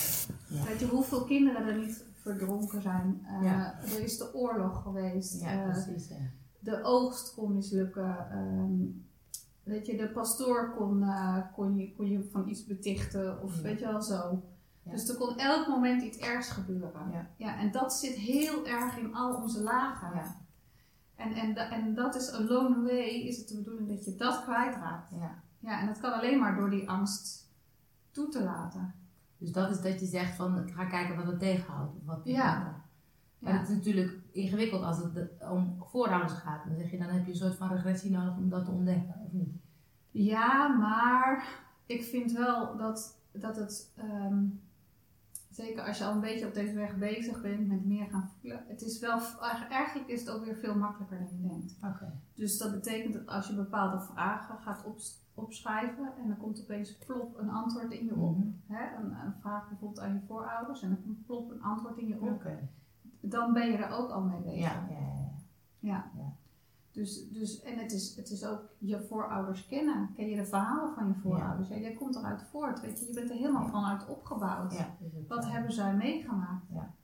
Ja. 0.48 0.64
Weet 0.64 0.80
je 0.80 0.86
hoeveel 0.86 1.24
kinderen 1.24 1.66
er 1.66 1.78
niet 1.78 2.04
verdronken 2.14 2.82
zijn? 2.82 3.20
Eh, 3.26 3.42
Ja. 3.42 3.80
Er 3.82 4.02
is 4.02 4.18
de 4.18 4.34
oorlog 4.34 4.82
geweest. 4.82 5.40
Ja, 5.40 5.64
Eh, 5.66 5.70
precies. 5.72 6.08
De 6.60 6.82
oogst 6.82 7.34
kon 7.34 7.54
mislukken. 7.54 8.30
ehm, 8.30 8.72
weet 9.66 9.86
je, 9.86 9.96
de 9.96 10.08
pastoor 10.08 10.74
kon, 10.76 11.02
eh, 11.02 11.38
kon, 11.54 11.76
je, 11.76 11.94
kon 11.94 12.06
je 12.10 12.28
van 12.32 12.48
iets 12.48 12.64
betichten 12.66 13.42
of 13.42 13.56
Ja. 13.56 13.62
weet 13.62 13.78
je 13.78 13.86
wel 13.86 14.02
zo. 14.02 14.42
Ja. 14.82 14.90
Dus 14.92 15.08
er 15.08 15.16
kon 15.16 15.38
elk 15.38 15.68
moment 15.68 16.02
iets 16.02 16.18
ergs 16.18 16.48
gebeuren. 16.50 17.28
Ja. 17.36 17.58
en 17.58 17.70
dat 17.72 17.92
zit 17.94 18.14
heel 18.14 18.66
erg 18.66 18.96
in 18.98 19.14
al 19.14 19.34
onze 19.34 19.62
lagen. 19.62 20.14
Ja. 20.16 20.36
En, 21.16 21.32
en, 21.32 21.56
en 21.56 21.94
dat 21.94 22.14
is 22.14 22.30
along 22.32 22.74
the 22.74 22.82
way, 22.82 23.08
is 23.08 23.36
het 23.38 23.48
de 23.48 23.56
bedoeling 23.56 23.88
dat 23.88 24.04
je 24.04 24.14
dat 24.14 24.42
kwijtraakt. 24.42 25.10
Ja. 25.10 25.42
Ja, 25.58 25.80
en 25.80 25.86
dat 25.86 26.00
kan 26.00 26.12
alleen 26.12 26.38
maar 26.38 26.56
door 26.56 26.70
die 26.70 26.90
angst 26.90 27.50
toe 28.10 28.28
te 28.28 28.42
laten. 28.42 28.94
Dus 29.38 29.52
dat 29.52 29.70
is 29.70 29.80
dat 29.80 30.00
je 30.00 30.06
zegt 30.06 30.34
van, 30.36 30.68
ga 30.74 30.84
kijken 30.84 31.16
wat 31.16 31.26
het 31.26 31.38
tegenhoudt. 31.38 31.92
Wat 32.04 32.20
Ja. 32.24 32.82
Maar 33.38 33.52
Ja. 33.52 33.58
het 33.58 33.68
is 33.68 33.74
natuurlijk 33.74 34.12
ingewikkeld 34.36 34.82
als 34.82 34.98
het 34.98 35.28
om 35.50 35.76
voorouders 35.80 36.32
gaat. 36.32 36.64
Dan 36.66 36.76
zeg 36.76 36.90
je, 36.90 36.98
dan 36.98 37.08
heb 37.08 37.24
je 37.24 37.30
een 37.30 37.36
soort 37.36 37.54
van 37.54 37.68
regressie 37.68 38.10
nodig 38.10 38.36
om 38.36 38.48
dat 38.48 38.64
te 38.64 38.70
ontdekken, 38.70 39.20
of 39.24 39.32
niet? 39.32 39.54
Ja, 40.10 40.68
maar 40.68 41.48
ik 41.86 42.02
vind 42.02 42.32
wel 42.32 42.76
dat, 42.76 43.20
dat 43.32 43.56
het, 43.56 43.92
ehm, 43.96 44.44
zeker 45.50 45.82
als 45.82 45.98
je 45.98 46.04
al 46.04 46.14
een 46.14 46.20
beetje 46.20 46.46
op 46.46 46.54
deze 46.54 46.74
weg 46.74 46.96
bezig 46.96 47.42
bent 47.42 47.68
met 47.68 47.84
meer 47.84 48.06
gaan 48.06 48.30
voelen, 48.40 48.64
het 48.68 48.82
is 48.82 48.98
wel, 48.98 49.20
eigenlijk 49.70 50.08
is 50.08 50.20
het 50.20 50.30
ook 50.30 50.44
weer 50.44 50.56
veel 50.56 50.74
makkelijker 50.74 51.18
dan 51.18 51.28
je 51.42 51.48
denkt. 51.48 51.76
Oké. 51.84 52.12
Dus 52.34 52.58
dat 52.58 52.72
betekent 52.72 53.14
dat 53.14 53.26
als 53.26 53.46
je 53.46 53.54
bepaalde 53.54 54.00
vragen 54.00 54.58
gaat 54.58 54.84
opschrijven 55.34 56.12
en 56.18 56.28
dan 56.28 56.36
komt 56.36 56.60
opeens 56.60 56.98
plop 56.98 57.38
een 57.38 57.50
antwoord 57.50 57.92
in 57.92 58.04
je 58.04 58.14
op. 58.14 58.38
Mhm. 58.38 58.48
Hè? 58.66 58.96
Een, 58.96 59.12
een 59.12 59.34
vraag 59.40 59.68
bijvoorbeeld 59.68 60.00
aan 60.00 60.12
je 60.12 60.20
voorouders 60.26 60.82
en 60.82 60.88
dan 60.88 61.02
komt 61.02 61.26
plop 61.26 61.50
een 61.50 61.62
antwoord 61.62 61.98
in 61.98 62.06
je 62.06 62.20
op. 62.20 62.30
Oké. 62.30 62.68
Dan 63.20 63.52
ben 63.52 63.70
je 63.70 63.76
er 63.76 63.90
ook 63.90 64.10
al 64.10 64.20
mee 64.22 64.40
bezig. 64.40 64.60
Ja, 64.60 64.86
ja, 65.80 66.10
ja. 66.16 66.34
Dus, 66.92 67.28
dus, 67.28 67.62
en 67.62 67.78
het 67.78 67.92
is, 67.92 68.16
het 68.16 68.30
is 68.30 68.44
ook 68.44 68.60
je 68.78 69.00
voorouders 69.08 69.66
kennen. 69.66 70.10
Ken 70.14 70.28
je 70.28 70.36
de 70.36 70.46
verhalen 70.46 70.94
van 70.94 71.06
je 71.08 71.14
voorouders? 71.22 71.68
Ja. 71.68 71.76
jij 71.76 71.92
komt 71.92 72.16
eruit 72.16 72.42
voort, 72.50 72.80
weet 72.80 73.00
je. 73.00 73.06
Je 73.06 73.12
bent 73.14 73.30
er 73.30 73.36
helemaal 73.36 73.66
vanuit 73.68 74.06
opgebouwd. 74.08 74.74
Wat 75.28 75.46
hebben 75.50 75.72
zij 75.72 75.94
meegemaakt? 75.94 76.64
Ja. 76.74 76.94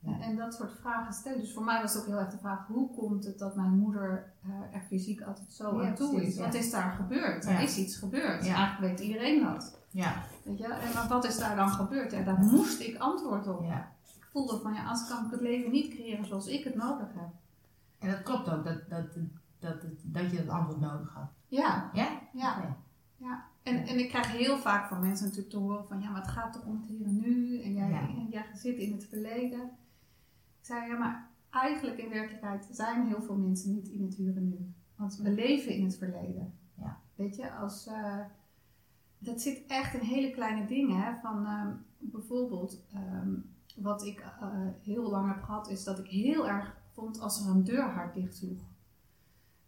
Ja. 0.00 0.12
En, 0.12 0.20
en 0.20 0.36
dat 0.36 0.54
soort 0.54 0.72
vragen 0.72 1.12
stellen. 1.12 1.40
Dus 1.40 1.52
voor 1.52 1.64
mij 1.64 1.82
was 1.82 1.92
het 1.94 2.02
ook 2.02 2.08
heel 2.08 2.18
erg 2.18 2.30
de 2.30 2.38
vraag: 2.38 2.66
hoe 2.66 2.90
komt 2.96 3.24
het 3.24 3.38
dat 3.38 3.56
mijn 3.56 3.70
moeder 3.78 4.32
eh, 4.42 4.74
er 4.76 4.80
fysiek 4.80 5.20
altijd 5.22 5.52
zo 5.52 5.82
Ja, 5.82 5.88
aan 5.88 5.94
toe 5.94 6.22
is? 6.22 6.36
ja. 6.36 6.44
Wat 6.44 6.54
is 6.54 6.70
daar 6.70 6.90
gebeurd? 6.92 7.44
Er 7.44 7.60
is 7.60 7.76
iets 7.78 7.96
gebeurd. 7.96 8.46
Eigenlijk 8.46 8.78
weet 8.80 9.00
iedereen 9.08 9.42
dat. 9.42 9.78
Ja, 9.90 10.14
Weet 10.44 10.58
je? 10.58 10.64
En 10.66 10.94
maar 10.94 11.08
wat 11.08 11.24
is 11.24 11.38
daar 11.38 11.56
dan 11.56 11.68
gebeurd? 11.68 12.12
Ja, 12.12 12.22
daar 12.22 12.38
moest 12.38 12.80
ik 12.80 12.98
antwoord 12.98 13.46
op. 13.46 13.62
ja. 13.64 13.96
Voelde 14.32 14.58
van 14.58 14.74
ja, 14.74 14.88
als 14.88 15.08
kan 15.08 15.24
ik 15.24 15.30
het 15.30 15.40
leven 15.40 15.70
niet 15.70 15.94
creëren 15.94 16.24
zoals 16.24 16.46
ik 16.46 16.64
het 16.64 16.74
nodig 16.74 17.08
heb. 17.14 17.28
En 17.98 18.10
dat 18.10 18.22
klopt 18.22 18.50
ook, 18.50 18.64
dat, 18.64 18.88
dat, 18.88 19.14
dat, 19.14 19.24
dat, 19.58 19.82
dat 20.02 20.30
je 20.30 20.36
dat 20.36 20.48
antwoord 20.48 20.80
nodig 20.80 21.12
had. 21.14 21.30
Ja, 21.48 21.90
Ja? 21.94 22.20
ja. 22.32 22.76
Ja, 23.16 23.44
en, 23.62 23.86
en 23.86 23.98
ik 23.98 24.08
krijg 24.08 24.32
heel 24.32 24.58
vaak 24.58 24.88
van 24.88 25.00
mensen 25.00 25.26
natuurlijk 25.26 25.52
te 25.52 25.58
horen 25.58 25.86
van 25.88 26.00
ja, 26.00 26.10
maar 26.10 26.20
het 26.20 26.30
gaat 26.30 26.52
toch 26.52 26.64
om 26.64 26.76
het 26.80 26.88
hier 26.88 27.06
en 27.06 27.20
nu 27.20 27.62
en 27.62 27.74
jij, 27.74 27.90
en 27.90 28.28
jij 28.30 28.46
zit 28.54 28.76
in 28.76 28.92
het 28.92 29.04
verleden. 29.04 29.60
Ik 30.60 30.64
zei 30.66 30.88
ja, 30.88 30.98
maar 30.98 31.30
eigenlijk 31.50 31.98
in 31.98 32.08
werkelijkheid 32.08 32.68
zijn 32.70 33.06
heel 33.06 33.22
veel 33.22 33.36
mensen 33.36 33.74
niet 33.74 33.88
in 33.88 34.02
het 34.02 34.14
hier 34.14 34.36
en 34.36 34.48
nu. 34.48 34.72
Want 34.96 35.16
we 35.16 35.30
leven 35.30 35.72
in 35.74 35.84
het 35.84 35.96
verleden. 35.96 36.52
Ja. 36.74 37.00
Weet 37.14 37.36
je, 37.36 37.52
als, 37.52 37.86
eh, 37.86 38.18
dat 39.18 39.40
zit 39.40 39.64
echt 39.66 39.94
in 39.94 40.00
hele 40.06 40.30
kleine 40.30 40.66
dingen. 40.66 41.02
Hè, 41.02 41.14
van 41.22 41.46
ehm, 41.46 41.72
bijvoorbeeld, 41.98 42.82
ehm, 42.92 43.34
wat 43.82 44.04
ik 44.04 44.20
eh, 44.20 44.48
heel 44.82 45.10
lang 45.10 45.32
heb 45.34 45.42
gehad, 45.42 45.68
is 45.68 45.84
dat 45.84 45.98
ik 45.98 46.06
heel 46.06 46.48
erg 46.48 46.76
vond 46.92 47.20
als 47.20 47.40
er 47.44 47.50
een 47.50 47.64
deur 47.64 47.90
hard 47.90 48.14
dicht 48.14 48.36
sloeg. 48.36 48.60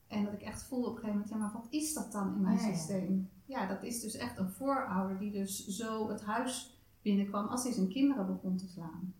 En 0.06 0.24
dat 0.24 0.32
ik 0.32 0.40
echt 0.40 0.62
voelde 0.62 0.86
op 0.86 0.92
een 0.94 1.00
gegeven 1.00 1.20
moment, 1.20 1.34
ja, 1.34 1.36
maar 1.36 1.52
wat 1.52 1.66
is 1.70 1.94
dat 1.94 2.12
dan 2.12 2.34
in 2.34 2.40
mijn 2.40 2.56
Ja, 2.56 2.66
ja. 2.66 2.74
systeem? 2.74 3.30
Ja, 3.44 3.66
dat 3.66 3.82
is 3.82 4.00
dus 4.00 4.14
echt 4.16 4.38
een 4.38 4.50
voorouder 4.50 5.18
die 5.18 5.32
dus 5.32 5.66
zo 5.66 6.08
het 6.08 6.22
huis 6.22 6.78
binnenkwam 7.02 7.46
als 7.46 7.62
hij 7.62 7.72
zijn 7.72 7.88
kinderen 7.88 8.26
begon 8.26 8.56
te 8.56 8.68
slaan. 8.68 9.14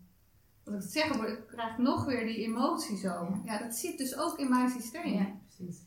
Wat 0.64 0.84
ik 0.84 0.90
zeg, 0.90 1.18
maar 1.18 1.28
ik 1.28 1.46
krijg 1.46 1.78
nog 1.78 2.04
weer 2.04 2.26
die 2.26 2.36
emotie 2.36 2.96
zo. 2.96 3.08
Ja. 3.08 3.40
Ja, 3.44 3.58
dat 3.58 3.74
zit 3.74 3.98
dus 3.98 4.16
ook 4.16 4.38
in 4.38 4.48
mijn 4.48 4.70
systeem. 4.70 5.12
Ja, 5.12 5.32
precies. 5.46 5.82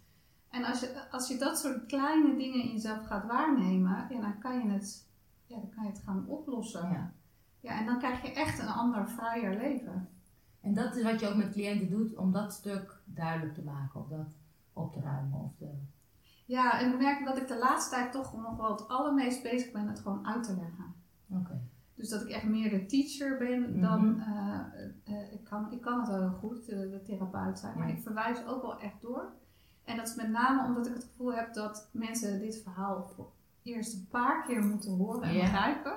En 0.49 0.63
als 0.63 0.79
je, 0.79 1.11
als 1.11 1.27
je 1.27 1.37
dat 1.37 1.59
soort 1.59 1.85
kleine 1.85 2.35
dingen 2.35 2.63
in 2.63 2.71
jezelf 2.71 3.05
gaat 3.05 3.25
waarnemen, 3.25 4.07
ja, 4.09 4.21
dan, 4.21 4.39
kan 4.39 4.59
je 4.59 4.69
het, 4.69 5.07
ja, 5.45 5.55
dan 5.55 5.69
kan 5.69 5.83
je 5.83 5.89
het 5.89 6.01
gaan 6.05 6.25
oplossen. 6.27 7.13
Ja. 7.63 7.79
En 7.79 7.85
dan 7.85 7.97
krijg 7.97 8.21
je 8.21 8.33
echt 8.33 8.59
een 8.59 8.67
ander, 8.67 9.09
vrijer 9.09 9.57
leven. 9.57 10.09
En 10.61 10.73
dat 10.73 10.95
is 10.95 11.03
wat 11.03 11.19
je 11.19 11.27
ook 11.27 11.35
met 11.35 11.51
cliënten 11.51 11.89
doet, 11.89 12.15
om 12.15 12.31
dat 12.31 12.53
stuk 12.53 12.97
duidelijk 13.05 13.53
te 13.53 13.63
maken, 13.63 13.99
of 13.99 14.07
dat 14.07 14.27
op 14.73 14.93
te 14.93 14.99
ruimen. 14.99 15.39
Of 15.39 15.51
te... 15.57 15.69
Ja, 16.45 16.79
en 16.79 16.91
ik 16.91 16.99
merk 16.99 17.25
dat 17.25 17.37
ik 17.37 17.47
de 17.47 17.57
laatste 17.57 17.95
tijd 17.95 18.11
toch 18.11 18.33
nog 18.37 18.57
wel 18.57 18.71
het 18.71 18.87
allermeest 18.87 19.43
bezig 19.43 19.71
ben 19.71 19.87
het 19.87 19.99
gewoon 19.99 20.27
uit 20.27 20.43
te 20.43 20.55
leggen. 20.55 20.93
Oké. 21.29 21.61
Dus 21.95 22.09
dat 22.09 22.21
ik 22.21 22.27
echt 22.29 22.43
meer 22.43 22.69
de 22.69 22.85
teacher 22.85 23.37
ben 23.37 23.81
dan. 23.81 24.19
eh, 24.19 24.59
eh, 25.03 25.33
ik, 25.33 25.43
kan, 25.43 25.71
ik 25.71 25.81
kan 25.81 25.99
het 25.99 26.07
wel 26.09 26.19
heel 26.19 26.37
goed, 26.39 26.65
de, 26.65 26.89
de 26.89 27.01
therapeut 27.03 27.59
zijn, 27.59 27.77
maar 27.77 27.89
ik 27.89 28.01
verwijs 28.01 28.45
ook 28.45 28.61
wel 28.61 28.79
echt 28.79 29.01
door. 29.01 29.31
En 29.83 29.97
dat 29.97 30.07
is 30.07 30.15
met 30.15 30.29
name 30.29 30.67
omdat 30.67 30.87
ik 30.87 30.93
het 30.93 31.03
gevoel 31.03 31.33
heb 31.33 31.53
dat 31.53 31.89
mensen 31.91 32.39
dit 32.39 32.61
verhaal 32.63 33.07
voor 33.15 33.31
eerst 33.63 33.93
een 33.93 34.07
paar 34.11 34.43
keer 34.45 34.63
moeten 34.65 34.91
horen 34.91 35.21
en 35.21 35.33
Ja. 35.33 35.41
begrijpen. 35.41 35.95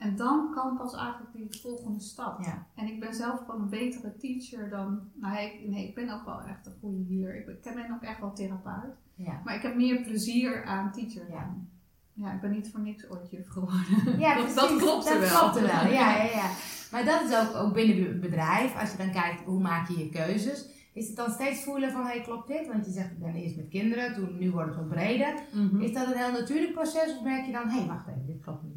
En 0.00 0.16
dan 0.16 0.50
kan 0.54 0.76
pas 0.76 0.94
eigenlijk 0.94 1.32
die 1.32 1.60
volgende 1.60 2.00
stap. 2.00 2.42
Ja. 2.42 2.66
En 2.74 2.86
ik 2.86 3.00
ben 3.00 3.14
zelf 3.14 3.38
gewoon 3.38 3.60
een 3.60 3.68
betere 3.68 4.16
teacher 4.16 4.70
dan. 4.70 5.00
Nou, 5.14 5.38
ik, 5.38 5.68
nee, 5.68 5.88
ik 5.88 5.94
ben 5.94 6.10
ook 6.10 6.24
wel 6.24 6.40
echt 6.40 6.66
een 6.66 6.72
goede 6.80 7.04
healer. 7.14 7.36
Ik 7.36 7.46
ben, 7.46 7.54
ik 7.54 7.74
ben 7.74 7.94
ook 7.94 8.02
echt 8.02 8.20
wel 8.20 8.32
therapeut. 8.32 8.94
Ja. 9.14 9.40
Maar 9.44 9.54
ik 9.54 9.62
heb 9.62 9.74
meer 9.76 10.02
plezier 10.02 10.64
aan 10.64 10.92
teacher 10.92 11.30
Ja. 11.30 11.40
dan. 11.40 11.68
Ja, 12.12 12.32
ik 12.32 12.40
ben 12.40 12.50
niet 12.50 12.70
voor 12.70 12.80
niks 12.80 13.10
ooit 13.10 13.30
juf 13.30 13.48
geworden. 13.48 14.18
Ja, 14.18 14.34
dat, 14.36 14.42
precies. 14.44 14.54
dat 14.60 14.76
klopt 14.76 15.06
er 15.08 15.20
Dat 15.20 15.30
wel. 15.30 15.38
klopt 15.40 15.56
er 15.56 15.62
wel, 15.62 15.92
ja, 15.92 16.16
ja, 16.16 16.22
ja. 16.24 16.50
Maar 16.90 17.04
dat 17.04 17.22
is 17.22 17.36
ook, 17.36 17.54
ook 17.54 17.72
binnen 17.74 18.06
het 18.08 18.20
bedrijf, 18.20 18.80
als 18.80 18.90
je 18.90 18.96
dan 18.96 19.10
kijkt 19.10 19.40
hoe 19.44 19.60
maak 19.60 19.88
je 19.88 19.98
je 19.98 20.08
keuzes. 20.08 20.68
Is 20.92 21.06
het 21.06 21.16
dan 21.16 21.30
steeds 21.30 21.64
voelen 21.64 21.92
van, 21.92 22.04
hey, 22.04 22.20
klopt 22.20 22.48
dit? 22.48 22.66
Want 22.66 22.84
je 22.86 22.92
zegt, 22.92 23.10
ik 23.10 23.18
ben 23.18 23.34
eerst 23.34 23.56
met 23.56 23.68
kinderen, 23.68 24.14
toen, 24.14 24.38
nu 24.38 24.50
wordt 24.50 24.68
het 24.68 24.76
wat 24.78 24.88
breder. 24.88 25.34
Mhm. 25.52 25.80
Is 25.80 25.92
dat 25.92 26.06
een 26.06 26.18
heel 26.18 26.32
natuurlijk 26.32 26.72
proces 26.72 27.16
of 27.16 27.22
merk 27.24 27.46
je 27.46 27.52
dan, 27.52 27.68
hé, 27.68 27.78
hey, 27.78 27.86
wacht 27.86 28.06
even, 28.08 28.26
dit 28.26 28.40
klopt 28.42 28.62
niet 28.62 28.69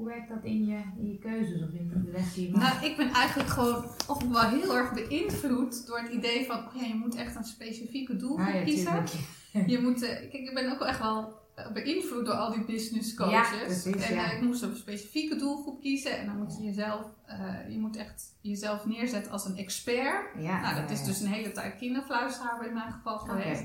hoe 0.00 0.08
werkt 0.08 0.28
dat 0.28 0.44
in 0.44 0.64
je, 0.66 0.80
in 0.98 1.08
je 1.08 1.18
keuzes 1.18 1.62
of 1.62 1.68
in 1.72 1.88
de 2.04 2.10
weg 2.10 2.34
die 2.34 2.46
je 2.50 2.56
maakt? 2.56 2.74
Nou, 2.80 2.90
ik 2.90 2.96
ben 2.96 3.08
eigenlijk 3.12 3.48
gewoon 3.48 3.84
of 4.08 4.22
wel 4.28 4.48
heel 4.48 4.76
erg 4.76 4.92
beïnvloed 4.94 5.86
door 5.86 5.98
het 5.98 6.12
idee 6.12 6.46
van, 6.46 6.56
oh 6.58 6.74
ja, 6.80 6.86
je 6.86 6.94
moet 6.94 7.14
echt 7.14 7.36
een 7.36 7.44
specifieke 7.44 8.16
doelgroep 8.16 8.46
Ah, 8.48 8.54
ja, 8.54 8.62
kiezen. 8.62 9.04
tuurlijk. 9.04 9.68
Je 9.70 9.78
moet, 9.80 10.02
eh, 10.02 10.08
kijk, 10.16 10.32
ik 10.32 10.54
ben 10.54 10.72
ook 10.72 10.78
wel 10.78 10.88
echt 10.88 10.98
wel 10.98 11.38
eh, 11.54 11.72
beïnvloed 11.72 12.24
door 12.26 12.34
al 12.34 12.52
die 12.52 12.64
business 12.64 13.14
coaches. 13.14 13.58
Ja, 13.58 13.64
precies, 13.64 14.08
en 14.08 14.14
ja. 14.14 14.30
eh, 14.30 14.36
ik 14.36 14.42
moest 14.42 14.62
een 14.62 14.76
specifieke 14.76 15.36
doelgroep 15.36 15.80
kiezen 15.80 16.18
en 16.18 16.26
dan 16.26 16.36
moet 16.36 16.56
je 16.58 16.64
jezelf, 16.64 17.06
eh, 17.26 17.54
je 17.68 17.78
moet 17.78 17.96
echt 17.96 18.22
jezelf 18.40 18.86
neerzetten 18.86 19.32
als 19.32 19.44
een 19.46 19.56
expert. 19.56 20.26
Ja, 20.38 20.60
Nou, 20.60 20.74
dat 20.74 20.84
ja, 20.88 20.94
is 20.94 21.00
ja. 21.00 21.06
dus 21.06 21.20
een 21.20 21.28
hele 21.32 21.52
tijd 21.52 21.76
kinderfluisteraar 21.76 22.66
in 22.66 22.72
mijn 22.74 22.92
geval 22.92 23.14
Oké. 23.18 23.30
geweest. 23.30 23.62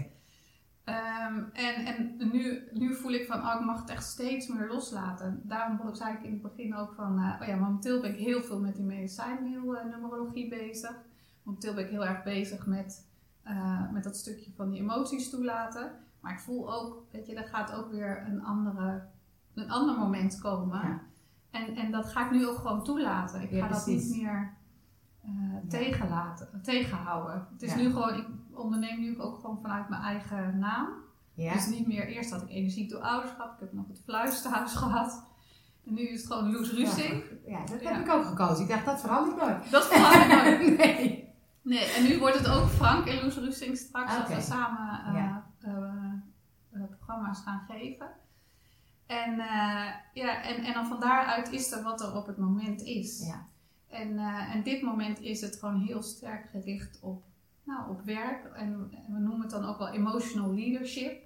Ehm, 0.86 1.44
en 1.54 1.86
en 1.86 2.16
nu, 2.32 2.68
nu 2.72 2.96
voel 2.96 3.12
ik 3.12 3.28
van, 3.28 3.40
oh, 3.40 3.56
ik 3.60 3.66
mag 3.66 3.80
het 3.80 3.90
echt 3.90 4.04
steeds 4.04 4.48
meer 4.48 4.68
loslaten. 4.68 5.42
Daarom 5.44 5.96
zei 5.96 6.14
ik 6.14 6.24
in 6.24 6.32
het 6.32 6.42
begin 6.42 6.76
ook 6.76 6.94
van, 6.94 7.20
eh, 7.20 7.42
oh 7.42 7.48
ja, 7.48 7.56
momenteel 7.56 8.02
ben 8.02 8.10
ik 8.10 8.20
heel 8.20 8.42
veel 8.42 8.60
met 8.60 8.76
die 8.76 8.86
medicijnnumerologie 8.86 10.50
bezig. 10.50 10.96
Momenteel 11.44 11.74
ben 11.74 11.84
ik 11.84 11.90
heel 11.90 12.06
erg 12.06 12.24
bezig 12.24 12.66
met, 12.66 13.08
eh, 13.44 13.92
met 13.92 14.04
dat 14.04 14.18
stukje 14.18 14.52
van 14.56 14.70
die 14.70 14.82
emoties 14.82 15.30
toelaten. 15.30 15.92
Maar 16.20 16.34
ik 16.34 16.40
voel 16.40 16.74
ook, 16.74 17.04
weet 17.12 17.28
je, 17.28 17.36
er 17.36 17.48
gaat 17.48 17.74
ook 17.74 17.92
weer 17.92 18.24
een, 18.28 18.44
andere, 18.44 19.04
een 19.54 19.72
ander 19.72 19.98
moment 19.98 20.40
komen. 20.40 20.82
Ja. 20.82 21.02
En, 21.52 21.76
en 21.76 21.92
dat 21.92 22.06
ga 22.06 22.26
ik 22.26 22.32
nu 22.32 22.48
ook 22.48 22.58
gewoon 22.58 22.84
toelaten. 22.84 23.42
Ik 23.42 23.50
Ja, 23.50 23.68
ga 23.68 23.74
dat 23.74 23.86
niet 23.86 24.16
meer 24.16 24.54
eh, 25.22 25.32
tegenlaten, 25.70 26.62
tegenhouden. 26.62 27.48
Het 27.52 27.62
is 27.62 27.76
nu 27.76 27.92
gewoon, 27.92 28.14
ik 28.14 28.28
onderneem 28.58 29.00
nu 29.00 29.20
ook 29.22 29.36
gewoon 29.40 29.60
vanuit 29.62 29.90
mijn 29.90 30.02
eigen 30.02 30.60
naam. 30.60 30.88
Ja, 31.34 31.54
Dus 31.54 31.68
niet 31.68 31.88
meer, 31.88 32.08
eerst 32.08 32.32
had 32.32 32.42
ik 32.42 32.50
energie 32.50 32.88
door 32.88 33.00
ouderschap, 33.02 33.54
ik 33.54 33.60
heb 33.60 33.74
nog 33.74 33.88
het 33.88 34.02
fluisterhuis 34.06 34.74
gehad. 34.74 35.24
En 35.86 35.94
nu 35.94 36.02
is 36.02 36.22
het 36.24 36.32
gewoon 36.32 36.52
Loes 36.52 36.72
Rusing. 36.72 37.24
ja, 37.46 37.66
dat 37.66 37.82
Ja. 37.82 37.92
heb 37.94 38.06
ik 38.06 38.12
ook 38.12 38.26
gekozen. 38.26 38.64
Ik 38.64 38.70
dacht, 38.70 38.86
dat 38.86 39.00
verandert 39.02 39.38
nooit. 39.38 39.72
Dat 39.72 39.86
verandert 39.88 40.28
nooit. 40.60 40.78
nee. 40.78 41.24
Nee, 41.62 41.86
en 41.86 42.04
nu 42.04 42.20
wordt 42.20 42.38
het 42.38 42.48
ook 42.48 42.68
Frank 42.68 43.08
en 43.08 43.22
Loes 43.22 43.38
Rusing 43.38 43.78
straks 43.78 44.16
dat 44.16 44.26
Oké. 44.26 44.36
we 44.36 44.42
samen 44.42 45.06
eh, 45.06 45.14
Ja. 45.14 45.46
eh, 45.60 45.74
eh, 46.72 46.82
programma's 46.98 47.40
gaan 47.42 47.62
geven. 47.70 48.08
En, 49.06 49.36
ja, 50.14 50.42
en, 50.44 50.64
en 50.64 50.74
dan 50.74 50.86
van 50.86 51.00
daaruit 51.00 51.52
is 51.52 51.72
er 51.72 51.84
wat 51.84 52.02
er 52.02 52.16
op 52.16 52.28
het 52.28 52.38
moment 52.38 52.82
is. 52.82 53.26
Ja. 53.28 53.46
En, 53.90 54.18
en 54.54 54.64
dit 54.64 54.82
moment 54.82 55.20
is 55.22 55.42
het 55.42 55.56
gewoon 55.60 55.80
heel 55.80 56.02
sterk 56.04 56.50
gericht 56.50 57.00
op, 57.02 57.24
nou, 57.66 57.90
op 57.90 58.02
werk. 58.02 58.46
En, 58.46 58.92
en 59.08 59.14
we 59.14 59.20
noemen 59.20 59.42
het 59.42 59.50
dan 59.50 59.66
ook 59.66 59.78
wel 59.78 59.88
emotional 59.90 60.54
leadership. 60.54 61.22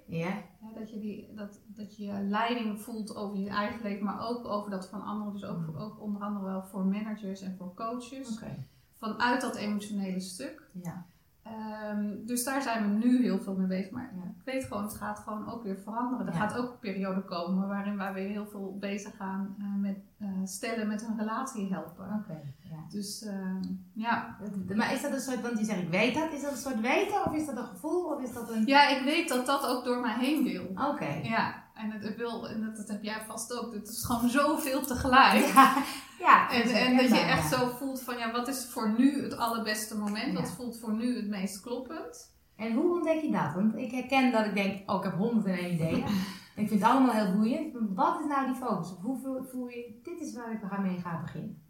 Ja, 0.60 0.70
dat, 0.74 0.90
je 0.90 0.98
die, 1.00 1.34
dat, 1.34 1.60
dat 1.66 1.96
je 1.96 2.12
leiding 2.12 2.80
voelt 2.80 3.16
over 3.16 3.38
je 3.38 3.48
eigen 3.48 3.82
leven, 3.82 4.04
maar 4.04 4.28
ook 4.28 4.44
over 4.46 4.70
dat 4.70 4.88
van 4.88 5.02
anderen. 5.02 5.32
Dus 5.32 5.44
ook, 5.44 5.62
voor- 5.64 5.78
ook 5.78 6.00
onder 6.00 6.22
andere 6.22 6.44
wel 6.44 6.62
voor 6.62 6.84
managers 6.86 7.40
en 7.40 7.56
voor 7.56 7.74
coaches. 7.74 8.32
oké. 8.32 8.66
Vanuit 8.96 9.40
dat 9.40 9.56
emotionele 9.56 10.20
stuk. 10.20 10.68
Ja. 10.82 11.06
Ehm, 11.50 12.26
dus 12.26 12.44
daar 12.44 12.62
zijn 12.62 12.82
we 13.00 13.06
nu 13.06 13.22
heel 13.22 13.38
veel 13.38 13.54
mee 13.54 13.66
bezig. 13.66 13.90
Maar 13.90 14.10
Ja. 14.14 14.22
ik 14.22 14.44
weet 14.44 14.64
gewoon, 14.64 14.82
het 14.82 14.94
gaat 14.94 15.18
gewoon 15.18 15.50
ook 15.50 15.62
weer 15.62 15.76
veranderen. 15.76 16.26
Er 16.26 16.32
Ja. 16.32 16.38
gaat 16.38 16.56
ook 16.58 16.70
een 16.72 16.78
periode 16.78 17.20
komen 17.24 17.68
waarin 17.68 17.96
wij 17.96 18.12
weer 18.12 18.28
heel 18.28 18.46
veel 18.46 18.76
bezig 18.80 19.16
gaan 19.16 19.54
eh, 19.58 19.64
met 19.80 19.96
eh, 20.18 20.28
stellen 20.44 20.88
met 20.88 21.06
hun 21.06 21.18
relatie 21.18 21.72
helpen. 21.72 22.04
Oké, 22.22 22.40
ja. 22.62 22.76
Dus 22.90 23.22
ehm, 23.24 23.62
ja. 23.92 24.36
Maar 24.74 24.92
is 24.92 25.02
dat 25.02 25.12
een 25.12 25.20
soort, 25.20 25.40
want 25.40 25.58
je 25.58 25.64
zegt 25.64 25.80
ik 25.82 25.90
weet 25.90 26.14
dat, 26.14 26.32
is 26.32 26.42
dat 26.42 26.50
een 26.52 26.56
soort 26.56 26.80
weten 26.80 27.24
of 27.24 27.34
is 27.34 27.46
dat 27.46 27.56
een 27.56 27.66
gevoel 27.66 28.04
of 28.04 28.22
is 28.22 28.32
dat 28.32 28.50
een... 28.50 28.66
ja, 28.66 28.88
ik 28.88 29.04
weet 29.04 29.28
dat 29.28 29.46
dat 29.46 29.66
ook 29.66 29.84
door 29.84 30.00
mij 30.00 30.14
heen 30.18 30.44
wil. 30.44 30.64
Oké. 30.88 31.20
Ja, 31.22 31.59
en 31.82 31.90
het, 31.90 32.16
wil, 32.16 32.48
en 32.48 32.60
dat, 32.60 32.76
dat 32.76 32.88
heb 32.88 33.02
jij 33.02 33.20
vast 33.26 33.58
ook. 33.58 33.74
Het 33.74 33.88
is 33.88 34.04
gewoon 34.04 34.30
zoveel 34.30 34.80
tegelijk. 34.86 35.46
Ja, 35.46 35.82
ja. 36.18 36.50
En, 36.50 36.62
en 36.86 36.96
dat 36.96 37.08
je 37.08 37.18
echt 37.18 37.50
ja. 37.50 37.58
zo 37.58 37.68
voelt 37.68 38.02
van 38.02 38.18
ja, 38.18 38.32
wat 38.32 38.48
is 38.48 38.64
voor 38.64 38.94
nu 38.98 39.22
het 39.22 39.36
allerbeste 39.36 39.96
moment? 39.96 40.34
Wat 40.34 40.48
Ja. 40.48 40.54
voelt 40.54 40.78
voor 40.78 40.92
nu 40.92 41.16
het 41.16 41.28
meest 41.28 41.60
kloppend? 41.60 42.34
En 42.56 42.72
hoe 42.72 42.94
ontdek 42.94 43.20
je 43.22 43.30
dat? 43.30 43.54
Want 43.54 43.76
ik 43.76 43.90
herken 43.90 44.32
dat 44.32 44.46
ik 44.46 44.54
denk, 44.54 44.90
oh 44.90 44.96
ik 44.96 45.04
heb 45.04 45.14
101 45.14 45.72
ideeën. 45.74 46.04
Ik 46.56 46.68
vind 46.68 46.80
het 46.80 46.90
allemaal 46.90 47.14
heel 47.14 47.32
boeiend. 47.36 47.72
Maar 47.72 47.94
wat 47.94 48.20
is 48.20 48.26
nou 48.26 48.46
die 48.46 48.54
focus? 48.54 48.90
Of 48.92 49.02
hoe 49.02 49.44
voel, 49.50 49.68
je, 49.68 50.00
dit 50.02 50.20
is 50.20 50.34
waar 50.34 50.52
ik 50.52 50.78
mee 50.78 51.00
ga 51.00 51.20
beginnen? 51.20 51.62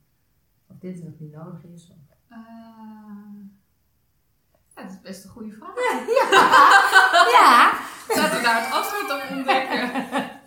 Of 0.66 0.76
dit 0.78 0.96
is 0.96 1.02
wat 1.04 1.20
nu 1.20 1.28
nodig 1.28 1.64
is? 1.64 1.90
Of... 1.90 2.16
Eh, 2.28 2.38
ja, 4.80 4.86
dat 4.86 4.90
is 4.92 5.00
best 5.02 5.24
een 5.24 5.30
goede 5.30 5.52
vraag. 5.52 5.74
Ja, 7.30 7.70
Dat 8.14 8.30
we 8.36 8.40
daar 8.42 8.64
het 8.64 8.72
antwoord 8.74 9.12
op 9.22 9.36
ontdekken. 9.36 9.90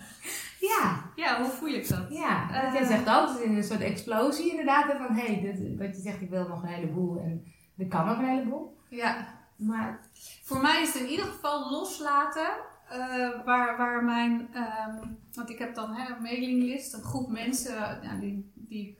Ja, 0.59 1.03
Ja, 1.15 1.41
hoe 1.41 1.49
voel 1.51 1.69
ik 1.69 1.87
dat? 1.89 2.05
ja. 2.09 2.49
Eh. 2.51 2.61
Want 2.61 2.73
jij 2.73 2.85
zegt 2.85 3.09
ook, 3.09 3.27
het 3.27 3.39
is 3.39 3.45
een 3.45 3.63
soort 3.63 3.81
explosie 3.81 4.49
inderdaad. 4.49 4.85
Van, 4.97 5.15
hé, 5.15 5.25
hey, 5.35 5.75
wat 5.77 5.95
je 5.95 6.01
zegt, 6.01 6.21
ik 6.21 6.29
wil 6.29 6.47
nog 6.47 6.61
een 6.63 6.69
heleboel. 6.69 7.19
En 7.19 7.45
er 7.77 7.87
kan 7.87 8.05
nog 8.05 8.17
een 8.17 8.25
heleboel. 8.29 8.77
Ja, 8.89 9.27
Maar, 9.55 9.99
voor 10.43 10.61
mij 10.61 10.81
is 10.81 10.93
het 10.93 11.01
in 11.03 11.09
ieder 11.09 11.25
geval 11.25 11.71
loslaten. 11.71 12.47
eh, 12.89 13.45
waar, 13.45 13.77
waar 13.77 14.03
mijn, 14.03 14.49
ehm, 14.53 14.95
want 15.33 15.49
ik 15.49 15.57
heb 15.59 15.75
dan 15.75 15.93
hè, 15.93 16.15
een 16.15 16.21
mailinglist, 16.21 16.93
een 16.93 17.03
groep 17.03 17.29
mensen 17.29 17.75
ja, 18.01 18.15
die, 18.19 18.51
die 18.55 18.97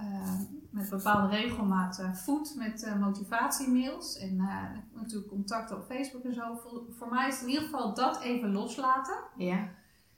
eh, 0.00 0.40
met 0.70 0.90
bepaalde 0.90 1.36
regelmaat 1.36 2.02
voed 2.12 2.54
met 2.56 2.82
eh, 2.82 2.96
motivatiemails 2.96 4.18
en 4.18 4.38
eh, 4.40 4.64
natuurlijk 4.94 5.28
contacten 5.28 5.76
op 5.76 5.84
Facebook 5.84 6.22
en 6.22 6.34
zo. 6.34 6.54
Voor, 6.54 6.82
voor 6.90 7.08
mij 7.08 7.28
is 7.28 7.34
het 7.34 7.42
in 7.42 7.48
ieder 7.48 7.64
geval 7.64 7.94
dat 7.94 8.20
even 8.20 8.52
loslaten. 8.52 9.16
ja. 9.36 9.68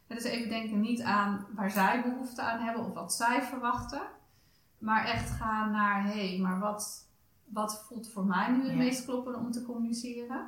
En 0.06 0.18
dus 0.18 0.26
even 0.26 0.48
denken 0.48 0.80
niet 0.80 1.02
aan 1.02 1.46
waar 1.54 1.70
zij 1.70 2.02
behoefte 2.02 2.42
aan 2.42 2.60
hebben 2.60 2.84
of 2.84 2.94
wat 2.94 3.12
zij 3.14 3.42
verwachten. 3.42 4.00
Maar 4.78 5.04
echt 5.04 5.30
gaan 5.30 5.70
naar, 5.70 6.04
hé, 6.04 6.28
hey, 6.28 6.38
maar 6.38 6.58
wat, 6.58 7.08
wat 7.44 7.84
voelt 7.84 8.10
voor 8.10 8.24
mij 8.24 8.50
nu 8.50 8.62
het 8.62 8.70
Ja. 8.70 8.76
meest 8.76 9.04
kloppende 9.04 9.38
om 9.38 9.50
te 9.50 9.62
communiceren? 9.62 10.46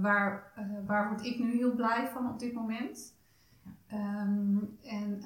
Waar, 0.00 0.52
waar 0.86 1.08
word 1.08 1.24
ik 1.24 1.38
nu 1.38 1.56
heel 1.56 1.74
blij 1.74 2.08
van 2.08 2.30
op 2.30 2.38
dit 2.38 2.52
moment? 2.54 3.14
Ehm, 3.86 4.58
en, 4.82 5.22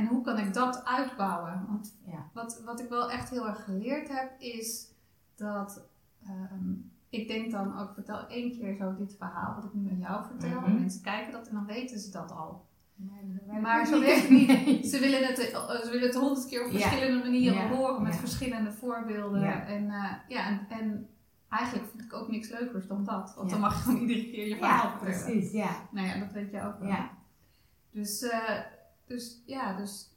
en 0.00 0.06
hoe 0.06 0.22
kan 0.22 0.38
ik 0.38 0.54
dat 0.54 0.84
uitbouwen? 0.84 1.64
Want 1.68 1.96
Ja. 2.06 2.30
wat, 2.32 2.62
wat 2.64 2.80
ik 2.80 2.88
wel 2.88 3.10
echt 3.10 3.30
heel 3.30 3.46
erg 3.46 3.64
geleerd 3.64 4.08
heb, 4.08 4.30
is 4.38 4.86
dat 5.36 5.82
ehm, 6.26 6.72
ik 7.08 7.28
denk 7.28 7.50
dan 7.50 7.78
ook, 7.78 7.94
vertel 7.94 8.26
één 8.26 8.50
keer 8.58 8.76
zo 8.76 8.94
dit 8.96 9.14
verhaal 9.18 9.54
wat 9.54 9.64
ik 9.64 9.74
nu 9.74 9.90
aan 9.90 9.98
jou 9.98 10.24
vertel. 10.26 10.60
Mhm. 10.60 10.74
Mensen 10.78 11.02
kijken 11.02 11.32
dat 11.32 11.48
en 11.48 11.54
dan 11.54 11.66
weten 11.66 11.98
ze 11.98 12.10
dat 12.10 12.30
al. 12.30 12.68
Maar, 13.60 13.90
werkt 14.00 14.20
het 14.22 14.30
niet. 14.30 14.86
Ze 14.86 14.98
willen 14.98 15.26
het, 15.26 15.38
eh, 15.38 15.70
ze 15.82 15.88
willen 15.90 16.06
het 16.06 16.16
honderd 16.16 16.46
keer 16.46 16.64
op 16.66 16.72
Ja. 16.72 16.78
verschillende 16.78 17.22
manieren 17.22 17.58
Ja. 17.58 17.68
horen 17.68 18.02
met 18.02 18.16
verschillende 18.16 18.72
voorbeelden. 18.72 19.66
En, 19.66 19.90
eh, 19.90 20.12
ja, 20.28 20.46
en, 20.46 20.66
en 20.68 21.08
eigenlijk 21.48 21.88
vind 21.90 22.02
ik 22.04 22.12
ook 22.12 22.28
niks 22.28 22.48
leukers 22.50 22.86
dan 22.86 23.04
dat. 23.04 23.34
Want 23.36 23.46
Ja. 23.50 23.52
dan 23.56 23.60
mag 23.60 23.76
je 23.76 23.82
gewoon 23.82 24.00
iedere 24.00 24.30
keer 24.30 24.48
je 24.48 24.56
verhaal 24.56 24.90
Ja, 24.90 24.98
vertellen. 24.98 25.22
precies, 25.24 25.52
ja. 25.52 25.70
Nou 25.90 26.06
ja, 26.06 26.18
dat 26.18 26.32
weet 26.32 26.50
je 26.50 26.62
ook 26.62 26.78
wel. 26.78 26.88
Ja. 26.88 27.10
Dus, 27.90 28.22
eh, 28.22 28.58
dus 29.10 29.42
ja, 29.46 29.76
dus 29.76 30.08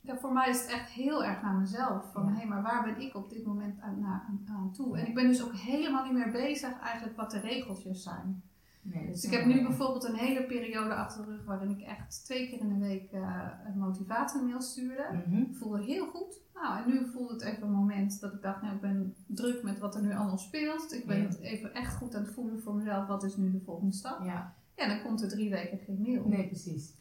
ja, 0.00 0.16
voor 0.18 0.32
mij 0.32 0.48
is 0.48 0.60
het 0.60 0.70
echt 0.70 0.90
heel 0.90 1.24
erg 1.24 1.42
naar 1.42 1.54
mezelf. 1.54 2.12
Van 2.12 2.26
Ja. 2.26 2.32
hé, 2.40 2.46
maar 2.46 2.62
waar 2.62 2.82
ben 2.84 3.00
ik 3.00 3.14
op 3.14 3.30
dit 3.30 3.44
moment 3.44 3.80
aan, 3.80 4.04
aan, 4.04 4.44
aan 4.48 4.72
toe? 4.72 4.98
En 4.98 5.06
ik 5.06 5.14
ben 5.14 5.26
dus 5.26 5.42
ook 5.44 5.54
helemaal 5.54 6.04
niet 6.04 6.12
meer 6.12 6.30
bezig 6.30 6.80
eigenlijk 6.80 7.16
wat 7.16 7.30
de 7.30 7.40
regeltjes 7.40 8.02
zijn. 8.02 8.42
Nee, 8.82 9.06
Dus 9.06 9.24
ik 9.24 9.30
heb 9.32 9.44
nu 9.44 9.62
bijvoorbeeld 9.62 10.04
een 10.04 10.14
hele 10.14 10.42
periode 10.46 10.94
achter 10.94 11.24
de 11.26 11.30
rug 11.30 11.44
waarin 11.44 11.70
ik 11.70 11.80
echt 11.80 12.24
twee 12.24 12.48
keer 12.48 12.60
in 12.60 12.68
de 12.68 12.78
week 12.86 13.10
eh, 13.12 13.46
een 13.66 13.78
motivatiemail 13.78 14.60
stuurde. 14.60 15.22
Ik 15.50 15.56
voelde 15.56 15.82
heel 15.84 16.06
goed. 16.06 16.40
Nou, 16.54 16.82
en 16.82 16.88
nu 16.88 17.06
voelde 17.12 17.32
het 17.32 17.42
even 17.42 17.62
een 17.62 17.72
moment 17.72 18.20
dat 18.20 18.32
ik 18.32 18.42
dacht, 18.42 18.62
nou, 18.62 18.74
ik 18.74 18.80
ben 18.80 19.14
druk 19.26 19.62
met 19.62 19.78
wat 19.78 19.94
er 19.94 20.02
nu 20.02 20.14
allemaal 20.14 20.38
speelt. 20.38 20.92
Ik 20.92 21.06
ben 21.06 21.22
het 21.22 21.38
even 21.40 21.74
echt 21.74 21.94
goed 21.96 22.14
aan 22.14 22.22
het 22.24 22.32
voelen 22.32 22.60
voor 22.60 22.74
mezelf. 22.74 23.06
Wat 23.06 23.22
is 23.24 23.36
nu 23.36 23.50
de 23.50 23.60
volgende 23.60 23.92
stap? 23.94 24.24
Ja, 24.24 24.54
Ja, 24.76 24.86
dan 24.88 25.02
komt 25.02 25.22
er 25.22 25.28
drie 25.28 25.50
weken 25.50 25.78
geen 25.78 26.00
mail. 26.02 26.28
nee, 26.28 26.46
precies. 26.46 26.94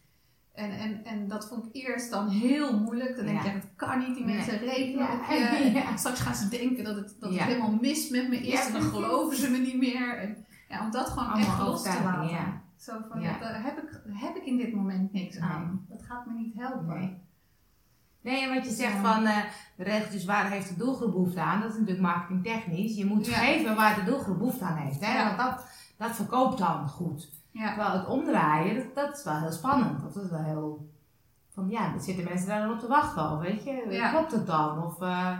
En, 0.57 0.71
en, 0.71 1.05
en 1.05 1.27
dat 1.27 1.47
vond 1.47 1.65
ik 1.65 1.85
eerst 1.85 2.11
dan 2.11 2.27
heel 2.29 2.79
moeilijk. 2.79 3.15
Dan 3.15 3.25
denk 3.25 3.43
Ja. 3.43 3.51
je, 3.51 3.53
dat 3.59 3.69
kan 3.75 3.99
niet, 3.99 4.15
die 4.15 4.25
Nee. 4.25 4.35
mensen 4.35 4.57
rekenen 4.59 5.05
Ja. 5.07 5.13
op 5.13 5.19
je. 5.29 5.71
Ja. 5.79 5.95
Straks 5.97 6.19
gaan 6.19 6.35
ze 6.35 6.49
denken 6.49 6.83
dat 6.83 6.95
het, 6.95 7.15
dat 7.19 7.33
Ja. 7.33 7.37
het 7.37 7.47
helemaal 7.47 7.77
mis 7.81 8.09
met 8.09 8.29
me 8.29 8.35
is. 8.37 8.47
Ja, 8.53 8.65
en 8.65 8.71
dan 8.73 8.81
geloven 8.81 9.37
ze 9.37 9.49
me 9.49 9.57
niet 9.57 9.77
meer. 9.77 10.17
En, 10.17 10.45
ja, 10.69 10.85
om 10.85 10.91
dat 10.91 11.07
gewoon 11.09 11.27
Allemaal 11.29 11.49
echt 11.49 11.59
los 11.61 11.83
te 11.83 12.01
laten. 12.03 12.29
ja. 12.29 12.61
Zo 12.77 12.93
van, 13.09 13.21
Ja. 13.21 13.29
ja, 13.29 13.39
daar 13.39 13.63
heb 13.63 13.77
ik, 13.77 14.01
heb 14.07 14.35
ik 14.35 14.45
in 14.45 14.57
dit 14.57 14.73
moment 14.73 15.13
niks 15.13 15.35
Nee. 15.39 15.49
aan. 15.49 15.85
Dat 15.89 16.03
gaat 16.03 16.25
me 16.25 16.33
niet 16.33 16.53
helpen. 16.57 16.87
Nee. 16.87 17.17
Nee, 18.21 18.53
wat 18.53 18.65
je 18.65 18.71
zegt 18.73 18.93
Ja. 18.93 19.13
van 19.13 19.25
eh, 19.25 19.37
de 19.75 19.83
regeltjes 19.83 20.25
waar 20.25 20.51
heeft 20.51 20.69
de 20.69 20.75
doelgroep 20.77 21.11
behoefte 21.11 21.41
aan, 21.41 21.59
dat 21.61 21.69
is 21.69 21.75
natuurlijk 21.77 22.01
marketingtechnisch. 22.07 22.95
Je 22.95 23.05
moet 23.05 23.25
Ja. 23.27 23.33
geven 23.37 23.75
waar 23.75 23.95
de 23.95 24.03
doelgroep 24.03 24.37
behoefte 24.37 24.63
aan 24.65 24.77
heeft. 24.77 25.05
Hè? 25.05 25.13
Ja. 25.17 25.25
Want 25.25 25.37
dat, 25.37 25.65
dat 25.97 26.15
verkoopt 26.15 26.57
dan 26.57 26.87
goed. 26.89 27.29
Ja. 27.57 27.67
Terwijl 27.73 27.91
het 27.99 28.07
omdraaien, 28.07 28.75
dat, 28.75 28.95
dat 28.95 29.17
is 29.17 29.23
wel 29.23 29.39
heel 29.39 29.51
spannend. 29.51 30.01
Dat 30.01 30.23
is 30.23 30.29
wel 30.29 30.43
heel. 30.43 30.89
Van 31.53 31.69
ja, 31.69 31.93
er 31.93 31.99
zitten 32.01 32.23
mensen 32.23 32.47
daar 32.47 32.61
dan 32.61 32.71
op 32.73 32.79
te 32.79 32.87
wachten 32.87 33.21
al, 33.21 33.39
weet 33.39 33.63
je? 33.63 33.85
Ja. 33.89 34.09
Klopt 34.09 34.31
het 34.31 34.45
dan? 34.47 34.83
Of, 34.83 35.01
eh, 35.01 35.39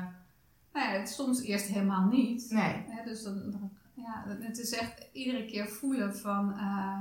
Nou 0.73 0.91
ja, 0.91 0.99
het 0.99 1.09
soms 1.09 1.41
eerst 1.41 1.65
helemaal 1.65 2.05
niet. 2.05 2.51
nee. 2.51 2.85
Dus 3.05 3.23
dan, 3.23 3.33
dan- 3.51 3.71
ja, 3.93 4.23
het 4.39 4.57
is 4.59 4.71
echt 4.73 5.09
iedere 5.13 5.45
keer 5.45 5.67
voelen 5.67 6.15
van... 6.17 6.51
eh, 6.53 6.97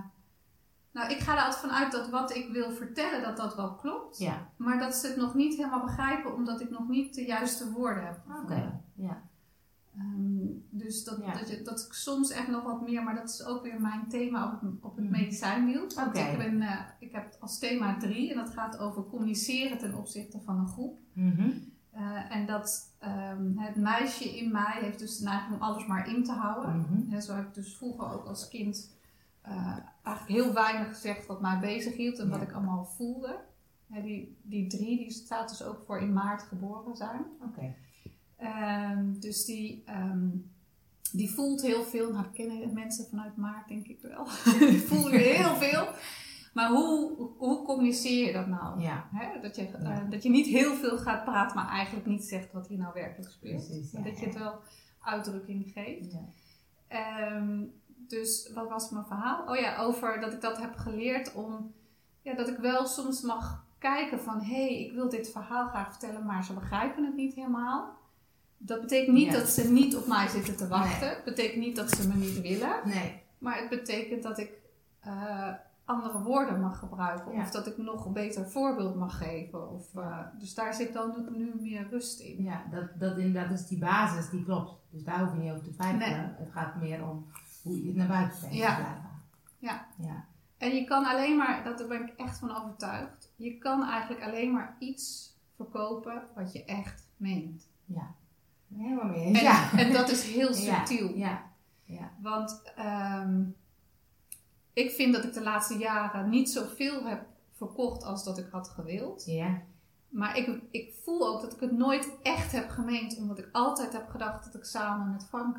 nou, 0.93 1.11
ik 1.11 1.19
ga 1.19 1.33
er 1.37 1.39
altijd 1.43 1.61
vanuit 1.61 1.93
dat 1.93 2.11
wat 2.11 2.35
ik 2.35 2.49
wil 2.53 2.71
vertellen, 2.71 3.23
dat 3.23 3.37
dat 3.37 3.57
wel 3.57 3.75
klopt. 3.75 4.19
Ja, 4.19 4.49
Maar 4.57 4.79
dat 4.79 4.95
ze 4.95 5.07
het 5.07 5.17
nog 5.17 5.35
niet 5.35 5.57
helemaal 5.57 5.85
begrijpen, 5.85 6.35
omdat 6.35 6.61
ik 6.61 6.71
nog 6.71 6.89
niet 6.89 7.15
de 7.15 7.25
juiste 7.25 7.73
woorden 7.73 8.05
heb. 8.07 8.19
oké. 8.43 8.81
Ja. 8.95 9.21
Ehm, 9.99 10.47
dus 10.71 11.05
dat, 11.05 11.19
Ja. 11.25 11.33
dat, 11.33 11.49
je, 11.49 11.63
dat 11.63 11.81
ik 11.87 11.93
soms 11.93 12.31
echt 12.31 12.49
nog 12.49 12.63
wat 12.65 12.81
meer, 12.83 13.03
maar 13.03 13.15
dat 13.15 13.29
is 13.31 13.45
ook 13.45 13.63
weer 13.63 13.81
mijn 13.81 14.09
thema 14.09 14.53
op 14.55 14.61
het, 14.61 14.71
op 14.81 14.97
het 14.97 15.05
Mhm. 15.05 15.13
medicijnwiel. 15.13 15.87
Want 15.95 16.17
ik, 16.17 16.37
ben, 16.39 16.61
eh, 16.63 16.81
ik 16.99 17.13
heb 17.13 17.37
als 17.41 17.59
thema 17.59 17.99
drie 17.99 18.31
en 18.31 18.37
dat 18.37 18.51
gaat 18.51 18.79
over 18.79 19.05
communiceren 19.07 19.79
ten 19.79 19.95
opzichte 19.95 20.41
van 20.41 20.59
een 20.59 20.69
groep. 20.69 20.99
Mhm. 21.13 21.51
Eh, 21.91 22.37
en 22.37 22.47
dat 22.47 22.95
ehm, 22.99 23.57
het 23.59 23.77
meisje 23.77 24.39
in 24.39 24.53
mij 24.53 24.79
heeft 24.81 24.99
dus 24.99 25.19
de 25.19 25.25
neiging 25.25 25.55
om 25.55 25.63
alles 25.63 25.87
maar 25.87 26.09
in 26.09 26.25
te 26.25 26.33
houden. 26.33 27.07
Hè, 27.11 27.21
zo 27.21 27.35
heb 27.35 27.47
ik 27.47 27.55
dus 27.55 27.77
vroeger 27.77 28.11
ook 28.13 28.25
als 28.27 28.49
kind 28.49 28.95
eh, 29.41 29.77
eigenlijk 30.03 30.43
heel 30.45 30.53
weinig 30.55 30.89
gezegd 30.89 31.27
wat 31.27 31.41
mij 31.41 31.59
bezig 31.59 31.97
hield 31.97 32.19
en 32.19 32.29
wat 32.29 32.43
ik 32.43 32.53
allemaal 32.53 32.85
voelde. 32.85 33.39
Die, 33.87 34.39
die 34.43 34.67
drie 34.67 34.97
die 34.99 35.11
staat 35.11 35.49
dus 35.49 35.63
ook 35.63 35.83
voor 35.87 35.99
in 36.01 36.13
maart 36.13 36.43
geboren 36.43 36.97
zijn. 36.97 37.25
Oké. 37.43 37.75
Ehm, 38.37 39.13
dus 39.21 39.45
die, 39.45 39.83
ehm, 39.87 40.29
die 41.13 41.31
voelt 41.31 41.63
heel 41.63 41.83
veel. 41.85 42.11
Nou, 42.13 42.23
dat 42.25 42.33
kennen 42.33 42.73
mensen 42.75 43.07
vanuit 43.09 43.37
maart 43.37 43.69
denk 43.69 43.87
ik 43.87 44.01
wel. 44.01 44.25
die 44.71 44.81
voelen 44.81 45.21
heel 45.21 45.55
veel. 45.67 45.89
Maar 46.53 46.71
hoe, 46.71 47.29
hoe 47.39 47.63
communiceer 47.65 48.27
je 48.27 48.33
dat 48.33 48.47
nou? 48.47 48.81
Ja, 48.81 49.09
dat, 49.43 49.57
je, 49.57 49.67
eh, 49.67 50.11
dat 50.11 50.23
je 50.23 50.31
niet 50.31 50.47
heel 50.47 50.75
veel 50.75 50.99
gaat 50.99 51.25
praten, 51.25 51.57
maar 51.57 51.69
eigenlijk 51.69 52.07
niet 52.07 52.25
zegt 52.25 52.53
wat 52.53 52.69
hier 52.69 52.79
nou 52.79 52.93
werkelijk 52.95 53.31
speelt. 53.33 53.67
Precies, 53.67 53.91
ja, 53.91 54.01
Maar 54.01 54.09
dat 54.11 54.19
je 54.19 54.27
het 54.27 54.39
wel 54.39 54.61
uitdrukking 55.01 55.71
geeft. 55.75 56.13
ja. 56.13 56.25
Ehm, 56.89 57.65
dus 58.09 58.51
wat 58.55 58.69
was 58.69 58.91
mijn 58.91 59.05
verhaal? 59.05 59.47
Oh 59.49 59.57
ja, 59.57 59.77
over 59.79 60.21
dat 60.21 60.33
ik 60.33 60.41
dat 60.41 60.59
heb 60.59 60.77
geleerd 60.77 61.35
om... 61.35 61.73
Ja, 62.23 62.35
dat 62.35 62.49
ik 62.49 62.57
wel 62.57 62.87
soms 62.87 63.21
mag 63.21 63.65
kijken 63.79 64.21
van... 64.21 64.41
Hé, 64.41 64.55
hey, 64.67 64.85
ik 64.85 64.93
wil 64.93 65.09
dit 65.09 65.31
verhaal 65.31 65.69
graag 65.69 65.91
vertellen, 65.91 66.27
maar 66.27 66.45
ze 66.45 66.55
begrijpen 66.55 67.05
het 67.05 67.15
niet 67.17 67.35
helemaal. 67.35 67.99
Dat 68.59 68.81
betekent 68.81 69.17
niet 69.17 69.27
Ja. 69.33 69.39
dat 69.39 69.49
ze 69.49 69.71
niet 69.73 69.97
op 69.97 70.07
mij 70.07 70.29
zitten 70.29 70.57
te 70.57 70.69
wachten. 70.69 71.09
Het 71.09 71.25
betekent 71.25 71.61
niet 71.65 71.77
dat 71.77 71.91
ze 71.91 72.09
me 72.09 72.15
niet 72.15 72.41
willen. 72.41 72.81
Nee. 72.85 73.23
Maar 73.39 73.59
het 73.59 73.69
betekent 73.69 74.23
dat 74.23 74.39
ik 74.39 74.51
eh, 75.01 75.53
andere 75.85 76.23
woorden 76.23 76.61
mag 76.61 76.79
gebruiken. 76.79 77.33
Ja. 77.35 77.41
Of 77.43 77.51
dat 77.51 77.67
ik 77.67 77.77
nog 77.79 78.05
een 78.07 78.13
beter 78.13 78.51
voorbeeld 78.51 78.95
mag 78.97 79.19
geven. 79.19 79.71
Of, 79.71 79.95
eh, 79.95 80.19
dus 80.39 80.55
daar 80.55 80.75
zit 80.75 80.93
dan 80.93 81.15
nu, 81.31 81.39
nu 81.39 81.53
meer 81.61 81.89
rust 81.91 82.21
in. 82.21 82.43
Ja, 82.43 82.63
dat, 82.71 82.89
dat 82.99 83.19
inderdaad 83.19 83.53
is 83.59 83.67
die 83.67 83.79
basis, 83.79 84.31
die 84.31 84.45
klopt. 84.45 84.73
Dus 84.91 85.05
daar 85.05 85.21
hoef 85.21 85.33
je 85.33 85.39
niet 85.39 85.51
over 85.51 85.65
te 85.65 85.71
twijfelen. 85.75 86.09
Nee. 86.11 86.31
Het 86.39 86.51
gaat 86.53 86.77
meer 86.77 87.09
om 87.09 87.27
hoe 87.63 87.81
je 87.83 87.87
het 87.87 87.97
naar 87.97 88.07
buiten 88.09 88.39
brengt. 88.39 88.57
Ja. 88.57 88.79
Ja. 89.59 89.87
Ja. 89.99 90.25
En 90.59 90.75
je 90.75 90.85
kan 90.85 91.05
alleen 91.07 91.37
maar, 91.37 91.65
dat- 91.65 91.79
daar 91.79 91.89
ben 91.89 92.03
ik 92.03 92.13
echt 92.17 92.39
van 92.39 92.57
overtuigd. 92.63 93.33
Je 93.37 93.59
kan 93.59 93.85
eigenlijk 93.89 94.23
alleen 94.25 94.53
maar 94.53 94.77
iets 94.79 95.35
verkopen 95.57 96.23
wat 96.35 96.53
je 96.53 96.65
echt 96.65 97.07
meent. 97.17 97.67
Ja. 97.85 98.15
Helemaal 98.77 99.05
mee 99.05 99.25
eens. 99.25 99.39
En, 99.39 99.45
ja. 99.45 99.73
en 99.79 99.93
dat 99.93 100.09
is 100.11 100.23
heel 100.23 100.55
subtiel. 100.55 101.15
Ja. 101.15 101.43
Ja. 101.85 102.11
Want 102.23 102.63
ehm, 102.77 103.43
ik 104.73 104.91
vind 104.91 105.15
dat 105.15 105.25
ik 105.25 105.33
de 105.33 105.43
laatste 105.43 105.79
jaren 105.79 106.29
niet 106.29 106.51
zoveel 106.51 107.05
heb 107.05 107.25
verkocht 107.53 108.05
als 108.05 108.25
dat 108.25 108.39
ik 108.39 108.49
had 108.51 108.69
gewild. 108.69 109.25
Ja. 109.27 109.63
Maar 110.09 110.37
ik, 110.37 110.61
ik 110.71 110.95
voel 111.03 111.27
ook 111.29 111.41
dat 111.41 111.53
ik 111.53 111.61
het 111.61 111.73
nooit 111.73 112.09
echt 112.23 112.53
heb 112.53 112.69
gemeend, 112.69 113.17
omdat 113.19 113.39
ik 113.39 113.49
altijd 113.53 113.93
heb 113.93 114.09
gedacht 114.09 114.45
dat 114.45 114.55
ik 114.55 114.65
samen 114.65 115.11
met 115.11 115.27
Frank 115.29 115.57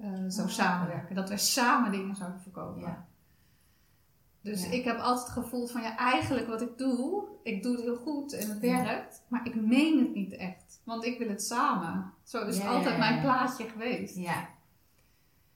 eh, 0.00 0.10
zou 0.28 0.48
Ah. 0.48 0.54
samenwerken. 0.54 1.14
Dat 1.14 1.28
wij 1.28 1.38
samen 1.38 1.92
dingen 1.92 2.16
zouden 2.16 2.40
verkopen. 2.40 2.80
Ja. 2.80 3.06
Dus 4.42 4.64
Ja. 4.64 4.70
ik 4.70 4.84
heb 4.84 4.98
altijd 4.98 5.28
gevoeld 5.32 5.70
van 5.70 5.82
ja, 5.82 5.96
eigenlijk 5.96 6.46
wat 6.46 6.60
ik 6.62 6.78
doe, 6.78 7.24
ik 7.42 7.62
doe 7.62 7.72
het 7.72 7.80
heel 7.82 7.96
goed 7.96 8.32
en 8.32 8.48
het 8.48 8.58
werkt, 8.58 9.22
maar 9.28 9.46
ik 9.46 9.54
meen 9.54 9.98
het 9.98 10.14
niet 10.14 10.32
echt. 10.36 10.80
Want 10.84 11.04
ik 11.04 11.18
wil 11.18 11.28
het 11.28 11.42
samen. 11.42 12.12
Zo 12.24 12.46
is 12.46 12.56
Ja, 12.58 12.68
altijd 12.68 12.98
mijn 12.98 13.20
plaatje 13.20 13.68
geweest. 13.68 14.16
Ja. 14.16 14.48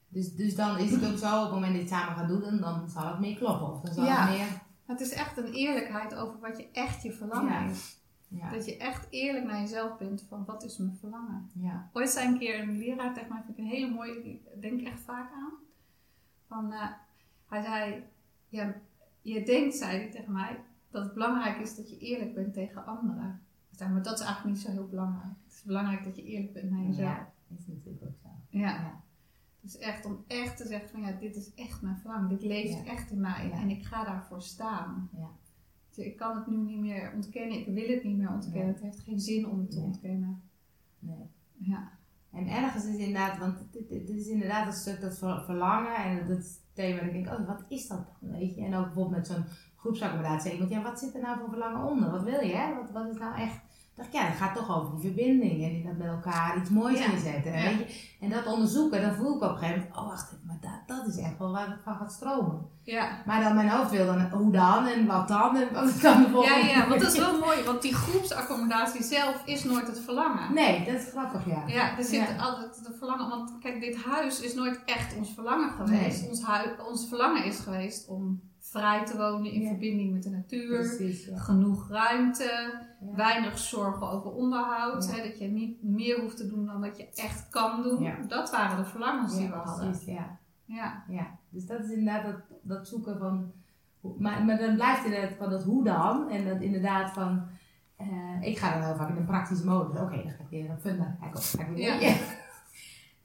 Dus, 0.07 0.35
dus 0.35 0.55
dan 0.55 0.77
is 0.77 0.91
het 0.91 1.11
ook 1.11 1.17
zo, 1.17 1.35
op 1.37 1.43
het 1.43 1.51
moment 1.53 1.73
dat 1.73 1.89
je 1.89 1.95
het 1.95 2.03
samen 2.03 2.15
gaat 2.15 2.27
doen, 2.27 2.59
dan- 2.61 2.89
zal 2.89 3.07
het 3.07 3.19
meer 3.19 3.37
kloppen. 3.37 3.71
Of 3.71 3.81
dan 3.81 3.93
zal 3.93 4.05
Ja. 4.05 4.25
het 4.27 4.37
meer... 4.37 4.47
Het 4.85 4.99
is 5.01 5.13
echt 5.13 5.37
een 5.37 5.53
eerlijkheid 5.53 6.15
over 6.15 6.39
wat 6.39 6.57
je 6.57 6.67
echt 6.71 7.03
je 7.03 7.11
verlangen 7.11 7.69
is. 7.69 7.97
Ja. 8.27 8.49
Dat 8.49 8.65
je 8.65 8.77
echt 8.77 9.07
eerlijk 9.09 9.45
naar 9.45 9.59
jezelf 9.59 9.97
bent 9.97 10.25
van 10.29 10.45
wat 10.45 10.63
is 10.63 10.77
mijn 10.77 10.97
verlangen. 10.99 11.49
Ja. 11.53 11.89
Ooit 11.93 12.09
zei 12.09 12.27
een 12.27 12.37
keer 12.39 12.59
een 12.59 12.77
leraar 12.77 13.13
tegen 13.13 13.29
mij, 13.29 13.41
vind 13.45 13.57
ik 13.57 13.63
een 13.63 13.69
hele 13.69 13.91
mooie, 13.93 14.39
denk 14.59 14.79
ik 14.79 14.87
echt 14.87 15.01
vaak 15.01 15.31
aan. 15.33 15.53
Van, 16.47 16.71
eh, 16.73 16.87
hij 17.49 17.61
zei, 17.63 18.03
ja, 18.55 18.75
je 19.21 19.45
denkt, 19.45 19.75
zei 19.75 19.97
hij 19.97 20.11
tegen 20.11 20.31
mij, 20.31 20.59
dat 20.89 21.03
het 21.03 21.13
belangrijk 21.13 21.57
is 21.57 21.75
dat 21.75 21.89
je 21.89 21.97
eerlijk 21.97 22.33
bent 22.33 22.53
tegen 22.53 22.85
anderen. 22.85 23.41
Zei, 23.71 23.91
maar 23.91 24.03
dat 24.03 24.19
is 24.19 24.25
eigenlijk 24.25 24.55
niet 24.55 24.65
zo 24.65 24.71
heel 24.71 24.87
belangrijk. 24.87 25.33
Het 25.45 25.53
is 25.53 25.63
belangrijk 25.63 26.03
dat 26.03 26.15
je 26.15 26.23
eerlijk 26.23 26.53
bent 26.53 26.71
naar 26.71 26.83
jezelf. 26.83 26.97
Ja, 27.07 27.31
is 27.57 27.67
natuurlijk 27.67 28.03
ook 28.03 28.17
zo. 28.21 28.27
Ja. 28.49 28.59
Ja. 28.69 29.03
Dus 29.61 29.77
echt 29.77 30.05
om 30.05 30.23
echt 30.27 30.57
te 30.57 30.67
zeggen 30.67 30.89
van 30.89 31.01
ja, 31.01 31.11
dit 31.11 31.35
is 31.35 31.53
echt 31.53 31.81
mijn 31.81 31.97
verlangen. 31.97 32.29
Dit 32.29 32.41
leeft 32.43 32.73
Ja. 32.73 32.91
echt 32.91 33.11
in 33.11 33.19
mij 33.19 33.51
en 33.51 33.69
ik 33.69 33.83
ga 33.85 34.03
daarvoor 34.03 34.41
staan. 34.41 35.09
Ja. 35.17 35.29
Dus 35.89 36.05
ik 36.05 36.17
kan 36.17 36.35
het 36.35 36.47
nu 36.47 36.57
niet 36.57 36.79
meer 36.79 37.11
ontkennen. 37.13 37.59
Ik 37.59 37.65
wil 37.65 37.87
het 37.95 38.03
niet 38.03 38.17
meer 38.17 38.31
ontkennen. 38.31 38.63
Nee. 38.63 38.73
Het 38.73 38.81
heeft 38.81 38.99
geen 38.99 39.19
zin 39.19 39.47
om 39.49 39.59
het 39.59 39.69
te 39.71 39.77
Nee. 39.77 39.85
ontkennen. 39.85 40.41
Nee. 40.99 41.29
Ja. 41.57 41.91
En 42.35 42.47
ergens 42.47 42.85
is 42.85 42.95
inderdaad, 42.95 43.37
want 43.37 43.57
dit, 43.71 44.09
is 44.09 44.27
inderdaad 44.27 44.67
een 44.67 44.73
stuk 44.73 45.01
dat 45.01 45.17
ver- 45.17 45.43
verlangen 45.45 45.95
en 45.95 46.27
dat 46.27 46.61
thema. 46.73 46.99
En 46.99 47.07
ik 47.07 47.13
denk, 47.13 47.39
oh, 47.39 47.47
wat 47.47 47.65
is 47.67 47.87
dat 47.87 48.05
dan? 48.19 48.31
Weet 48.31 48.55
je? 48.55 48.65
En 48.65 48.75
ook 48.75 48.85
bijvoorbeeld 48.85 49.15
met 49.17 49.27
zo'n 49.27 49.45
groepsaccommodatie. 49.75 50.57
Denk, 50.57 50.69
ja, 50.69 50.81
wat 50.81 50.99
zit 50.99 51.15
er 51.15 51.21
nou 51.21 51.39
voor 51.39 51.49
verlangen 51.49 51.89
onder? 51.89 52.11
Wat 52.11 52.23
wil 52.23 52.41
je? 52.41 52.55
Hè? 52.55 52.75
Wat, 52.75 52.91
wat 52.91 53.07
is 53.09 53.17
nou 53.17 53.35
echt? 53.35 53.64
Ik 53.97 54.01
dacht, 54.01 54.13
ja, 54.13 54.27
dat 54.29 54.37
gaat 54.37 54.55
toch 54.55 54.77
over 54.77 54.91
die 54.91 55.01
verbinding 55.13 55.63
en 55.63 55.83
dat 55.83 55.97
met 55.97 56.07
elkaar 56.07 56.57
iets 56.57 56.69
moois 56.69 56.99
Ja. 56.99 57.07
neerzetten. 57.11 57.51
Ja. 57.53 57.63
Weet 57.63 57.77
je? 57.77 58.13
En 58.19 58.29
dat 58.29 58.45
onderzoeken, 58.45 59.01
dan 59.01 59.13
voel 59.13 59.35
ik 59.35 59.41
op 59.43 59.49
een 59.51 59.57
gegeven 59.57 59.79
moment, 59.79 59.97
oh 59.97 60.07
wacht 60.07 60.25
even, 60.33 60.43
maar 60.47 60.57
dat, 60.61 60.97
dat 60.97 61.07
is 61.07 61.17
echt 61.17 61.37
wel 61.37 61.51
waar 61.51 61.67
het 61.69 61.81
van 61.83 61.95
gaat 61.95 62.11
stromen. 62.13 62.67
Ja. 62.83 63.21
Maar 63.25 63.43
dan 63.43 63.55
mijn 63.55 63.69
hoofd 63.69 63.91
wil 63.91 64.05
dan, 64.05 64.29
hoe 64.31 64.51
dan 64.51 64.85
en 64.87 65.05
wat 65.05 65.27
dan 65.27 65.55
en 65.57 65.73
wat 65.73 66.01
dan 66.01 66.17
de 66.21 66.23
Ja, 66.27 66.29
volgende? 66.29 66.67
ja, 66.67 66.87
want 66.87 67.01
dat 67.01 67.11
is 67.13 67.19
wel 67.19 67.39
mooi, 67.39 67.63
want 67.63 67.81
die 67.81 67.93
groepsaccommodatie 67.95 69.03
zelf 69.03 69.41
is 69.45 69.63
nooit 69.63 69.87
het 69.87 69.99
verlangen. 69.99 70.53
Nee, 70.53 70.85
dat 70.85 70.95
is 71.01 71.07
grappig, 71.11 71.45
ja. 71.45 71.63
Ja, 71.67 71.97
er 71.97 72.03
zit 72.03 72.27
Ja. 72.29 72.35
altijd 72.43 72.75
het 72.85 72.95
verlangen, 72.97 73.29
want 73.29 73.57
kijk, 73.59 73.79
dit 73.79 74.03
huis 74.03 74.39
is 74.39 74.53
nooit 74.53 74.79
echt 74.85 75.15
ons 75.17 75.31
verlangen 75.33 75.69
geweest. 75.69 76.19
Nee. 76.21 76.29
Ons, 76.29 76.45
ons 76.89 77.07
verlangen 77.07 77.43
is 77.45 77.59
geweest 77.59 78.07
om 78.07 78.41
vrij 78.79 79.05
te 79.05 79.17
wonen 79.17 79.51
in 79.51 79.61
Ja. 79.61 79.67
verbinding 79.67 80.13
met 80.13 80.23
de 80.23 80.29
natuur. 80.29 80.67
Precies, 80.79 81.25
ja. 81.25 81.37
Genoeg 81.37 81.89
ruimte, 81.89 82.43
Ja. 82.99 83.15
weinig 83.15 83.57
zorgen 83.57 84.09
over 84.09 84.31
onderhoud. 84.31 85.11
Hè, 85.11 85.23
dat 85.27 85.39
je 85.39 85.47
niet 85.47 85.83
meer 85.83 86.19
hoeft 86.21 86.37
te 86.37 86.47
doen 86.47 86.65
dan 86.65 86.81
dat 86.81 86.97
je 86.97 87.09
echt 87.15 87.49
kan 87.49 87.83
doen. 87.83 88.09
Dat 88.27 88.51
waren 88.51 88.77
de 88.77 88.85
verlangens 88.85 89.37
die 89.37 89.47
we 89.47 89.53
hadden. 89.55 89.89
precies, 89.89 90.05
ja. 90.13 90.37
Ja. 90.65 91.03
Ja, 91.07 91.27
dus 91.49 91.65
dat 91.65 91.79
is 91.83 91.89
inderdaad 91.89 92.23
dat, 92.25 92.35
dat 92.61 92.87
zoeken 92.87 93.17
van. 93.17 93.51
Maar, 94.17 94.45
maar 94.45 94.57
dan 94.57 94.75
blijft 94.75 95.05
inderdaad 95.05 95.37
van 95.37 95.49
dat 95.49 95.63
hoe 95.63 95.83
dan. 95.83 96.29
En 96.29 96.45
dat 96.45 96.61
inderdaad 96.61 97.11
van. 97.11 97.43
eh, 97.97 98.07
ik 98.41 98.57
ga 98.57 98.73
dan 98.73 98.83
heel 98.83 98.95
vaak 98.95 99.09
in 99.09 99.15
een 99.15 99.25
praktische 99.25 99.65
modus. 99.65 99.99
Oké, 100.01 100.15
dan 100.15 100.31
ga 100.31 100.43
ik 100.43 100.49
weer 100.49 100.69
een 100.69 100.79
funda. 100.79 101.17
Weer. 101.73 102.43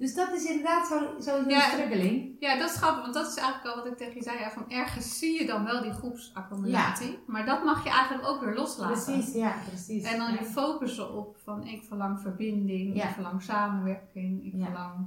Dus 0.01 0.15
dat 0.15 0.33
is 0.33 0.45
inderdaad 0.45 0.87
zo'n 0.87 1.23
zo, 1.23 1.49
Ja. 1.49 1.61
struggeling. 1.61 2.37
ja, 2.39 2.59
dat 2.59 2.71
is 2.71 2.77
grappig, 2.77 3.03
want 3.03 3.15
dat 3.15 3.27
is 3.29 3.35
eigenlijk 3.37 3.69
al 3.77 3.83
wat 3.83 3.93
ik 3.93 3.97
tegen 3.99 4.15
je 4.15 4.23
zei. 4.23 4.39
Ja, 4.39 4.51
van 4.51 4.71
ergens 4.71 5.19
zie 5.19 5.41
je 5.41 5.47
dan 5.47 5.65
wel 5.65 5.83
die 5.83 5.93
groepsaccommodatie. 5.93 7.19
Maar 7.27 7.47
dat 7.47 7.65
mag 7.65 7.85
je 7.85 7.91
eigenlijk 7.91 8.29
ook 8.29 8.41
weer 8.45 8.55
loslaten. 8.55 9.13
Precies, 9.13 9.35
ja, 9.35 9.55
precies. 9.69 10.05
En 10.05 10.19
dan 10.19 10.33
je 10.33 10.45
focussen 10.45 11.15
op 11.17 11.37
van 11.45 11.65
ik 11.67 11.83
verlang 11.83 12.21
verbinding, 12.21 12.95
ik 13.03 13.09
verlang 13.11 13.43
samenwerking, 13.43 14.45
ik 14.45 14.53
Ja. 14.57 14.65
verlang... 14.65 15.07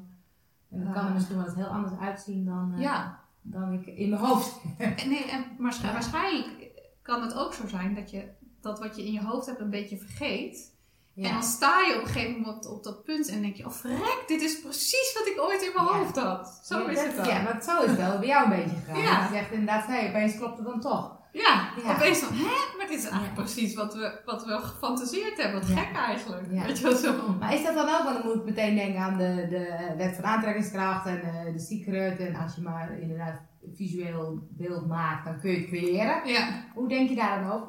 En 0.71 0.83
dan 0.83 0.93
kan 0.93 1.05
er 1.05 1.13
misschien 1.13 1.35
wel 1.35 1.45
eens 1.45 1.55
heel 1.55 1.65
anders 1.65 1.99
uitzien 1.99 2.45
dan, 2.45 2.73
eh, 2.77 3.07
dan 3.41 3.73
ik 3.73 3.85
in 3.85 4.09
mijn 4.09 4.21
hoofd. 4.21 4.61
Nee, 5.07 5.29
en 5.31 5.45
waarschijnlijk 5.57 6.71
kan 7.01 7.21
het 7.21 7.33
ook 7.33 7.53
zo 7.53 7.67
zijn 7.67 7.95
dat 7.95 8.09
je 8.11 8.29
dat 8.61 8.79
wat 8.79 8.95
je 8.95 9.05
in 9.05 9.11
je 9.11 9.23
hoofd 9.23 9.45
hebt 9.45 9.59
een 9.59 9.69
beetje 9.69 9.97
vergeet. 9.97 10.72
En 11.15 11.23
dan 11.31 11.43
sta 11.43 11.79
je 11.81 11.95
op 11.95 12.01
een 12.01 12.07
gegeven 12.07 12.41
moment 12.41 12.65
op 12.67 12.83
dat 12.83 13.03
punt 13.03 13.27
en 13.29 13.41
denk 13.41 13.55
je, 13.55 13.65
oh 13.65 13.71
verrek, 13.71 14.23
dit 14.27 14.41
is 14.41 14.61
precies 14.61 15.13
wat 15.17 15.27
ik 15.27 15.41
ooit 15.41 15.61
in 15.61 15.71
mijn 15.73 15.85
Ja. 15.85 15.91
hoofd 15.97 16.17
had. 16.17 16.59
Zo 16.63 16.79
Ja, 16.79 16.87
is 16.89 16.95
dat- 16.95 17.05
het 17.05 17.15
dan. 17.15 17.27
Ja, 17.27 17.43
want 17.43 17.63
zo 17.63 17.81
is 17.83 17.95
wel 17.95 18.19
bij 18.19 18.27
jou 18.27 18.43
een 18.51 18.59
beetje 18.63 18.75
gegaan. 18.85 19.01
Ja. 19.01 19.21
Je 19.23 19.33
zegt 19.33 19.51
inderdaad, 19.51 19.85
hey, 19.85 20.09
opeens 20.09 20.37
klopt 20.37 20.57
het 20.57 20.67
dan 20.67 20.79
toch. 20.79 21.21
Ja, 21.31 21.69
Ja. 21.83 21.95
opeens 21.95 22.17
van, 22.19 22.35
hè? 22.35 22.77
Maar 22.77 22.87
dit 22.87 22.97
is 22.97 23.03
eigenlijk 23.03 23.33
precies 23.33 23.75
wat 23.75 23.93
we, 23.93 24.21
wat 24.25 24.45
we 24.45 24.51
gefantaseerd 24.59 25.37
hebben. 25.41 25.59
Wat 25.61 25.69
gek 25.79 25.95
eigenlijk. 25.95 26.47
Ja. 26.51 26.65
Weet 26.65 26.77
je 26.77 26.83
wel 26.83 26.95
zo. 26.95 27.13
Maar 27.39 27.53
is 27.53 27.63
dat 27.63 27.73
dan 27.75 27.89
ook, 27.89 28.03
want 28.03 28.17
dan 28.17 28.25
moet 28.25 28.35
ik 28.35 28.43
meteen 28.45 28.75
denken 28.75 29.01
aan 29.01 29.17
de, 29.17 29.47
de 29.49 29.93
wet 29.97 30.15
van 30.15 30.23
aantrekkingskracht 30.25 31.05
en 31.05 31.21
eh, 31.21 31.53
de 31.53 31.59
secret. 31.59 32.19
En 32.19 32.35
als 32.35 32.55
je 32.55 32.61
maar 32.61 32.99
inderdaad 32.99 33.39
visueel 33.73 34.47
beeld 34.49 34.87
maakt, 34.87 35.25
dan 35.25 35.39
kun 35.39 35.51
je 35.51 35.57
het 35.57 35.67
creëren. 35.67 36.21
Ja. 36.27 36.63
Hoe 36.73 36.87
denk 36.89 37.09
je 37.09 37.15
daar 37.15 37.41
dan 37.41 37.51
over? 37.51 37.67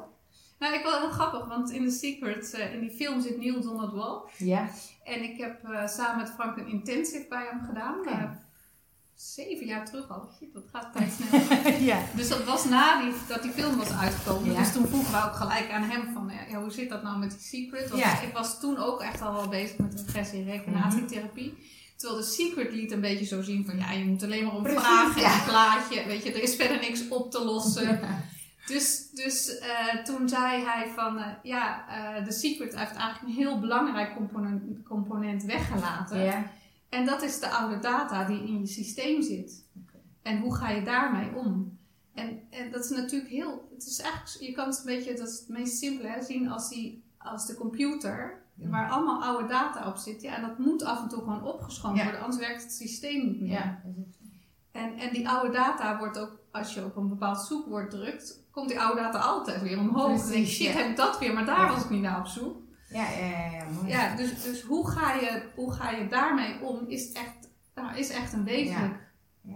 Nou, 0.59 0.73
ik 0.75 0.83
wel 0.83 0.99
heel 0.99 1.09
grappig, 1.09 1.47
want 1.47 1.71
in 1.71 1.83
The 1.85 1.91
Secret, 1.95 2.53
eh, 2.53 2.73
in 2.73 2.79
die 2.79 2.91
film 2.91 3.21
zit 3.21 3.37
Neil 3.37 3.61
Donald 3.61 3.93
Walsh. 3.93 4.31
Ja. 4.37 4.69
En 5.03 5.23
ik 5.23 5.37
heb 5.37 5.63
eh, 5.63 5.87
samen 5.87 6.17
met 6.17 6.31
Frank 6.35 6.57
een 6.57 6.67
intensive 6.67 7.25
bij 7.29 7.47
hem 7.51 7.61
gedaan. 7.67 7.95
Ja. 8.05 8.11
eh, 8.11 8.29
zeven 9.15 9.65
jaar 9.65 9.85
terug 9.85 10.09
al. 10.09 10.29
Shit, 10.37 10.53
dat 10.53 10.63
gaat 10.71 10.93
tijd 10.95 11.11
snel. 11.11 11.71
ja. 11.79 11.99
Dus 12.15 12.27
dat 12.29 12.43
was 12.43 12.65
na 12.65 13.01
die, 13.01 13.13
dat 13.27 13.41
die 13.41 13.51
film 13.51 13.77
was 13.77 13.91
uitgekomen. 13.91 14.51
Ja. 14.51 14.59
Dus 14.59 14.71
toen 14.73 14.87
vroegen 14.87 15.11
we 15.11 15.23
ook 15.25 15.35
gelijk 15.35 15.71
aan 15.71 15.83
hem 15.83 16.13
van, 16.13 16.31
ja, 16.33 16.51
ja, 16.55 16.61
hoe 16.61 16.71
zit 16.71 16.89
dat 16.89 17.03
nou 17.03 17.17
met 17.19 17.29
die 17.31 17.39
secret? 17.39 17.89
Want 17.89 18.01
Ja. 18.01 18.21
ik 18.21 18.33
was 18.33 18.59
toen 18.59 18.77
ook 18.77 19.01
echt 19.01 19.21
al 19.21 19.33
wel 19.33 19.47
bezig 19.47 19.77
met 19.77 20.03
regressie 20.05 20.39
en 20.39 20.45
reconatietherapie. 20.51 21.57
Terwijl 21.97 22.19
de 22.21 22.27
secret 22.27 22.71
liet 22.71 22.91
een 22.91 23.01
beetje 23.01 23.25
zo 23.25 23.41
zien 23.41 23.65
van, 23.65 23.77
ja, 23.77 23.91
je 23.91 24.05
moet 24.05 24.23
alleen 24.23 24.45
maar 24.45 24.55
om 24.55 24.63
Precies, 24.63 24.81
vragen 24.81 25.15
en 25.15 25.21
ja. 25.29 25.37
een 25.39 25.45
plaatje. 25.45 26.05
Weet 26.05 26.23
je, 26.23 26.31
er 26.33 26.43
is 26.43 26.55
verder 26.55 26.79
niks 26.79 27.07
op 27.09 27.31
te 27.31 27.43
lossen. 27.43 27.99
Dus, 28.65 29.09
dus 29.09 29.57
eh, 29.59 30.03
toen 30.03 30.29
zei 30.29 30.63
hij 30.63 30.87
van, 30.95 31.17
eh, 31.17 31.27
ja, 31.43 31.87
eh, 32.17 32.25
de 32.25 32.31
secret 32.31 32.75
heeft 32.77 32.95
eigenlijk 32.95 33.21
een 33.21 33.43
heel 33.43 33.59
belangrijk 33.59 34.15
component, 34.15 34.83
component 34.83 35.43
weggelaten. 35.43 36.19
Ja. 36.23 36.43
En 36.89 37.05
dat 37.05 37.21
is 37.21 37.39
de 37.39 37.49
oude 37.49 37.79
data 37.79 38.23
die 38.23 38.47
in 38.47 38.59
je 38.59 38.67
systeem 38.67 39.21
zit. 39.21 39.63
En 40.21 40.39
hoe 40.39 40.55
ga 40.55 40.69
je 40.69 40.83
daarmee 40.83 41.35
om? 41.35 41.77
En, 42.13 42.39
en 42.49 42.71
dat 42.71 42.83
is 42.83 42.89
natuurlijk 42.89 43.31
heel, 43.31 43.69
het 43.73 43.85
is 43.85 43.99
eigenlijk, 43.99 44.45
je 44.45 44.51
kan 44.51 44.67
het 44.67 44.77
een 44.77 44.85
beetje, 44.85 45.13
dat 45.15 45.27
is 45.27 45.39
het 45.39 45.49
meest 45.49 45.77
simpele, 45.77 46.07
hè, 46.07 46.21
zien 46.21 46.49
als, 46.49 46.69
die, 46.69 47.03
als 47.17 47.45
de 47.47 47.55
computer, 47.55 48.43
Ja. 48.55 48.69
waar 48.69 48.89
allemaal 48.89 49.23
oude 49.23 49.47
data 49.47 49.87
op 49.87 49.95
zit. 49.97 50.21
Ja, 50.21 50.35
en 50.35 50.41
dat 50.41 50.57
moet 50.57 50.83
af 50.83 51.01
en 51.01 51.07
toe 51.09 51.19
gewoon 51.19 51.43
opgeschoond 51.43 51.97
Ja. 51.97 52.03
worden, 52.03 52.21
anders 52.21 52.41
werkt 52.47 52.63
het 52.63 52.73
systeem 52.73 53.25
niet 53.25 53.41
meer. 53.41 53.51
Ja. 53.51 53.81
En, 54.71 54.97
en 54.97 55.13
die 55.13 55.29
oude 55.29 55.53
data 55.53 55.97
wordt 55.97 56.19
ook, 56.19 56.39
als 56.51 56.73
je 56.73 56.85
op 56.85 56.95
een 56.95 57.07
bepaald 57.07 57.45
zoekwoord 57.45 57.89
drukt, 57.89 58.43
komt 58.55 58.69
die 58.69 58.79
oude 58.79 59.01
data 59.01 59.19
altijd 59.19 59.61
weer 59.61 59.79
omhoog. 59.79 59.95
Dan 60.07 60.07
denk 60.17 60.19
je, 60.27 60.27
Precies, 60.33 60.55
shit, 60.55 60.67
ja. 60.73 60.79
heb 60.79 60.89
ik 60.89 60.95
dat 60.95 61.19
weer, 61.19 61.33
maar 61.33 61.45
daar 61.45 61.65
Ja. 61.65 61.73
was 61.73 61.83
ik 61.83 61.89
niet 61.89 62.01
naar 62.01 62.19
op 62.19 62.25
zoek. 62.27 62.57
Ja, 62.89 63.09
ja, 63.09 63.25
ja, 63.27 63.51
ja, 63.51 63.65
mooi. 63.69 63.87
Ja, 63.87 64.15
dus, 64.15 64.43
dus 64.43 64.61
hoe, 64.61 64.87
ga 64.89 65.13
je, 65.13 65.49
hoe 65.55 65.71
ga 65.71 65.89
je 65.89 66.07
daarmee 66.07 66.61
om, 66.61 66.87
is 66.87 67.11
echt, 67.11 67.49
nou, 67.75 67.97
is 67.97 68.09
echt 68.09 68.33
een 68.33 68.43
wezenlijk 68.43 69.13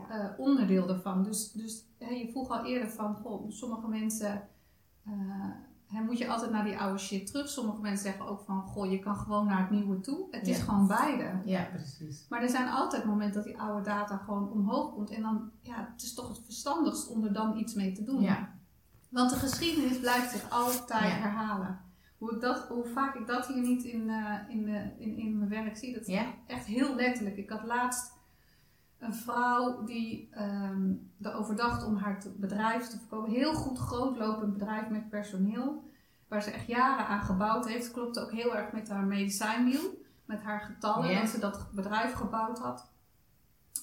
eh, 0.09 0.25
onderdeel 0.37 0.87
daarvan. 0.87 1.23
Dus, 1.23 1.51
dus 1.51 1.85
hè, 1.99 2.09
je 2.09 2.29
vroeg 2.31 2.49
al 2.49 2.65
eerder 2.65 2.89
van, 2.89 3.15
goh, 3.15 3.51
sommige 3.51 3.87
mensen, 3.87 4.47
eh, 5.05 5.11
hè, 5.87 6.01
moet 6.01 6.17
je 6.17 6.27
altijd 6.27 6.51
naar 6.51 6.63
die 6.63 6.77
oude 6.77 6.97
shit 6.99 7.27
terug. 7.27 7.49
Sommige 7.49 7.81
mensen 7.81 8.05
zeggen 8.05 8.27
ook 8.27 8.41
van, 8.45 8.61
goh, 8.61 8.91
je 8.91 8.99
kan 8.99 9.15
gewoon 9.15 9.45
naar 9.45 9.59
het 9.59 9.69
nieuwe 9.69 9.99
toe. 9.99 10.27
Het 10.31 10.47
is 10.47 10.59
gewoon 10.59 10.87
beide. 10.87 11.41
Ja, 11.45 11.63
precies. 11.63 12.25
Maar 12.29 12.41
er 12.41 12.49
zijn 12.49 12.69
altijd 12.69 13.05
momenten 13.05 13.35
dat 13.35 13.43
die 13.43 13.59
oude 13.61 13.83
data 13.83 14.17
gewoon 14.17 14.51
omhoog 14.51 14.93
komt. 14.93 15.09
En 15.09 15.21
dan, 15.21 15.49
ja, 15.61 15.89
het 15.93 16.03
is 16.03 16.13
toch 16.13 16.27
het 16.27 16.41
verstandigst 16.45 17.07
om 17.09 17.23
er 17.23 17.33
dan 17.33 17.57
iets 17.57 17.73
mee 17.73 17.91
te 17.91 18.03
doen. 18.03 18.21
Ja. 18.21 18.57
Want 19.09 19.29
de 19.29 19.35
geschiedenis 19.35 19.99
blijft 19.99 20.31
zich 20.31 20.49
altijd 20.49 21.01
Ja. 21.03 21.07
herhalen. 21.17 21.79
Hoe, 22.17 22.31
ik 22.35 22.41
dat, 22.41 22.67
hoe 22.67 22.85
vaak 22.85 23.15
ik 23.15 23.27
dat 23.27 23.47
hier 23.47 23.61
niet 23.61 23.83
in, 23.83 24.09
eh, 24.09 24.35
in, 24.55 24.65
de- 24.65 24.91
in, 24.97 25.17
in 25.17 25.37
mijn 25.37 25.49
werk 25.49 25.77
zie, 25.77 25.93
dat 25.93 26.01
is 26.01 26.07
Ja. 26.13 26.25
echt 26.47 26.65
heel 26.65 26.95
letterlijk. 26.95 27.37
Ik 27.37 27.49
had 27.49 27.63
laatst 27.63 28.17
een 28.99 29.13
vrouw 29.13 29.83
die 29.83 30.29
ehm 30.31 30.91
erover 31.21 31.55
dacht 31.55 31.85
om 31.85 31.95
haar 31.95 32.19
te- 32.19 32.33
bedrijf 32.37 32.87
te 32.87 32.97
verkopen. 32.97 33.31
Heel 33.31 33.53
goed 33.53 33.77
grootlopend 33.77 34.53
bedrijf 34.53 34.89
met 34.89 35.09
personeel. 35.09 35.87
Waar 36.27 36.41
ze 36.41 36.51
echt 36.51 36.67
jaren 36.67 37.05
aan 37.07 37.21
gebouwd 37.21 37.67
heeft. 37.67 37.91
Klopte 37.91 38.19
ook 38.21 38.31
heel 38.31 38.55
erg 38.55 38.71
met 38.71 38.89
haar 38.89 39.03
medicijnwiel. 39.05 40.01
Met 40.25 40.41
haar 40.43 40.61
getallen. 40.61 41.09
Ja. 41.09 41.19
Dat 41.19 41.29
ze 41.29 41.39
dat 41.39 41.67
bedrijf 41.73 42.13
gebouwd 42.13 42.59
had. 42.59 42.88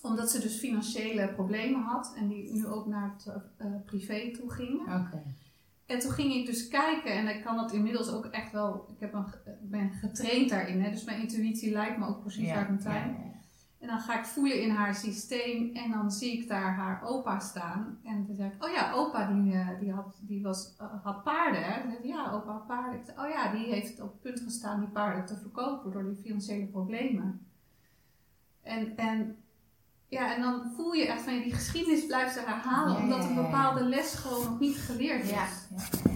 Omdat 0.03 0.31
ze 0.31 0.41
dus 0.41 0.57
financiële 0.57 1.29
problemen 1.29 1.81
had. 1.81 2.15
En 2.17 2.29
die 2.29 2.53
nu 2.53 2.67
ook 2.67 2.87
naar 2.87 3.15
het 3.17 3.33
eh, 3.57 3.67
privé 3.85 4.31
toe 4.33 4.51
gingen. 4.51 5.11
En 5.87 5.99
toen 5.99 6.11
ging 6.11 6.35
ik 6.35 6.47
dus 6.47 6.69
kijken, 6.69 7.13
en 7.13 7.29
ik 7.29 7.43
kan 7.43 7.57
dat 7.57 7.73
inmiddels 7.73 8.11
ook 8.11 8.25
echt 8.25 8.53
wel, 8.53 8.87
ik 8.89 9.01
heb 9.01 9.15
een, 9.15 9.27
ben 9.61 9.93
getraind 9.93 10.49
daarin, 10.49 10.83
hè, 10.83 10.91
dus 10.91 11.05
mijn 11.05 11.21
intuïtie 11.21 11.73
lijkt 11.73 11.99
me 11.99 12.07
ook 12.07 12.21
precies 12.21 12.49
waar 12.49 12.63
ik 12.63 12.71
moet 12.71 12.83
ja, 12.83 12.91
zijn. 12.91 13.35
En 13.79 13.89
dan 13.89 14.01
ga 14.01 14.19
ik 14.19 14.25
voelen 14.25 14.63
in 14.63 14.71
haar 14.71 14.95
systeem 14.95 15.75
en 15.75 15.91
dan 15.91 16.11
zie 16.11 16.33
ik 16.33 16.49
daar 16.49 16.75
haar 16.75 17.03
opa 17.03 17.39
staan. 17.39 17.99
En 18.05 18.27
dan 18.27 18.37
zeg 18.37 18.53
ik, 18.53 18.65
oh 18.65 18.71
ja, 18.71 18.93
opa 18.93 19.33
die, 19.33 19.53
eh, 19.53 19.69
die, 19.81 19.93
had, 19.93 20.19
die 20.21 20.43
was, 20.43 20.77
eh, 20.77 20.87
had 21.03 21.23
paarden. 21.23 21.63
Hè? 21.63 21.83
Dan 21.83 21.91
zeg 21.91 21.99
ik, 21.99 22.07
ja, 22.07 22.31
opa 22.33 22.53
had 22.53 22.67
paarden. 22.67 23.01
Oh 23.01 23.29
ja, 23.29 23.53
die 23.53 23.67
heeft 23.67 24.01
op 24.01 24.13
het 24.13 24.21
punt 24.21 24.41
gestaan 24.41 24.81
die 24.81 24.89
paarden 24.89 25.27
te 25.27 25.37
verkopen 25.37 25.93
door 25.93 26.05
die 26.05 26.23
financiële 26.23 26.67
problemen. 26.67 27.47
En, 28.63 28.97
en, 28.97 29.37
ja, 30.09 30.35
en 30.35 30.41
dan 30.43 30.73
voel 30.77 30.93
je 30.93 31.07
echt 31.07 31.23
van, 31.23 31.35
ja, 31.35 31.43
die 31.43 31.53
geschiedenis 31.55 32.07
blijft 32.07 32.45
herhalen, 32.45 32.93
Ja, 32.97 33.03
omdat 33.03 33.19
ja, 33.19 33.25
een 33.29 33.35
ja, 33.35 33.41
ja. 33.41 33.47
bepaalde 33.47 33.85
les 33.85 34.15
gewoon 34.15 34.45
nog 34.45 34.59
niet 34.61 34.77
geleerd 34.77 35.23
is. 35.25 35.31
Ja, 35.31 35.47
ja, 35.77 35.83
ja. 36.05 36.15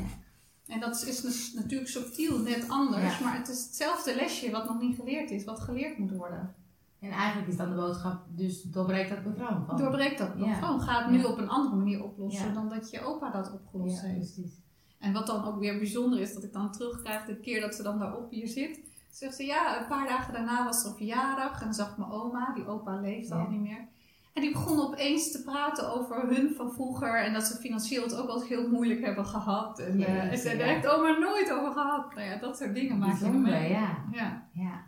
En 0.74 0.80
dat 0.80 1.03
is 1.07 1.20
dus 1.20 1.53
natuurlijk 1.53 1.91
subtiel 1.91 2.38
net 2.38 2.68
anders, 2.68 3.18
Ja. 3.18 3.24
maar 3.24 3.36
het 3.36 3.49
is 3.49 3.62
hetzelfde 3.64 4.14
lesje 4.14 4.51
wat 4.51 4.68
nog 4.68 4.80
niet 4.80 4.97
geleerd 4.97 5.30
is, 5.30 5.45
wat 5.45 5.61
geleerd 5.61 5.99
moet 5.99 6.12
worden. 6.16 6.55
En 7.01 7.11
eigenlijk 7.11 7.49
is 7.49 7.57
dan 7.57 7.68
de 7.68 7.74
boodschap, 7.74 8.22
dus 8.28 8.62
doorbreek 8.62 9.09
dat 9.09 9.22
patroon. 9.22 9.64
Van. 9.66 9.76
Doorbreek 9.76 10.18
dat 10.18 10.30
Ja. 10.36 10.53
patroon. 10.59 10.80
Ga 10.80 11.03
het 11.03 11.11
nu 11.11 11.18
Ja. 11.18 11.26
op 11.26 11.38
een 11.38 11.49
andere 11.49 11.76
manier 11.76 12.03
oplossen 12.05 12.47
Ja. 12.49 12.55
dan 12.55 12.68
dat 12.68 12.91
je 12.91 13.01
opa 13.05 13.30
dat 13.30 13.53
opgelost 13.53 14.03
ja, 14.03 14.09
heeft. 14.09 14.34
precies. 14.34 14.53
En 14.99 15.12
wat 15.12 15.26
dan 15.26 15.45
ook 15.45 15.59
weer 15.59 15.78
bijzonder 15.78 16.20
is, 16.20 16.34
dat 16.34 16.45
ik 16.45 16.53
dan 16.53 16.72
terugkrijg 16.72 17.24
de 17.24 17.36
keer 17.41 17.61
dat 17.61 17.74
ze 17.74 17.82
dan 17.82 17.99
daarop 17.99 18.30
hier 18.30 18.49
zit. 18.49 18.80
Zegt 19.11 19.34
ze, 19.34 19.44
ja, 19.44 19.80
een 19.80 19.86
paar 19.86 20.08
dagen 20.08 20.32
daarna 20.32 20.64
was 20.64 20.84
er 20.84 20.90
een 20.90 20.96
verjaardag 20.96 21.58
en 21.58 21.64
dan 21.64 21.74
zag 21.74 21.96
mijn 21.98 22.11
oma, 22.11 22.52
die 22.54 22.66
opa 22.66 22.94
leeft 23.00 23.28
Ja. 23.28 23.36
al 23.36 23.46
niet 23.50 23.61
meer. 23.61 23.86
En 24.32 24.42
die 24.42 24.52
begon 24.52 24.80
opeens 24.80 25.32
te 25.32 25.42
praten 25.42 25.92
over 25.94 26.28
hun 26.28 26.54
van 26.56 26.72
vroeger 26.72 27.24
en 27.24 27.32
dat 27.32 27.46
ze 27.46 27.56
financieel 27.56 28.02
het 28.02 28.14
ook 28.16 28.26
wel 28.26 28.42
heel 28.42 28.68
moeilijk 28.68 29.00
hebben 29.04 29.26
gehad. 29.26 29.78
En, 29.78 29.98
Ja, 29.98 30.06
eh, 30.06 30.32
en 30.32 30.38
ze 30.38 30.50
ja. 30.50 30.56
daar 30.58 30.66
heeft 30.66 30.86
oma 30.86 31.18
nooit 31.18 31.52
over 31.52 31.72
gehad. 31.72 32.14
Nou 32.14 32.26
ja, 32.26 32.36
dat 32.38 32.56
soort 32.56 32.74
dingen 32.74 32.98
maak 32.98 33.18
je 33.18 33.28
mee. 33.28 33.70
ja. 33.70 33.96
Ja. 34.12 34.42
ja. 34.52 34.82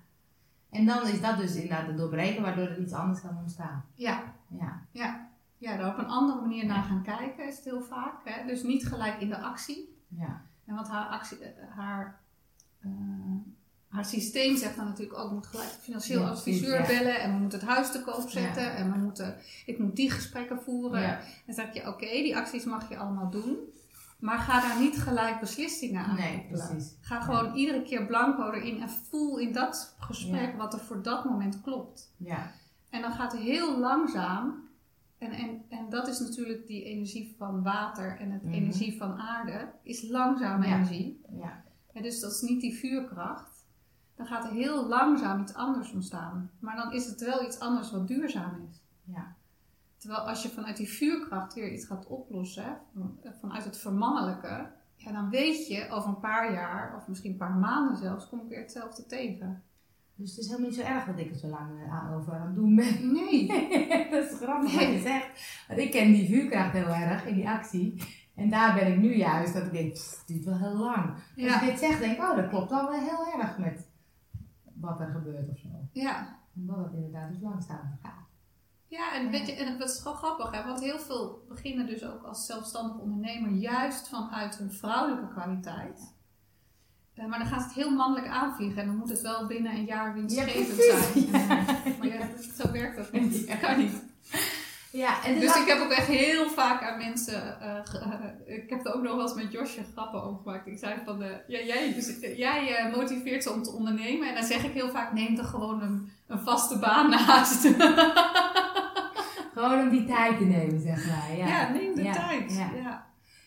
En 0.71 0.87
dan 0.87 1.07
is 1.07 1.21
dat 1.21 1.37
dus 1.37 1.55
inderdaad 1.55 1.87
het 1.87 1.97
doorbreken, 1.97 2.43
waardoor 2.43 2.67
er 2.67 2.81
iets 2.81 2.93
anders 2.93 3.21
kan 3.21 3.37
ontstaan. 3.37 3.85
Ja. 3.95 4.23
Ja, 4.93 5.31
ja, 5.59 5.77
daar 5.77 5.93
op 5.93 5.99
een 5.99 6.07
andere 6.09 6.41
manier 6.41 6.67
naar 6.67 6.83
gaan 6.83 7.03
kijken 7.03 7.47
is 7.47 7.57
het 7.57 7.65
heel 7.65 7.83
vaak. 7.83 8.15
Hè? 8.25 8.47
Dus 8.47 8.63
niet 8.63 8.87
gelijk 8.87 9.21
in 9.21 9.29
de 9.29 9.39
actie. 9.39 9.97
ja. 10.09 10.41
En 10.67 10.75
wat 10.75 10.89
haar, 10.89 11.09
actie, 11.09 11.39
eh, 11.39 11.77
haar, 11.77 12.21
eh, 12.81 12.91
haar 13.93 14.05
systeem 14.05 14.57
zegt 14.57 14.77
dan 14.77 14.85
natuurlijk 14.85 15.19
ook, 15.19 15.27
ik 15.27 15.33
moet 15.33 15.47
gelijk 15.47 15.69
financieel 15.69 16.21
Ja, 16.23 16.29
adviseur 16.29 16.81
ja. 16.81 16.87
bellen 16.87 17.21
en 17.21 17.33
we 17.35 17.39
moeten 17.41 17.59
het 17.59 17.69
huis 17.69 17.91
te 17.93 18.03
koop 18.03 18.29
zetten 18.31 18.63
Ja. 18.63 18.71
en 18.75 18.93
we 18.93 18.99
moeten, 18.99 19.37
ik 19.67 19.79
moet 19.79 19.97
die 19.97 20.11
gesprekken 20.11 20.61
voeren. 20.63 21.01
Ja. 21.01 21.21
Dan 21.47 21.55
zeg 21.55 21.75
je, 21.75 21.89
oké, 21.89 22.07
die 22.07 22.37
acties 22.37 22.65
mag 22.65 22.89
je 22.89 22.97
allemaal 22.97 23.31
doen, 23.31 23.57
maar 24.19 24.39
ga 24.39 24.61
daar 24.61 24.81
niet 24.81 24.97
gelijk 24.99 25.41
beslissingen 25.41 26.05
aan 26.05 26.17
Nee, 26.17 26.47
precies. 26.51 26.95
Ga 27.01 27.21
gewoon 27.21 27.55
iedere 27.55 27.83
keer 27.83 28.07
blanco 28.07 28.51
erin 28.51 28.81
en 28.83 28.89
voel 28.91 29.39
in 29.39 29.53
dat 29.53 29.95
gesprek 29.99 30.57
wat 30.57 30.73
er 30.75 30.81
voor 30.81 31.03
dat 31.03 31.25
moment 31.25 31.61
klopt. 31.61 32.13
Ja, 32.17 32.51
En 32.91 33.01
dan 33.01 33.13
gaat 33.13 33.33
het 33.33 33.41
heel 33.41 33.79
langzaam. 33.79 34.71
En, 35.19 35.31
en, 35.33 35.63
en 35.69 35.87
dat 35.91 36.09
is 36.09 36.19
natuurlijk 36.19 36.67
die 36.67 36.85
energie 36.85 37.35
van 37.39 37.63
water 37.63 38.17
en 38.21 38.31
het 38.31 38.43
Mhm. 38.43 38.53
energie 38.53 38.97
van 38.97 39.13
aarde, 39.21 39.69
is 39.83 40.03
langzame 40.09 40.67
energie. 40.67 41.21
ja, 41.41 41.65
Ja, 41.95 42.01
dus 42.03 42.21
dat 42.21 42.33
is 42.33 42.41
niet 42.41 42.61
die 42.61 42.75
vuurkracht. 42.75 43.52
Dan 44.17 44.27
gaat 44.27 44.45
er 44.45 44.51
heel 44.53 44.87
langzaam 44.89 45.41
iets 45.41 45.55
anders 45.55 45.93
ontstaan. 45.93 46.51
Maar 46.59 46.77
dan 46.77 46.93
is 46.93 47.07
het 47.07 47.21
wel 47.21 47.45
iets 47.45 47.61
anders 47.61 47.91
wat 47.91 48.09
duurzaam 48.09 48.67
is. 48.71 48.81
ja. 49.05 49.35
Terwijl 49.97 50.29
als 50.29 50.43
je 50.43 50.49
vanuit 50.49 50.77
die 50.77 50.89
vuurkracht 50.89 51.55
weer 51.55 51.73
iets 51.73 51.87
gaat 51.87 52.07
oplossen, 52.07 52.79
van- 52.95 53.19
vanuit 53.41 53.65
het 53.65 53.79
vermannelijke, 53.79 54.71
ja, 54.97 55.13
dan 55.13 55.31
weet 55.31 55.67
je 55.67 55.89
over 55.91 56.09
een 56.09 56.21
paar 56.21 56.53
jaar, 56.53 56.97
of 56.97 57.09
misschien 57.09 57.31
een 57.33 57.37
paar 57.39 57.55
maanden 57.55 57.97
zelfs, 57.97 58.29
kom 58.29 58.41
ik 58.41 58.49
weer 58.49 58.59
hetzelfde 58.61 59.07
tegen. 59.07 59.63
Dus 60.15 60.31
het 60.31 60.39
is 60.39 60.47
helemaal 60.47 60.69
niet 60.69 60.79
zo 60.79 60.85
erg 60.85 61.05
dat 61.05 61.19
ik 61.19 61.31
er 61.31 61.37
zo 61.37 61.47
lang 61.49 61.81
eh, 61.83 61.93
aan 61.93 62.15
over 62.15 62.33
aan 62.35 62.47
het 62.47 62.55
doen 62.55 62.75
ben. 62.77 63.13
Nee. 63.13 63.47
dat 64.11 64.31
is 64.31 64.37
grappig 64.39 64.75
wat 64.75 64.83
je 64.93 65.01
zegt. 65.01 65.65
Want 65.69 65.81
ik 65.81 65.91
ken 65.91 66.13
die 66.13 66.27
vuurkracht 66.29 66.73
heel 66.73 66.89
erg 66.89 67.27
in 67.27 67.35
die 67.35 67.49
actie. 67.49 68.03
En 68.35 68.51
daar 68.51 68.75
ben 68.75 68.93
ik 68.93 68.99
nu 68.99 69.15
juist 69.17 69.55
dat 69.55 69.63
ik 69.67 69.73
denk, 69.73 69.93
pff, 69.93 70.19
het 70.19 70.27
duurt 70.27 70.45
wel 70.45 70.59
heel 70.59 70.77
lang. 70.77 71.11
Als 71.15 71.23
Ja. 71.35 71.61
je 71.61 71.67
dit 71.71 71.79
zegt, 71.79 71.99
denk 72.01 72.17
ik, 72.17 72.23
oh, 72.23 72.37
dat 72.37 72.49
klopt 72.49 72.71
dan 72.71 72.85
wel 72.89 73.01
heel 73.01 73.41
erg 73.41 73.59
met 73.59 73.89
wat 74.83 75.01
er 75.01 75.11
gebeurt 75.11 75.49
of 75.49 75.59
zo. 75.59 75.69
Ja. 75.93 76.39
Omdat 76.57 76.77
het 76.77 76.93
inderdaad 76.93 77.29
dus 77.29 77.41
langzamer 77.41 77.99
gaat. 78.03 78.31
Ja, 78.87 79.15
en, 79.15 79.31
weet 79.31 79.47
je, 79.47 79.53
en 79.53 79.79
dat 79.79 79.89
is 79.89 80.01
gewoon 80.01 80.17
grappig, 80.17 80.51
hè? 80.51 80.65
want 80.65 80.81
heel 80.81 80.99
veel 80.99 81.45
beginnen 81.49 81.87
dus 81.87 82.05
ook 82.05 82.23
als 82.23 82.47
zelfstandig 82.47 82.99
ondernemer 82.99 83.51
juist 83.51 84.09
vanuit 84.09 84.59
hun 84.59 84.73
vrouwelijke 84.73 85.29
kwaliteit. 85.29 86.15
Eh, 87.15 87.27
maar 87.27 87.39
dan 87.39 87.49
gaat 87.49 87.65
het 87.65 87.73
heel 87.73 87.91
mannelijk 87.91 88.27
aanvliegen 88.33 88.81
en 88.81 88.87
dan 88.87 88.97
moet 88.97 89.09
het 89.09 89.21
wel 89.21 89.47
binnen 89.47 89.73
een 89.73 89.85
jaar 89.85 90.15
winstgevend 90.15 90.77
Ja, 90.85 91.01
zijn. 91.03 91.99
maar 91.99 92.07
ja, 92.07 92.29
zo 92.55 92.71
werkt 92.73 92.97
dat 92.97 93.13
niet. 93.13 93.49
Dat 93.49 93.59
kan 93.59 93.79
niet. 93.79 94.03
Ja, 94.93 95.25
en 95.25 95.41
Dus 95.41 95.57
ik 95.57 95.67
heb 95.67 95.79
ook 95.81 95.91
echt 95.91 96.07
heel 96.07 96.51
vaak 96.51 96.83
aan 96.83 96.99
mensen. 96.99 97.61
eh, 97.61 97.77
eh, 97.77 98.57
ik 98.65 98.71
heb 98.71 98.87
er 98.87 98.95
ook 98.95 99.03
nog 99.03 99.15
wel 99.15 99.23
eens 99.23 99.35
met 99.35 99.53
Josje 99.53 99.81
grappen 99.93 100.23
over 100.23 100.41
gemaakt. 100.43 100.67
Ik 100.67 100.79
zei 100.79 100.95
van: 101.05 101.23
eh, 101.23 101.31
ja, 101.47 101.59
jij, 101.61 101.95
dus, 101.95 102.19
jij 102.37 102.91
motiveert 102.97 103.43
ze 103.43 103.53
om 103.53 103.63
te 103.63 103.71
ondernemen. 103.71 104.29
En 104.29 104.35
dan 104.35 104.45
zeg 104.45 104.65
ik 104.65 104.73
heel 104.73 104.89
vaak: 104.91 105.13
neem 105.13 105.39
er 105.39 105.45
gewoon 105.45 105.83
een, 105.83 106.11
een 106.27 106.39
vaste 106.39 106.79
baan 106.79 107.11
naast. 107.11 107.67
Gewoon 109.55 109.81
om 109.81 109.89
die 109.91 110.05
tijd 110.05 110.39
te 110.39 110.45
nemen, 110.45 110.81
zeg 110.81 111.07
maar. 111.07 111.37
Ja, 111.37 111.47
Ja, 111.47 111.69
neem 111.69 111.95
de 111.95 112.03
Ja, 112.03 112.13
tijd. 112.13 112.55
ja. 112.55 112.71
Ja. 112.83 113.07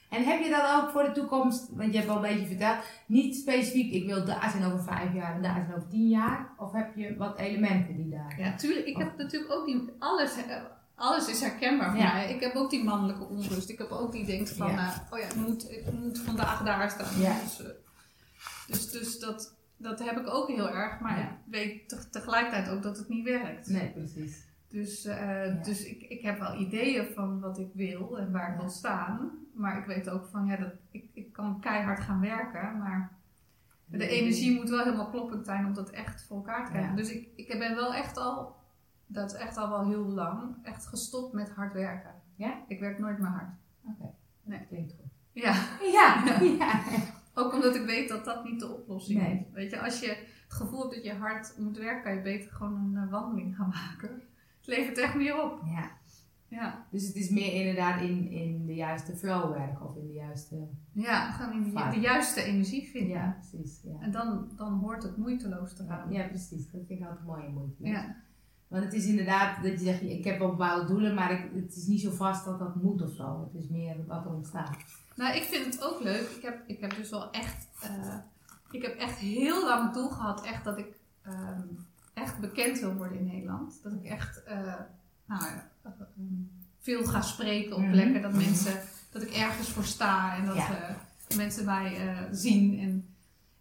En 0.09 0.23
heb 0.23 0.41
je 0.43 0.49
dat 0.49 0.71
ook 0.83 0.89
voor 0.89 1.03
de 1.03 1.11
toekomst, 1.11 1.69
want 1.73 1.91
je 1.91 1.97
hebt 1.97 2.09
al 2.09 2.15
een 2.15 2.21
beetje 2.21 2.45
verteld, 2.45 2.77
niet 3.05 3.35
specifiek, 3.35 3.93
ik 3.93 4.05
wil 4.05 4.25
daar 4.25 4.49
zijn 4.51 4.65
over 4.65 4.83
vijf 4.83 5.13
jaar 5.13 5.35
en 5.35 5.41
daar 5.41 5.53
zijn 5.53 5.73
over 5.77 5.89
tien 5.89 6.07
jaar? 6.07 6.49
Of 6.57 6.71
heb 6.71 6.95
je 6.95 7.15
wat 7.17 7.37
elementen 7.39 7.95
die 7.95 8.09
daar... 8.09 8.35
Ja, 8.37 8.55
tuurlijk. 8.55 8.85
Ik 8.85 8.97
heb 8.97 9.17
natuurlijk 9.17 9.51
ook 9.53 9.65
die. 9.65 9.89
Alles, 9.99 10.31
alles 10.95 11.27
is 11.27 11.41
herkenbaar 11.41 11.89
voor 11.91 11.99
Ja. 11.99 12.13
mij. 12.13 12.33
Ik 12.33 12.39
heb 12.41 12.55
ook 12.55 12.69
die 12.69 12.83
mannelijke 12.83 13.23
onrust. 13.23 13.69
Ik 13.69 13.77
heb 13.77 13.89
ook 13.89 14.11
die 14.11 14.25
denkt 14.25 14.49
van: 14.49 14.71
Ja. 14.71 14.93
eh, 14.93 15.13
oh 15.13 15.19
ja, 15.19 15.25
ik 15.25 15.35
moet, 15.35 15.71
ik 15.71 15.91
moet 15.91 16.19
vandaag 16.19 16.63
daar 16.63 16.89
staan. 16.89 17.21
Ja. 17.21 17.39
Dus, 17.43 17.61
eh, 17.63 17.69
dus, 18.67 18.91
dus 18.91 19.19
dat, 19.19 19.55
dat 19.77 19.99
heb 20.03 20.17
ik 20.19 20.27
ook 20.33 20.47
heel 20.47 20.69
erg. 20.69 20.99
Maar 20.99 21.17
Ja. 21.19 21.23
ik 21.29 21.37
weet 21.45 21.89
te- 21.89 22.09
tegelijkertijd 22.09 22.69
ook 22.69 22.83
dat 22.83 22.97
het 22.97 23.09
niet 23.09 23.23
werkt. 23.25 23.67
Nee, 23.67 23.91
precies. 23.91 24.43
Dus, 24.69 25.05
eh, 25.05 25.63
dus 25.63 25.85
ik, 25.85 26.01
ik 26.01 26.21
heb 26.21 26.39
wel 26.39 26.59
ideeën 26.59 27.05
van 27.13 27.39
wat 27.39 27.57
ik 27.59 27.69
wil 27.73 28.17
en 28.19 28.31
waar 28.31 28.53
ik 28.53 28.59
wil 28.59 28.69
staan. 28.69 29.31
Maar 29.53 29.77
ik 29.77 29.85
weet 29.85 30.09
ook 30.09 30.27
van, 30.31 30.45
ja, 30.45 30.55
dat, 30.57 30.71
ik, 30.91 31.05
ik 31.13 31.33
kan 31.33 31.59
keihard 31.59 31.99
gaan 31.99 32.19
werken. 32.19 32.77
Maar 32.77 33.11
de 33.85 34.07
energie 34.07 34.55
moet 34.55 34.69
wel 34.69 34.83
helemaal 34.83 35.09
kloppend 35.09 35.45
zijn 35.45 35.65
om 35.65 35.73
dat 35.73 35.89
echt 35.89 36.23
voor 36.27 36.37
elkaar 36.37 36.65
te 36.65 36.71
krijgen. 36.71 36.95
Dus 36.95 37.09
ik, 37.11 37.27
ik 37.35 37.59
ben 37.59 37.75
wel 37.75 37.93
echt 37.93 38.17
al, 38.17 38.54
dat 39.07 39.31
is 39.33 39.37
echt 39.39 39.57
al 39.57 39.69
wel 39.69 39.87
heel 39.87 40.05
lang, 40.05 40.55
echt 40.63 40.85
gestopt 40.87 41.33
met 41.33 41.49
hard 41.51 41.73
werken. 41.73 42.11
Ja? 42.35 42.63
Ik 42.67 42.79
werk 42.79 42.99
nooit 42.99 43.17
meer 43.19 43.27
hard. 43.29 43.49
Oké, 43.85 44.11
Nee. 44.43 44.65
klinkt 44.67 44.93
goed. 44.93 45.11
Ja, 45.31 45.53
Ja, 45.97 46.23
ja. 46.41 46.79
ook 47.33 47.53
omdat 47.53 47.75
ik 47.75 47.85
weet 47.85 48.09
dat 48.09 48.25
dat 48.25 48.43
niet 48.43 48.59
de 48.59 48.73
oplossing 48.77 49.21
Nee. 49.21 49.45
is. 49.47 49.53
Weet 49.53 49.71
je, 49.71 49.81
als 49.81 49.99
je 49.99 50.07
het 50.07 50.53
gevoel 50.53 50.81
hebt 50.81 50.93
dat 50.93 51.03
je 51.03 51.13
hard 51.13 51.55
moet 51.57 51.77
werken, 51.77 52.03
kan 52.03 52.13
je 52.15 52.21
beter 52.21 52.51
gewoon 52.51 52.73
een 52.95 53.03
eh, 53.03 53.11
wandeling 53.11 53.55
gaan 53.55 53.69
maken. 53.89 54.09
Het 54.57 54.67
levert 54.67 54.97
echt 54.97 55.15
meer 55.15 55.43
op. 55.43 55.61
ja. 55.65 55.91
Ja. 56.47 56.85
Dus 56.91 57.07
het 57.07 57.15
is 57.15 57.29
meer 57.29 57.53
inderdaad 57.53 58.01
in, 58.01 58.29
in 58.31 58.65
de 58.65 58.73
juiste 58.75 59.15
flow 59.15 59.51
werken 59.53 59.85
of 59.89 59.95
in 59.95 60.07
de 60.07 60.13
juiste... 60.13 60.67
Ja, 60.91 61.31
gewoon 61.31 61.53
in 61.65 61.73
de, 61.91 61.99
juiste 61.99 62.43
energie 62.43 62.87
vinden. 62.87 63.09
Ja, 63.17 63.37
precies. 63.39 63.81
Ja, 63.83 63.99
En 63.99 64.11
dan, 64.11 64.51
dan 64.55 64.73
hoort 64.73 65.03
het 65.03 65.17
moeiteloos 65.17 65.73
te 65.75 65.83
gaan. 65.83 66.11
ja 66.11 66.27
precies. 66.27 66.71
Dat 66.71 66.81
vind 66.87 66.99
ik 66.99 67.07
altijd 67.07 67.25
mooi 67.25 67.45
en 67.45 67.53
moeite. 67.53 67.83
Ja. 67.87 68.15
Want 68.67 68.83
het 68.83 68.93
is 68.93 69.05
inderdaad 69.05 69.63
dat 69.63 69.71
je 69.71 69.77
zegt, 69.85 70.01
ik 70.01 70.23
heb 70.23 70.39
wel 70.39 70.49
bepaalde 70.49 70.85
doelen, 70.85 71.13
maar 71.13 71.31
ik, 71.31 71.49
het 71.63 71.75
is 71.75 71.85
niet 71.87 72.01
zo 72.01 72.11
vast 72.11 72.45
dat 72.45 72.59
dat 72.59 72.75
moet 72.75 73.01
of 73.01 73.13
zo. 73.13 73.49
Het 73.53 73.63
is 73.63 73.69
meer 73.69 73.95
wat 74.07 74.25
er 74.25 74.33
ontstaat. 74.33 74.75
Nou, 75.15 75.35
ik 75.35 75.43
vind 75.43 75.65
het 75.65 75.83
ook 75.83 75.99
leuk. 76.03 76.29
Ik 76.29 76.41
heb, 76.41 76.63
ik 76.67 76.79
heb 76.79 76.95
dus 76.95 77.09
wel 77.09 77.31
echt... 77.31 77.67
eh, 77.81 78.15
ik 78.71 78.81
heb 78.81 78.95
echt 78.97 79.17
heel 79.17 79.65
lang 79.65 79.83
het 79.83 79.93
doel 79.93 80.09
gehad 80.09 80.45
echt 80.45 80.63
dat 80.63 80.77
ik 80.77 80.87
ehm, 81.21 81.61
echt 82.13 82.39
bekend 82.39 82.79
wil 82.79 82.93
worden 82.95 83.17
in 83.19 83.25
Nederland. 83.25 83.79
Dat 83.83 83.93
ik 83.93 84.03
echt 84.03 84.43
eh, 84.43 84.73
nou, 85.25 85.43
ja, 85.43 85.69
veel 86.79 87.03
ga 87.05 87.21
spreken 87.21 87.75
op 87.75 87.81
Mhm. 87.81 87.91
plekken. 87.91 88.21
Dat 88.21 88.33
mensen... 88.33 88.81
Dat 89.11 89.21
ik 89.21 89.31
ergens 89.31 89.69
voor 89.69 89.83
sta 89.83 90.35
en 90.35 90.45
dat 90.45 90.55
Ja. 90.55 90.71
eh, 90.89 90.95
mensen 91.37 91.65
mij 91.65 91.97
zien. 92.31 92.79
En, 92.79 93.07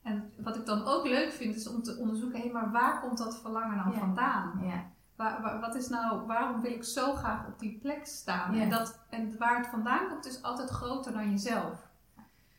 en 0.02 0.30
wat 0.42 0.56
ik 0.56 0.66
dan 0.66 0.84
ook 0.84 1.06
leuk 1.06 1.32
vind 1.32 1.54
is 1.56 1.68
om 1.68 1.82
te 1.82 1.96
onderzoeken... 1.96 2.40
Hé, 2.40 2.48
maar 2.52 2.70
waar 2.72 3.00
komt 3.00 3.18
dat 3.18 3.40
verlangen 3.40 3.76
nou 3.76 3.92
Ja. 3.92 3.98
vandaan? 3.98 4.60
Ja, 4.62 4.84
Waar, 5.16 5.42
waar- 5.42 5.60
wat 5.60 5.74
is 5.74 5.88
nou, 5.88 6.26
waarom 6.26 6.60
wil 6.60 6.72
ik 6.72 6.84
zo 6.84 7.14
graag 7.14 7.46
op 7.46 7.58
die 7.58 7.78
plek 7.82 8.06
staan? 8.06 8.54
Ja. 8.54 8.62
En, 8.62 8.70
dat, 8.70 8.98
en 9.10 9.38
waar 9.38 9.56
het 9.58 9.66
vandaan 9.66 10.08
komt 10.08 10.26
is 10.26 10.42
altijd 10.42 10.70
groter 10.70 11.12
dan 11.12 11.30
jezelf. 11.30 11.88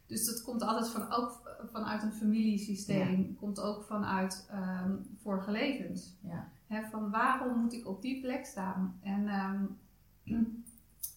Dus 0.07 0.25
dat 0.25 0.41
komt 0.43 0.61
altijd 0.61 0.87
van, 0.89 1.11
ook 1.11 1.41
vanuit 1.71 2.03
een 2.03 2.13
familiesysteem. 2.13 3.35
Komt 3.39 3.59
ook 3.61 3.83
vanuit 3.83 4.47
ehm, 4.51 4.91
vorige 5.21 5.51
levens. 5.51 6.15
Ja. 6.21 6.47
Van 6.91 7.09
waarom 7.11 7.59
moet 7.59 7.73
ik 7.73 7.87
op 7.87 8.01
die 8.01 8.21
plek 8.21 8.45
staan? 8.45 8.99
En 9.03 9.27
ehm, 9.27 9.63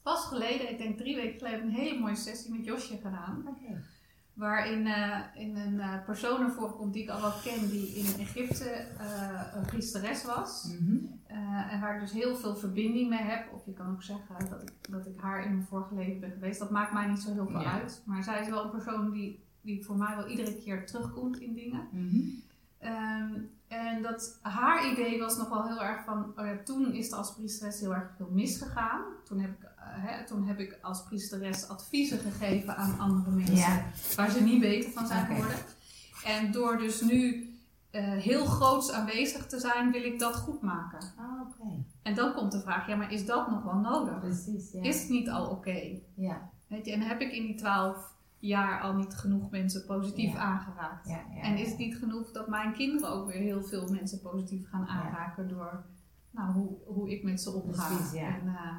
pas 0.03 0.24
geleden, 0.24 0.70
ik 0.70 0.78
denk 0.78 0.99
drie 0.99 1.16
weken 1.16 1.39
geleden, 1.39 1.62
een 1.66 1.70
hele 1.74 1.99
mooie 1.99 2.16
sessie 2.16 2.53
met 2.55 2.64
Josje 2.64 2.97
gedaan. 2.97 3.43
Waarin 4.32 4.86
eh, 4.86 5.20
in 5.34 5.57
een 5.57 5.80
eh, 5.80 6.05
persoon 6.05 6.41
naar 6.41 6.53
voren 6.53 6.76
komt 6.76 6.93
die 6.93 7.03
ik 7.03 7.09
al 7.11 7.20
wel 7.20 7.32
ken, 7.43 7.68
die 7.68 7.89
in 7.89 8.20
Egypte 8.20 8.68
eh, 8.99 9.43
een 9.55 9.64
priesteres 9.66 10.24
was. 10.24 10.64
Mhm. 10.80 10.97
Eh, 11.29 11.72
en 11.72 11.81
waar 11.81 11.95
ik 11.95 12.01
dus 12.01 12.12
heel 12.12 12.37
veel 12.37 12.57
verbinding 12.57 13.09
mee 13.09 13.22
heb. 13.22 13.53
Of 13.53 13.64
je 13.66 13.72
kan 13.72 13.91
ook 13.91 14.03
zeggen 14.03 14.49
dat 14.51 14.62
ik, 14.62 14.72
dat 14.91 15.07
ik 15.07 15.20
haar 15.20 15.45
in 15.45 15.53
mijn 15.55 15.66
vorige 15.66 15.95
leven 15.95 16.20
ben 16.20 16.31
geweest. 16.33 16.59
Dat 16.59 16.70
maakt 16.70 16.93
mij 16.93 17.07
niet 17.09 17.20
zo 17.20 17.33
heel 17.33 17.47
veel 17.47 17.61
Ja. 17.61 17.72
uit. 17.81 18.03
Maar 18.05 18.22
zij 18.24 18.41
is 18.41 18.49
wel 18.49 18.64
een 18.64 18.70
persoon 18.70 19.11
die, 19.11 19.43
die 19.61 19.85
voor 19.85 19.97
mij 19.97 20.16
wel 20.16 20.29
iedere 20.29 20.55
keer 20.57 20.87
terugkomt 20.87 21.39
in 21.39 21.55
dingen. 21.55 21.89
Mhm. 21.91 22.20
Ehm, 22.79 23.33
en 23.68 24.03
dat 24.03 24.39
haar 24.43 24.91
idee 24.93 25.18
was 25.18 25.37
nog 25.37 25.49
wel 25.49 25.66
heel 25.66 25.83
erg 25.83 26.05
van, 26.05 26.33
oh 26.37 26.47
ja, 26.47 26.57
toen 26.64 26.93
is 26.93 27.11
er 27.11 27.16
als 27.16 27.35
priesteres 27.35 27.81
heel 27.81 27.95
erg 27.95 28.11
veel 28.16 28.31
misgegaan. 28.33 29.03
Toen 29.24 29.39
heb 29.41 29.51
ik, 29.51 29.62
eh, 29.62 29.70
hè, 29.87 30.26
toen 30.26 30.45
heb 30.47 30.59
ik 30.59 30.79
als 30.83 31.03
priesteres 31.05 31.68
adviezen 31.68 32.18
gegeven 32.18 32.76
aan 32.76 32.99
andere 32.99 33.31
mensen 33.31 33.55
Ja. 33.57 33.85
waar 34.16 34.31
ze 34.31 34.43
niet 34.43 34.61
beter 34.61 34.91
van 34.91 35.07
zijn 35.07 35.26
geworden. 35.26 35.57
En 36.24 36.53
door 36.53 36.79
dus 36.79 37.01
nu, 37.01 37.47
heel 38.03 38.44
groots 38.44 38.92
aanwezig 38.92 39.46
te 39.46 39.59
zijn, 39.59 39.90
wil 39.92 40.03
ik 40.03 40.18
dat 40.18 40.36
goed 40.36 40.62
maken. 40.62 40.99
Ah, 41.16 41.40
oké. 41.40 41.84
En 42.03 42.14
dan 42.14 42.34
komt 42.34 42.53
de 42.53 42.61
vraag, 42.61 42.86
ja, 42.88 42.96
maar 42.96 43.12
is 43.12 43.26
dat 43.26 43.51
nog 43.51 43.62
wel 43.62 43.74
nodig? 43.78 44.18
Precies, 44.18 44.72
ja. 44.72 44.82
Is 44.82 45.01
het 45.01 45.11
niet 45.11 45.30
al 45.30 45.46
oké? 45.51 45.99
Ja, 46.14 46.51
Weet 46.68 46.86
je, 46.86 46.92
en 46.92 47.01
heb 47.01 47.20
ik 47.20 47.32
in 47.32 47.42
die 47.46 47.55
twaalf 47.57 48.16
jaar 48.38 48.80
al 48.80 48.94
niet 48.94 49.14
genoeg 49.14 49.51
mensen 49.51 49.84
positief 49.86 50.32
Ja. 50.32 50.38
aangeraakt? 50.38 51.09
ja, 51.09 51.20
ja. 51.34 51.40
En 51.42 51.57
is 51.57 51.68
het 51.68 51.78
niet 51.78 51.96
genoeg 51.96 52.32
dat 52.32 52.49
mijn 52.49 52.72
kinderen 52.72 53.11
ook 53.12 53.26
weer 53.26 53.40
heel 53.40 53.62
veel 53.62 53.88
mensen 53.90 54.20
positief 54.20 54.68
gaan 54.68 54.86
aanraken 54.86 55.49
door 55.49 55.84
nou, 56.30 56.53
hoe, 56.53 56.76
hoe 56.86 57.11
ik 57.11 57.22
met 57.22 57.40
ze 57.40 57.51
omga? 57.51 57.86
Precies. 57.86 58.12
En, 58.18 58.46
eh, 58.46 58.76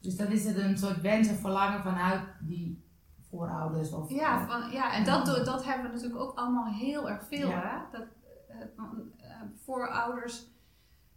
Dus 0.00 0.16
dan 0.16 0.26
is 0.26 0.44
het 0.44 0.56
een 0.56 0.78
soort 0.78 1.00
wens 1.00 1.28
en 1.28 1.34
verlangen 1.36 1.82
vanuit 1.82 2.20
die 2.40 2.84
voorouders 3.30 3.92
of... 3.92 4.10
ja, 4.10 4.36
of- 4.36 4.46
van, 4.50 4.70
ja, 4.70 4.92
en 4.94 5.04
dat, 5.04 5.26
dat 5.26 5.64
hebben 5.64 5.86
we 5.86 5.92
natuurlijk 5.94 6.20
ook 6.22 6.38
allemaal 6.38 6.66
heel 6.72 7.10
erg 7.10 7.24
veel. 7.26 7.48
Ja. 7.48 7.60
Hè? 7.60 7.98
Dat, 7.98 8.00
eh, 8.00 8.06
eh, 8.06 8.23
voorouders, 9.64 10.52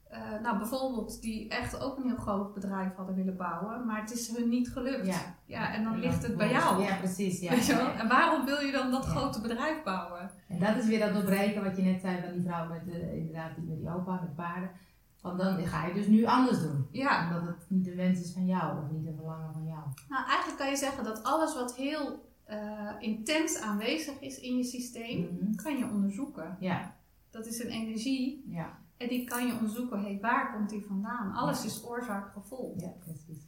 eh, 0.10 0.40
nou 0.42 0.58
bijvoorbeeld, 0.58 1.22
die 1.22 1.50
echt 1.50 1.82
ook 1.82 1.98
een 1.98 2.04
heel 2.08 2.16
groot 2.18 2.54
bedrijf 2.54 2.96
hadden 2.96 3.16
willen 3.16 3.38
bouwen, 3.38 3.86
maar 3.86 4.02
het 4.02 4.12
is 4.12 4.36
hun 4.38 4.50
niet 4.50 4.70
gelukt. 4.70 5.06
Ja. 5.08 5.36
Ja, 5.46 5.74
en 5.74 5.84
dan 5.84 6.00
ligt 6.00 6.24
het 6.28 6.38
bij 6.38 6.50
jou. 6.52 6.84
Ja, 6.84 6.96
precies. 6.96 7.40
Ja. 7.40 7.52
Weet 7.52 7.66
je 7.66 7.76
wel? 7.76 7.90
En 7.92 8.08
waarom 8.08 8.46
wil 8.46 8.60
je 8.60 8.72
dan 8.72 8.92
dat 8.92 9.04
Ja. 9.04 9.10
grote 9.10 9.42
bedrijf 9.42 9.84
bouwen? 9.84 10.32
En 10.48 10.60
dat 10.60 10.76
is 10.76 10.86
weer 10.86 11.00
dat 11.00 11.14
doorbreken 11.14 11.64
wat 11.64 11.76
je 11.78 11.82
net 11.84 12.02
zei 12.02 12.22
van 12.22 12.32
die 12.34 12.42
vrouw 12.42 12.68
met, 12.68 12.86
de, 12.86 13.18
inderdaad, 13.18 13.56
die, 13.56 13.64
met 13.64 13.78
die 13.80 13.90
opa, 13.90 14.20
met 14.22 14.36
paarden. 14.36 14.70
Van 15.16 15.38
dan 15.38 15.66
ga 15.66 15.86
je 15.86 15.94
dus 15.94 16.08
nu 16.08 16.26
anders 16.26 16.62
doen. 16.62 16.88
Ja, 16.92 17.26
Omdat 17.28 17.48
het 17.48 17.66
niet 17.70 17.86
de 17.86 17.96
wens 17.96 18.20
is 18.22 18.34
van 18.34 18.46
jou 18.46 18.84
of 18.84 18.92
niet 18.92 19.08
een 19.08 19.16
verlangen 19.16 19.54
van 19.54 19.66
jou. 19.66 19.82
nou 20.10 20.26
eigenlijk 20.28 20.58
kan 20.60 20.70
je 20.70 20.76
zeggen 20.76 21.04
dat 21.04 21.24
alles 21.24 21.54
wat 21.56 21.76
heel 21.76 22.26
eh, 22.46 22.92
intens 23.00 23.62
aanwezig 23.62 24.20
is 24.20 24.40
in 24.40 24.58
je 24.58 24.64
systeem, 24.64 25.20
Mhm. 25.42 25.56
kan 25.56 25.78
je 25.78 25.86
onderzoeken. 25.86 26.58
Ja, 26.60 26.96
Dat 27.30 27.46
is 27.46 27.60
een 27.64 27.70
energie 27.70 28.44
ja, 28.48 28.80
en 28.98 29.08
die 29.08 29.24
kan 29.26 29.48
je 29.48 29.54
onderzoeken. 29.54 30.02
Hey, 30.02 30.18
waar 30.22 30.54
komt 30.54 30.70
die 30.70 30.86
vandaan? 30.88 31.34
Alles 31.34 31.66
is 31.66 31.84
oorzaak-gevolg. 31.84 32.82
ja, 32.82 32.94
precies. 33.00 33.46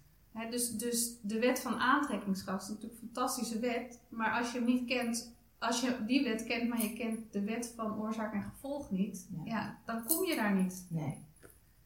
Dus, 0.49 0.69
dus 0.77 1.15
de 1.21 1.39
wet 1.39 1.59
van 1.59 1.75
aantrekkingskracht 1.79 2.61
is 2.61 2.67
natuurlijk 2.67 3.01
een 3.01 3.07
fantastische 3.13 3.59
wet. 3.59 3.99
Maar 4.09 4.31
als 4.39 4.51
je 4.51 4.57
hem 4.57 4.67
niet 4.67 4.85
kent, 4.87 5.35
als 5.59 5.81
je 5.81 5.97
die 6.07 6.23
wet 6.23 6.43
kent, 6.43 6.69
maar 6.69 6.81
je 6.81 6.93
kent 6.93 7.19
de 7.33 7.43
wet 7.43 7.73
van 7.75 7.99
oorzaak 7.99 8.33
en 8.33 8.43
gevolg 8.43 8.91
niet, 8.91 9.27
Ja. 9.35 9.41
ja. 9.45 9.77
dan 9.85 10.03
kom 10.05 10.25
je 10.25 10.35
daar 10.35 10.55
niet. 10.55 10.85
Nee. 10.89 11.17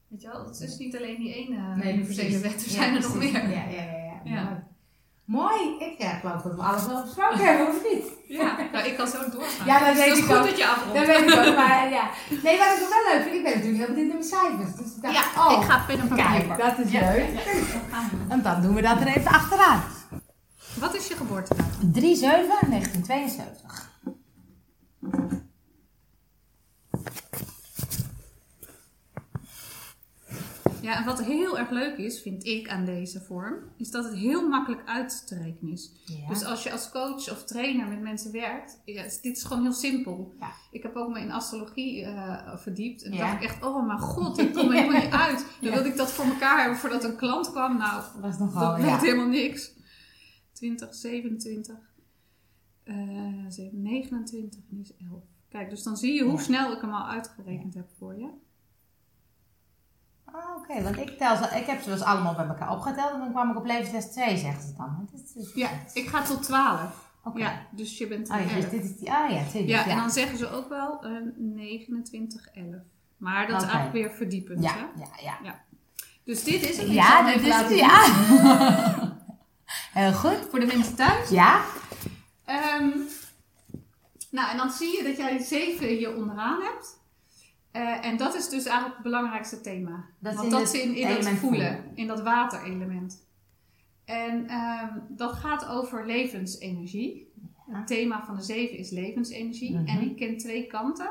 Weet 0.08 0.22
je 0.22 0.28
wel? 0.28 0.46
Het 0.46 0.60
is 0.60 0.78
niet 0.78 0.96
alleen 0.98 1.18
die 1.20 1.34
ene 1.34 1.76
Nee, 1.76 1.94
universele 1.94 2.28
precies. 2.40 2.42
wet, 2.42 2.64
er 2.64 2.70
zijn 2.70 2.96
er 2.96 3.02
nog 3.02 3.16
meer. 3.18 3.50
Ja, 3.50 3.68
ja, 3.68 3.82
ja. 3.84 4.22
ja. 4.24 4.68
Mooi. 5.26 5.76
Ik 5.80 5.96
ja, 5.98 6.10
geloof 6.10 6.42
dat 6.42 6.56
we 6.56 6.62
alles 6.62 6.86
wel 6.86 7.02
besproken 7.02 7.46
hebben, 7.46 7.68
of 7.68 7.84
niet? 7.92 8.04
Ja, 8.40 8.58
nou, 8.72 8.86
ik 8.88 8.98
kan 8.98 9.08
zo 9.08 9.30
doorgaan. 9.30 9.66
Ja, 9.66 9.80
dat 9.80 9.96
Dus 9.96 10.06
weet 10.06 10.18
ik 10.18 10.24
goed 10.24 10.36
ook. 10.36 10.46
dat 10.46 10.58
je 10.58 10.68
afrondt. 10.68 10.94
Dat 10.96 11.06
weet 11.06 11.20
ik 11.30 11.36
ook, 11.48 11.56
maar 11.56 11.90
ja. 11.98 12.10
Nee, 12.44 12.58
wat 12.58 12.68
ik 12.74 12.80
nog 12.80 12.90
wel 12.90 13.14
leuk 13.14 13.22
vind, 13.24 13.36
ik 13.36 13.44
ben 13.44 13.52
natuurlijk 13.54 13.78
heel 13.78 13.88
benieuwd 13.96 14.08
naar 14.08 14.18
mijn 14.18 14.30
cijfers. 14.30 14.76
Dus 14.76 14.96
ik 14.96 15.02
dacht, 15.02 15.16
Ja, 15.16 15.46
oh, 15.48 15.62
ik 15.62 15.70
ga 15.70 15.84
pen 15.88 16.00
en 16.00 16.08
papier 16.08 16.26
kijk, 16.26 16.58
dat 16.58 16.86
is 16.86 16.92
Ja, 16.92 17.00
leuk. 17.12 17.30
ja. 17.92 18.10
En 18.30 18.42
dan 18.42 18.62
doen 18.62 18.76
we 18.76 18.82
dat 18.82 19.00
er 19.02 19.08
even 19.08 19.32
achteraan. 19.32 19.84
Wat 20.80 20.96
is 20.96 21.08
je 21.08 21.16
geboortedatum? 21.16 21.92
3-7-1972. 21.94 23.92
Ja, 30.84 30.98
en 30.98 31.06
wat 31.06 31.24
heel 31.24 31.58
erg 31.60 31.70
leuk 31.70 31.98
is, 31.98 32.22
vind 32.22 32.46
ik 32.46 32.70
aan 32.70 32.86
deze 32.86 33.22
vorm, 33.22 33.56
is 33.78 33.92
dat 33.92 34.04
het 34.04 34.14
heel 34.14 34.48
makkelijk 34.48 34.82
uit 34.88 35.28
te 35.28 35.38
rekenen 35.38 35.72
is. 35.74 35.92
Ja. 36.06 36.28
Dus 36.28 36.44
als 36.44 36.64
je 36.64 36.72
als 36.72 36.92
coach 36.92 37.32
of 37.32 37.44
trainer 37.44 37.88
met 37.88 38.02
mensen 38.02 38.32
werkt, 38.32 38.82
ja, 38.86 39.04
dit 39.04 39.26
is 39.38 39.44
gewoon 39.44 39.64
heel 39.64 39.74
simpel. 39.74 40.34
Ja. 40.40 40.52
Ik 40.72 40.84
heb 40.84 40.96
ook 40.96 41.10
me 41.14 41.20
in 41.20 41.32
astrologie 41.32 42.04
eh, 42.04 42.58
verdiept 42.58 43.04
en 43.04 43.14
Ja. 43.14 43.18
dacht 43.18 43.34
ik 43.34 43.50
echt, 43.50 43.64
oh 43.64 43.86
mijn 43.88 44.00
god, 44.00 44.38
ik 44.38 44.54
kom 44.54 44.68
er 44.68 44.74
helemaal 44.74 45.02
niet 45.02 45.12
uit. 45.12 45.46
Dan 45.62 45.72
wilde 45.72 45.90
ik 45.90 45.98
dat 45.98 46.12
voor 46.12 46.26
elkaar 46.26 46.60
hebben 46.60 46.78
voordat 46.78 47.04
een 47.04 47.16
klant 47.16 47.52
kwam. 47.52 47.78
Nou, 47.78 48.04
dat 48.22 48.32
dat 48.32 48.40
nogal, 48.40 48.78
ja. 48.78 49.00
helemaal 49.00 49.28
niks. 49.28 49.72
20, 50.54 50.96
27, 50.96 51.76
eh 52.84 52.96
7, 53.50 53.82
29 53.82 54.60
en 54.70 54.76
nu 54.76 54.82
is 54.82 54.96
11. 55.12 55.24
Kijk, 55.50 55.70
dus 55.70 55.84
dan 55.84 55.98
zie 55.98 56.14
je 56.14 56.24
hoe 56.24 56.40
snel 56.42 56.72
ik 56.72 56.82
hem 56.82 56.94
al 56.94 57.08
uitgerekend 57.08 57.74
heb 57.74 57.90
voor 57.98 58.16
je. 58.18 58.30
Ah, 60.36 60.56
Oké, 60.58 60.82
want 60.84 60.98
ik, 60.98 61.18
tel 61.18 61.36
ze, 61.36 61.44
ik 61.60 61.66
heb 61.66 61.82
ze 61.82 61.90
dus 61.90 62.02
allemaal 62.02 62.36
bij 62.36 62.46
elkaar 62.46 62.72
opgeteld 62.72 63.12
en 63.14 63.20
dan 63.20 63.32
kwam 63.32 63.50
ik 63.52 63.58
op 63.58 63.66
leeftijd 63.66 64.12
2, 64.12 64.38
zeggen 64.38 64.64
ze 64.64 64.74
dan. 64.78 65.10
Is 65.14 65.32
dus- 65.34 65.54
Ja, 65.54 65.70
ik 65.94 66.08
ga 66.08 66.22
tot 66.22 66.44
12. 66.44 67.12
Oké. 67.24 67.40
Ja, 67.40 67.62
dus 67.72 67.98
je 67.98 68.08
bent 68.08 68.30
Oh, 68.30 68.36
ja, 68.36 68.42
11. 68.44 68.54
dus 68.54 68.70
dit 68.70 68.84
is 68.84 68.98
die, 68.98 69.12
ah 69.12 69.32
ja, 69.32 69.44
tuurlijk. 69.44 69.70
Ja, 69.70 69.80
ja. 69.86 69.88
en 69.92 69.98
dan 69.98 70.12
zeggen 70.12 70.38
ze 70.38 70.50
ook 70.50 70.70
wel 70.70 71.06
een 71.06 71.34
29, 71.38 72.48
11. 72.48 72.66
Maar 73.18 73.48
dat 73.48 73.62
is 73.62 73.68
eigenlijk 73.68 73.94
weer 74.06 74.12
verdiepend. 74.16 74.64
ja, 74.64 74.74
Hè? 74.76 75.02
ja, 75.24 75.38
ja. 75.44 75.62
Dus 76.24 76.44
dit 76.44 76.70
is 76.70 76.78
het. 76.78 76.88
Ja, 76.90 77.32
dit 77.34 77.42
is 77.42 77.56
het, 77.56 77.70
ja. 77.70 78.06
Heel 80.02 80.14
goed. 80.14 80.38
Voor 80.50 80.60
de 80.60 80.66
mensen 80.66 80.96
thuis. 80.96 81.30
Ja, 81.30 81.62
Ehm, 82.46 82.90
nou, 84.32 84.50
en 84.52 84.58
dan 84.58 84.72
zie 84.72 84.98
je 84.98 85.04
dat 85.04 85.18
jij 85.18 85.40
7 85.40 85.88
hier 85.88 86.16
onderaan 86.16 86.62
hebt. 86.62 87.00
Eh, 87.74 88.06
en 88.06 88.18
dat 88.18 88.36
is 88.36 88.50
dus 88.50 88.66
eigenlijk 88.66 88.94
het 88.94 89.04
belangrijkste 89.04 89.62
thema. 89.62 90.06
Dat 90.20 90.36
Want 90.36 90.52
dat 90.52 90.70
zit 90.70 90.82
in, 90.82 90.94
element 90.94 91.24
voelen, 91.24 91.40
voelen. 91.40 91.84
in 91.96 92.08
dat 92.08 92.22
waterelement. 92.22 93.26
En 94.06 94.48
ehm, 94.48 95.00
dat 95.10 95.34
gaat 95.34 95.68
over 95.68 96.06
levensenergie. 96.06 97.32
Ja. 97.68 97.78
Het 97.78 97.88
thema 97.88 98.26
van 98.26 98.36
de 98.36 98.42
zeven 98.42 98.78
is 98.78 98.90
levensenergie. 98.90 99.72
Mhm. 99.78 99.86
En 99.86 100.00
die 100.00 100.16
kent 100.16 100.40
twee 100.40 100.68
kanten. 100.68 101.10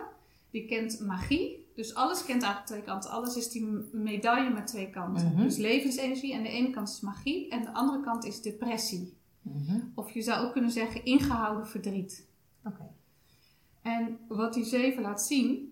Die 0.50 0.66
kent 0.66 1.00
magie. 1.00 1.66
Dus 1.74 1.94
alles 1.94 2.24
kent 2.24 2.42
eigenlijk 2.42 2.66
twee 2.66 2.82
kanten. 2.82 3.10
Alles 3.10 3.36
is 3.36 3.50
die 3.50 3.66
medaille 3.92 4.50
met 4.50 4.66
twee 4.66 4.90
kanten. 4.90 5.32
Mhm. 5.32 5.42
Dus 5.42 5.56
levensenergie. 5.56 6.32
En 6.32 6.42
de 6.42 6.48
ene 6.48 6.70
kant 6.70 6.88
is 6.88 7.00
magie. 7.00 7.48
En 7.48 7.62
de 7.62 7.72
andere 7.72 8.00
kant 8.00 8.24
is 8.24 8.42
depressie. 8.42 9.16
Mhm. 9.42 9.80
Of 9.94 10.10
je 10.10 10.22
zou 10.22 10.46
ook 10.46 10.52
kunnen 10.52 10.70
zeggen 10.70 11.04
ingehouden 11.04 11.66
verdriet. 11.66 12.26
Oké. 12.64 12.90
En 13.82 14.18
wat 14.28 14.54
die 14.54 14.64
zeven 14.64 15.02
laat 15.02 15.22
zien, 15.22 15.71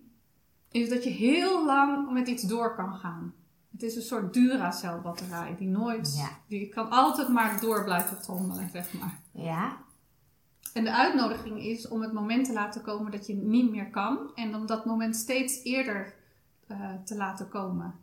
is 0.71 0.89
dat 0.89 1.03
je 1.03 1.09
heel 1.09 1.65
lang 1.65 2.11
met 2.11 2.27
iets 2.27 2.43
door 2.43 2.75
kan 2.75 2.93
gaan. 2.95 3.33
Het 3.71 3.83
is 3.83 3.95
een 3.95 4.01
soort 4.01 4.33
Duracell 4.33 4.99
batterij 5.03 5.55
die 5.57 5.67
nooit, 5.67 6.15
Ja. 6.17 6.29
die 6.47 6.69
kan 6.69 6.89
altijd 6.89 7.27
maar 7.29 7.59
door 7.61 7.83
blijven 7.83 8.21
trommelen, 8.21 8.69
zeg 8.69 8.93
maar. 8.93 9.19
Ja, 9.31 9.77
En 10.73 10.83
de 10.83 10.91
uitnodiging 10.93 11.59
is 11.63 11.87
om 11.87 12.01
het 12.01 12.13
moment 12.13 12.45
te 12.45 12.53
laten 12.53 12.81
komen 12.81 13.11
dat 13.11 13.27
je 13.27 13.33
niet 13.35 13.71
meer 13.71 13.89
kan 13.89 14.31
en 14.35 14.55
om 14.55 14.65
dat 14.65 14.85
moment 14.85 15.15
steeds 15.15 15.63
eerder 15.63 16.13
eh, 16.67 16.93
te 17.05 17.15
laten 17.15 17.49
komen. 17.49 17.95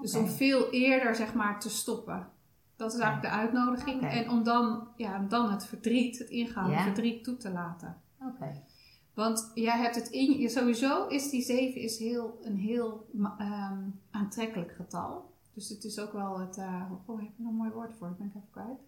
Dus 0.00 0.14
om 0.14 0.28
veel 0.28 0.70
eerder, 0.70 1.14
zeg 1.14 1.34
maar, 1.34 1.60
te 1.60 1.70
stoppen. 1.70 2.28
Dat 2.76 2.92
is 2.94 2.98
eigenlijk 3.00 3.34
de 3.34 3.40
uitnodiging. 3.40 4.02
En 4.10 4.30
om 4.30 4.42
dan, 4.44 4.88
ja, 4.96 5.18
dan 5.28 5.50
het 5.50 5.66
verdriet, 5.66 6.18
het 6.18 6.28
ingehouden 6.28 6.78
Ja. 6.78 6.84
verdriet 6.84 7.24
toe 7.24 7.36
te 7.36 7.50
laten. 7.50 7.96
oké. 8.20 8.62
Want 9.18 9.50
jij 9.54 9.78
hebt 9.78 9.94
het 9.94 10.08
in 10.08 10.38
je, 10.38 10.48
sowieso 10.48 11.06
is 11.06 11.30
die 11.30 11.42
7 11.42 11.80
is 11.80 11.98
heel, 11.98 12.38
een 12.42 12.56
heel 12.56 13.08
ehm, 13.38 13.78
aantrekkelijk 14.10 14.72
getal. 14.72 15.32
Dus 15.54 15.68
het 15.68 15.84
is 15.84 15.98
ook 15.98 16.12
wel 16.12 16.38
het, 16.38 16.56
eh 16.56 16.82
oh, 17.06 17.20
heb 17.20 17.28
je 17.36 17.42
nog 17.42 17.50
een 17.50 17.56
mooi 17.56 17.70
woord 17.70 17.94
voor? 17.98 18.08
Ik 18.08 18.16
ben 18.16 18.26
ik 18.26 18.34
even 18.34 18.48
kwijt. 18.50 18.80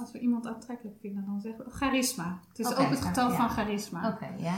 Als 0.00 0.12
we 0.12 0.18
iemand 0.18 0.46
aantrekkelijk 0.46 0.96
vinden, 1.00 1.24
dan 1.26 1.40
zeggen 1.40 1.64
we 1.64 1.70
charisma. 1.70 2.40
Het 2.48 2.58
is 2.58 2.66
ook 2.66 2.88
het 2.88 3.00
getal 3.00 3.30
ja. 3.30 3.36
van 3.36 3.48
charisma. 3.48 4.08
Oké, 4.08 4.34
ja. 4.38 4.54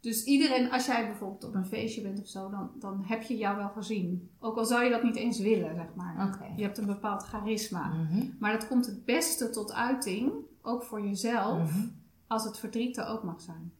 Dus 0.00 0.24
iedereen, 0.24 0.70
als 0.70 0.86
jij 0.86 1.06
bijvoorbeeld 1.06 1.44
op 1.44 1.54
een 1.54 1.66
feestje 1.66 2.02
bent 2.02 2.20
of 2.20 2.28
zo, 2.28 2.50
dan, 2.50 2.70
dan 2.78 3.04
heb 3.04 3.22
je 3.22 3.36
jou 3.36 3.56
wel 3.56 3.68
gezien. 3.68 4.30
Ook 4.38 4.56
al 4.56 4.64
zou 4.64 4.84
je 4.84 4.90
dat 4.90 5.02
niet 5.02 5.16
eens 5.16 5.38
willen, 5.38 5.74
zeg 5.74 5.94
maar. 5.94 6.28
Oké. 6.28 6.52
Je 6.56 6.62
hebt 6.62 6.78
een 6.78 6.86
bepaald 6.86 7.22
charisma. 7.22 7.86
Mhm. 7.86 8.26
Maar 8.38 8.52
dat 8.52 8.68
komt 8.68 8.86
het 8.86 9.04
beste 9.04 9.50
tot 9.50 9.72
uiting, 9.72 10.32
ook 10.62 10.82
voor 10.82 11.06
jezelf, 11.06 11.70
Mhm. 11.70 11.88
als 12.26 12.44
het 12.44 12.58
verdriet 12.58 12.96
er 12.96 13.06
ook 13.06 13.22
mag 13.22 13.40
zijn. 13.40 13.72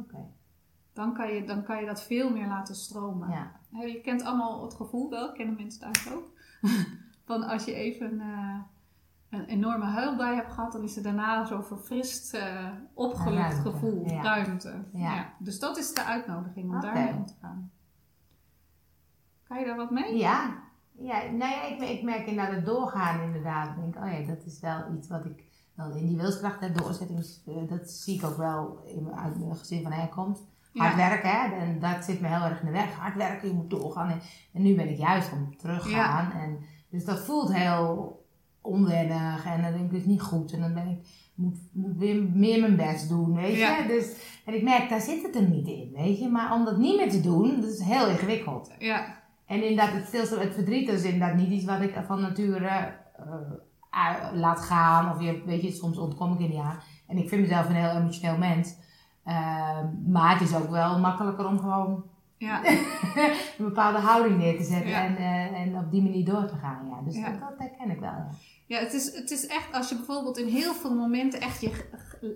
Oké. 0.00 0.26
Dan 0.92 1.14
kan, 1.14 1.34
je, 1.34 1.44
dan 1.44 1.62
kan 1.62 1.80
je 1.80 1.86
dat 1.86 2.02
veel 2.02 2.30
meer 2.30 2.46
laten 2.46 2.74
stromen. 2.74 3.30
Ja. 3.30 3.52
Je 3.86 4.00
kent 4.00 4.22
allemaal 4.22 4.62
het 4.62 4.74
gevoel 4.74 5.10
wel, 5.10 5.32
kennen 5.32 5.56
mensen 5.56 5.80
thuis 5.80 6.12
ook. 6.12 6.30
Van 7.26 7.42
als 7.42 7.64
je 7.64 7.74
even 7.74 8.20
eh, 8.20 8.58
een 9.30 9.44
enorme 9.44 9.84
huilbui 9.84 10.34
hebt 10.34 10.52
gehad, 10.52 10.72
dan 10.72 10.82
is 10.82 10.96
er 10.96 11.02
daarna 11.02 11.44
zo'n 11.44 11.64
verfrist, 11.64 12.34
eh, 12.34 12.68
opgelucht 12.94 13.52
Ruimte, 13.52 13.70
gevoel, 13.70 14.10
ja. 14.10 14.22
ruimte. 14.22 14.84
Ja. 14.92 15.14
Ja. 15.14 15.32
Dus 15.38 15.58
dat 15.58 15.76
is 15.76 15.94
de 15.94 16.04
uitnodiging 16.04 16.70
om 16.70 16.76
Oké. 16.76 16.86
daarmee 16.86 17.14
om 17.14 17.26
te 17.26 17.34
gaan. 17.40 17.70
Kan 19.42 19.58
je 19.58 19.66
daar 19.66 19.76
wat 19.76 19.90
mee? 19.90 20.16
Ja, 20.16 20.62
ja 20.92 21.22
nou 21.22 21.50
ja, 21.50 21.62
ik, 21.62 21.80
ik 21.80 22.02
merk 22.02 22.26
inderdaad 22.26 22.54
het 22.54 22.66
doorgaan 22.66 23.20
inderdaad. 23.20 23.68
Ik 23.68 23.76
denk, 23.76 23.96
oh 23.96 24.12
ja, 24.12 24.26
dat 24.26 24.44
is 24.44 24.60
wel 24.60 24.94
iets 24.94 25.08
wat 25.08 25.24
ik 25.24 25.51
in 25.94 26.06
die 26.06 26.16
wilskracht 26.16 26.60
en 26.60 26.72
doorzetting, 26.72 27.18
eh, 27.46 27.54
dat 27.68 27.90
zie 27.90 28.14
ik 28.14 28.24
ook 28.24 28.36
wel 28.36 28.82
in 28.84 29.12
uit 29.14 29.38
mijn 29.38 29.56
gezin 29.56 29.82
van 29.82 29.92
herkomst. 29.92 30.42
Hard 30.74 30.96
Ja. 30.96 31.08
werken, 31.08 31.30
hè, 31.30 31.56
en 31.56 31.78
dat 31.78 32.04
zit 32.04 32.20
me 32.20 32.28
heel 32.28 32.44
erg 32.44 32.60
in 32.60 32.66
de 32.66 32.72
weg. 32.72 32.94
Hard 32.94 33.16
werken, 33.16 33.48
je 33.48 33.54
moet 33.54 33.70
doorgaan. 33.70 34.10
En, 34.10 34.20
en 34.52 34.62
nu 34.62 34.74
ben 34.74 34.88
ik 34.88 34.98
juist 34.98 35.32
om 35.32 35.56
teruggaan. 35.56 36.32
En, 36.32 36.58
dus 36.90 37.04
dat 37.04 37.18
voelt 37.20 37.54
heel 37.54 38.20
onwennig 38.60 39.44
en 39.44 39.62
dan 39.62 39.72
denk 39.72 39.84
ik, 39.84 39.90
het 39.90 40.00
is 40.00 40.06
niet 40.06 40.22
goed. 40.22 40.52
En 40.52 40.60
dan 40.60 40.74
ben 40.74 40.88
ik, 40.88 41.06
moet, 41.34 41.56
moet 41.72 41.96
weer 41.96 42.22
meer 42.22 42.60
mijn 42.60 42.76
best 42.76 43.08
doen, 43.08 43.34
weet 43.34 43.52
je. 43.52 43.58
Ja. 43.58 43.86
Dus, 43.86 44.16
en 44.44 44.54
ik 44.54 44.62
merk, 44.62 44.88
daar 44.88 45.00
zit 45.00 45.22
het 45.22 45.36
er 45.36 45.48
niet 45.48 45.66
in, 45.66 45.92
weet 45.94 46.18
je. 46.18 46.28
Maar 46.28 46.52
om 46.54 46.64
dat 46.64 46.78
niet 46.78 46.96
meer 46.96 47.10
te 47.10 47.20
doen, 47.20 47.60
dat 47.60 47.70
is 47.70 47.80
heel 47.80 48.08
ingewikkeld. 48.08 48.70
Ja, 48.78 49.22
En 49.46 49.62
inderdaad, 49.62 49.92
het 49.92 50.30
het 50.30 50.54
verdriet 50.54 50.88
is 50.88 51.02
inderdaad 51.02 51.36
niet 51.36 51.50
iets 51.50 51.64
wat 51.64 51.80
ik 51.80 52.02
van 52.06 52.20
nature 52.20 52.66
eh, 53.16 53.34
laat 54.34 54.60
gaan. 54.60 55.10
Of 55.14 55.20
je, 55.22 55.42
weet 55.46 55.62
je, 55.62 55.70
soms 55.72 55.98
ontkom 55.98 56.32
ik 56.32 56.40
er 56.40 56.48
niet 56.48 56.60
aan. 56.60 56.78
En 57.06 57.16
ik 57.16 57.28
vind 57.28 57.40
mezelf 57.40 57.68
een 57.68 57.74
heel 57.74 57.96
emotioneel 58.00 58.38
mens. 58.38 58.74
Ehm, 59.24 59.86
maar 60.10 60.32
het 60.38 60.48
is 60.48 60.54
ook 60.54 60.70
wel 60.70 60.98
makkelijker 60.98 61.46
om 61.46 61.58
gewoon 61.58 62.04
ja, 62.36 62.60
een 63.58 63.64
bepaalde 63.64 63.98
houding 63.98 64.38
neer 64.38 64.56
te 64.56 64.64
zetten 64.64 64.90
Ja. 64.90 65.04
en, 65.04 65.16
eh, 65.16 65.60
en 65.60 65.76
op 65.76 65.90
die 65.90 66.02
manier 66.02 66.24
door 66.24 66.46
te 66.46 66.56
gaan. 66.56 66.86
Ja. 66.88 67.00
Dus 67.04 67.16
Ja. 67.16 67.30
dat, 67.30 67.40
dat 67.40 67.58
herken 67.58 67.90
ik 67.90 68.00
wel. 68.00 68.10
Ja. 68.10 68.28
ja 68.66 68.78
het, 68.78 68.92
is, 68.92 69.14
het 69.14 69.30
is 69.30 69.46
echt 69.46 69.72
als 69.72 69.88
je 69.88 69.96
bijvoorbeeld 69.96 70.38
in 70.38 70.46
heel 70.48 70.74
veel 70.74 70.94
momenten 70.94 71.40
echt 71.40 71.60
je 71.60 71.90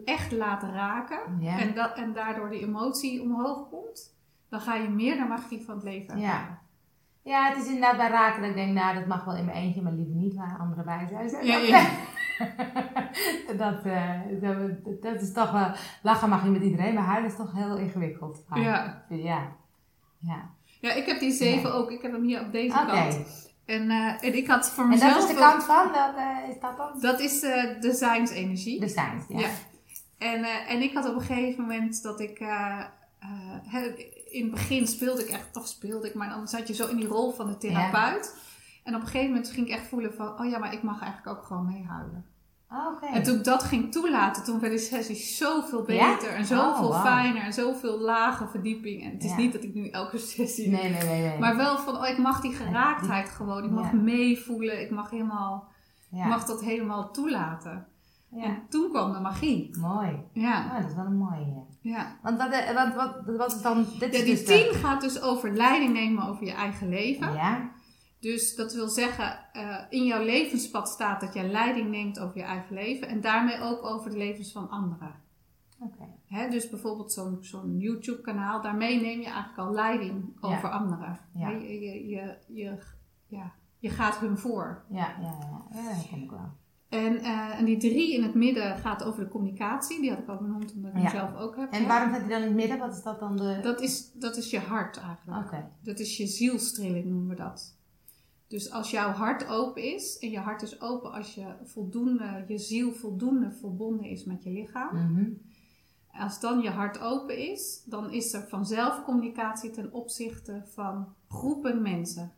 echt 0.04 0.32
laat 0.32 0.62
raken. 0.62 1.18
En, 1.44 1.74
dat, 1.74 1.94
en 1.96 2.12
daardoor 2.12 2.50
die 2.50 2.60
emotie 2.60 3.22
omhoog 3.22 3.68
komt. 3.70 4.14
Dan 4.48 4.60
ga 4.60 4.74
je 4.74 4.88
meer 4.88 5.16
de 5.16 5.24
magie 5.24 5.64
van 5.64 5.74
het 5.74 5.84
leven 5.84 6.18
Ja. 6.18 6.58
Ja, 7.26 7.48
het 7.48 7.56
is 7.56 7.66
inderdaad 7.66 7.96
bij 7.96 8.08
raken 8.08 8.40
dat 8.40 8.50
ik 8.50 8.56
denk, 8.56 8.72
nou 8.72 8.94
dat 8.94 9.06
mag 9.06 9.24
wel 9.24 9.36
in 9.36 9.44
mijn 9.44 9.56
eentje, 9.56 9.82
maar 9.82 9.92
liever 9.92 10.14
niet 10.14 10.34
waar 10.34 10.56
anderen 10.60 10.84
bij 10.84 11.06
zijn. 11.28 11.46
Ja, 11.46 11.56
ja. 11.56 11.86
dat, 13.62 13.84
eh, 13.84 14.20
dat, 14.40 15.02
dat 15.02 15.20
is 15.20 15.32
toch 15.32 15.50
wel, 15.50 15.70
lachen 16.02 16.28
mag 16.28 16.44
je 16.44 16.50
met 16.50 16.62
iedereen, 16.62 16.94
maar 16.94 17.04
huilen 17.04 17.30
is 17.30 17.36
toch 17.36 17.52
heel 17.52 17.76
ingewikkeld. 17.76 18.44
vaak. 18.48 18.58
Ja. 18.58 19.04
Ja. 19.08 19.52
Ja. 20.18 20.50
Ja, 20.80 20.92
ik 20.92 21.06
heb 21.06 21.18
die 21.18 21.32
zeven 21.32 21.74
ook. 21.74 21.90
Ik 21.90 22.02
heb 22.02 22.12
hem 22.12 22.22
hier 22.22 22.40
op 22.40 22.52
deze 22.52 22.84
kant. 22.86 23.54
En, 23.64 23.90
eh, 23.90 24.24
en 24.24 24.36
ik 24.36 24.46
had 24.46 24.70
voor 24.70 24.84
En 24.84 24.90
mezelf... 24.90 25.12
dat 25.12 25.22
is 25.22 25.28
de 25.28 25.40
kant 25.40 25.64
van, 25.64 25.86
dat, 25.92 26.14
eh, 26.16 26.48
is 26.48 26.60
dat 26.60 26.76
dan? 26.76 27.00
Dat 27.00 27.20
is 27.20 27.40
de 27.40 27.76
designs-energie. 27.80 28.80
De 28.80 28.88
science, 28.88 29.24
ja. 29.28 29.38
Ja. 29.38 29.48
En, 30.18 30.44
en 30.44 30.82
ik 30.82 30.94
had 30.94 31.08
op 31.08 31.14
een 31.14 31.20
gegeven 31.20 31.62
moment 31.62 32.02
dat 32.02 32.20
ik... 32.20 32.44
in 34.36 34.42
het 34.42 34.50
begin 34.54 34.86
speelde 34.86 35.22
ik 35.22 35.28
echt... 35.28 35.56
Of 35.56 35.66
speelde 35.66 36.06
ik, 36.08 36.14
maar 36.14 36.28
dan 36.28 36.48
zat 36.48 36.68
je 36.68 36.74
zo 36.74 36.86
in 36.86 36.96
die 36.96 37.06
rol 37.06 37.30
van 37.32 37.46
de 37.46 37.56
therapeut. 37.56 38.36
En 38.84 38.94
op 38.94 39.00
een 39.00 39.06
gegeven 39.06 39.30
moment 39.30 39.50
ging 39.50 39.66
ik 39.66 39.72
echt 39.72 39.86
voelen 39.86 40.14
van... 40.14 40.40
Oh 40.40 40.48
ja, 40.50 40.58
maar 40.58 40.72
ik 40.72 40.82
mag 40.82 41.00
eigenlijk 41.02 41.38
ook 41.38 41.44
gewoon 41.44 41.66
meehuilen. 41.66 42.24
Oh, 42.70 42.86
Oké. 42.94 43.06
En 43.06 43.22
toen 43.22 43.36
ik 43.36 43.44
dat 43.44 43.62
ging 43.62 43.92
toelaten, 43.92 44.44
toen 44.44 44.60
werd 44.60 44.72
de 44.72 44.78
sessie 44.78 45.16
zoveel 45.16 45.92
Ja? 45.92 46.14
beter. 46.14 46.34
En 46.34 46.44
zoveel 46.44 46.88
Oh, 46.88 47.02
fijner. 47.02 47.42
En 47.42 47.52
zoveel 47.52 47.98
lage 47.98 48.46
verdieping. 48.48 49.02
En 49.04 49.10
het 49.10 49.24
is 49.24 49.30
Ja. 49.30 49.36
niet 49.36 49.52
dat 49.52 49.62
ik 49.62 49.74
nu 49.74 49.88
elke 49.88 50.18
sessie... 50.34 50.68
Nee, 50.70 50.90
nee, 50.90 51.02
nee. 51.02 51.22
nee. 51.28 51.38
Maar 51.38 51.56
wel 51.56 51.78
van, 51.78 51.96
oh, 51.96 52.08
ik 52.08 52.18
mag 52.18 52.40
die 52.40 52.52
geraaktheid 52.54 53.28
gewoon. 53.28 53.64
Ik 53.64 53.70
mag 53.70 53.92
meevoelen. 53.92 54.80
Ik 54.80 54.90
mag 54.90 55.10
helemaal... 55.10 55.68
Ik 56.10 56.24
mag 56.26 56.44
dat 56.44 56.60
helemaal 56.60 57.10
toelaten. 57.10 57.86
ja. 58.30 58.42
En 58.44 58.62
toen 58.68 58.90
kwam 58.90 59.12
de 59.12 59.20
magie. 59.20 59.76
Mooi. 59.78 60.20
Ja, 60.32 60.64
Oh, 60.66 60.80
dat 60.80 60.90
is 60.90 60.96
wel 60.96 61.04
een 61.06 61.16
mooie. 61.16 61.64
Ja. 61.88 62.16
Want 62.22 62.38
wat, 62.38 62.50
eh, 62.52 62.74
wat, 62.74 62.94
wat, 62.94 63.36
wat 63.36 63.54
is 63.54 63.62
dan... 63.62 63.86
Dit 63.98 64.12
Ja, 64.12 64.18
is 64.18 64.24
die 64.24 64.34
dus 64.34 64.44
de- 64.44 64.68
10 64.72 64.74
gaat 64.80 65.00
dus 65.00 65.20
over 65.22 65.52
leiding 65.52 65.92
nemen 65.92 66.26
over 66.28 66.44
je 66.46 66.52
eigen 66.52 66.88
leven. 66.88 67.32
Ja. 67.32 67.70
Dus 68.20 68.54
dat 68.54 68.72
wil 68.74 68.88
zeggen, 68.88 69.38
eh, 69.52 69.76
in 69.88 70.04
jouw 70.04 70.22
levenspad 70.24 70.88
staat 70.88 71.20
dat 71.20 71.34
jij 71.34 71.48
leiding 71.50 71.90
neemt 71.90 72.18
over 72.20 72.36
je 72.36 72.42
eigen 72.42 72.74
leven. 72.74 73.08
En 73.08 73.20
daarmee 73.20 73.60
ook 73.60 73.84
over 73.84 74.10
de 74.10 74.16
levens 74.16 74.52
van 74.52 74.70
anderen. 74.70 75.14
Oké. 75.80 76.04
Hè, 76.26 76.48
dus 76.48 76.68
bijvoorbeeld 76.70 77.12
zo'n 77.12 77.38
zo'n 77.40 77.78
YouTube 77.78 78.20
kanaal, 78.20 78.62
daarmee 78.62 79.00
neem 79.00 79.18
je 79.20 79.26
eigenlijk 79.26 79.58
al 79.58 79.72
leiding 79.72 80.36
over 80.40 80.70
anderen. 80.70 81.18
Ja. 81.34 81.48
Je, 81.48 81.80
je, 81.80 82.08
je, 82.08 82.38
je, 82.46 82.78
ja, 83.26 83.52
je 83.78 83.90
gaat 83.90 84.18
hun 84.18 84.38
voor. 84.38 84.84
Ja, 84.88 85.16
ja, 85.20 85.36
ja. 85.40 85.80
Ja, 85.82 85.88
dat 85.88 86.20
ik 86.20 86.30
wel. 86.30 86.52
En, 86.88 87.18
eh, 87.18 87.58
en 87.58 87.64
die 87.64 87.76
drie 87.76 88.14
in 88.14 88.22
het 88.22 88.34
midden 88.34 88.76
gaat 88.76 89.04
over 89.04 89.24
de 89.24 89.30
communicatie. 89.30 90.00
Die 90.00 90.10
had 90.10 90.18
ik 90.18 90.28
al 90.28 90.36
benoemd 90.36 90.72
omdat 90.74 90.94
ik 90.94 91.02
Ja. 91.02 91.10
zelf 91.10 91.36
ook 91.36 91.56
heb. 91.56 91.72
En 91.72 91.86
waarom 91.86 92.08
staat 92.08 92.20
hij 92.20 92.30
dan 92.30 92.40
in 92.40 92.46
het 92.46 92.56
midden? 92.56 92.78
Wat 92.78 92.96
is 92.96 93.02
dat 93.02 93.18
dan 93.20 93.36
de... 93.36 93.58
Dat 93.62 93.80
is, 93.80 94.10
dat 94.12 94.36
is 94.36 94.50
je 94.50 94.58
hart 94.58 94.96
eigenlijk. 94.96 95.44
Oké. 95.46 95.70
Dat 95.82 95.98
is 95.98 96.16
je 96.16 96.26
zielstrilling 96.26 97.04
noemen 97.04 97.28
we 97.28 97.34
dat. 97.34 97.74
Dus 98.48 98.70
als 98.70 98.90
jouw 98.90 99.10
hart 99.10 99.48
open 99.48 99.82
is, 99.94 100.18
en 100.18 100.30
je 100.30 100.38
hart 100.38 100.62
is 100.62 100.80
open 100.80 101.12
als 101.12 101.34
je, 101.34 101.46
voldoende, 101.64 102.44
je 102.48 102.58
ziel 102.58 102.92
voldoende 102.92 103.50
verbonden 103.50 104.06
is 104.06 104.24
met 104.24 104.42
je 104.42 104.50
lichaam. 104.50 104.96
Mhm. 104.96 105.30
Als 106.12 106.40
dan 106.40 106.60
je 106.60 106.70
hart 106.70 107.00
open 107.00 107.38
is, 107.50 107.82
dan 107.84 108.10
is 108.12 108.32
er 108.32 108.46
vanzelf 108.48 109.04
communicatie 109.04 109.70
ten 109.70 109.92
opzichte 109.92 110.62
van 110.66 111.14
groepen 111.28 111.82
mensen. 111.82 112.32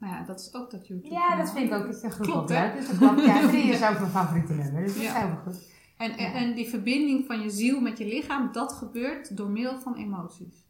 Nou 0.00 0.12
ja, 0.12 0.22
dat 0.22 0.40
is 0.40 0.54
ook 0.54 0.70
dat 0.70 0.86
YouTube. 0.86 1.14
Ja, 1.14 1.36
dat 1.36 1.52
vind 1.52 1.70
ik 1.70 1.76
ook. 1.76 2.02
Dat 2.02 2.16
Klopt, 2.16 2.48
hè? 2.48 2.66
leuk. 2.66 2.76
Dus 2.76 2.88
dat 2.88 2.96
klopt. 2.96 3.24
Ja, 3.24 3.46
drie 3.48 3.62
is 3.62 3.82
ook 3.82 3.98
mijn 3.98 4.10
favoriete 4.10 4.52
nummer. 4.52 4.82
Dus 4.82 4.94
dat 4.94 5.02
is 5.02 5.12
helemaal 5.12 5.42
goed. 5.44 5.68
En, 5.96 6.16
en, 6.16 6.54
die 6.54 6.68
verbinding 6.68 7.26
van 7.26 7.40
je 7.40 7.50
ziel 7.50 7.80
met 7.80 7.98
je 7.98 8.04
lichaam, 8.06 8.52
dat 8.52 8.72
gebeurt 8.72 9.36
door 9.36 9.50
middel 9.50 9.80
van 9.80 9.94
emoties. 9.94 10.68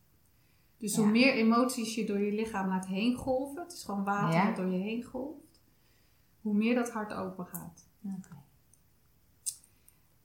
Dus 0.78 0.96
hoe 0.96 1.06
meer 1.06 1.32
emoties 1.32 1.94
je 1.94 2.04
door 2.04 2.18
je 2.18 2.32
lichaam 2.32 2.68
laat 2.68 2.86
heen 2.86 3.14
golven, 3.14 3.62
het 3.62 3.72
is 3.72 3.84
gewoon 3.84 4.04
water 4.04 4.46
dat 4.46 4.56
door 4.56 4.72
je 4.74 4.78
heen 4.78 5.02
golft, 5.04 5.60
hoe 6.40 6.54
meer 6.54 6.74
dat 6.74 6.90
hart 6.90 7.12
open 7.12 7.46
gaat. 7.46 7.88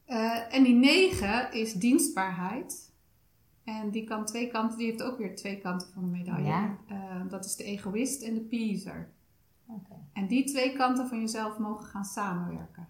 Eh, 0.05 0.55
en 0.55 0.63
die 0.63 0.75
negen 0.75 1.51
is 1.53 1.73
dienstbaarheid. 1.73 2.84
En 3.65 3.89
die 3.89 4.03
kan 4.03 4.25
twee 4.25 4.47
kanten, 4.47 4.77
die 4.77 4.87
heeft 4.87 5.03
ook 5.03 5.17
weer 5.17 5.35
twee 5.35 5.57
kanten 5.59 5.87
van 5.93 6.03
de 6.03 6.09
medaille. 6.09 6.47
Ja. 6.47 6.77
Eh, 6.87 7.21
dat 7.29 7.45
is 7.45 7.55
de 7.55 7.63
egoïst 7.63 8.21
en 8.21 8.33
de 8.33 8.39
pleaser. 8.41 9.09
Oké. 9.67 9.93
En 10.13 10.27
die 10.27 10.43
twee 10.43 10.73
kanten 10.73 11.07
van 11.07 11.19
jezelf 11.19 11.57
mogen 11.57 11.85
gaan 11.85 12.05
samenwerken. 12.05 12.87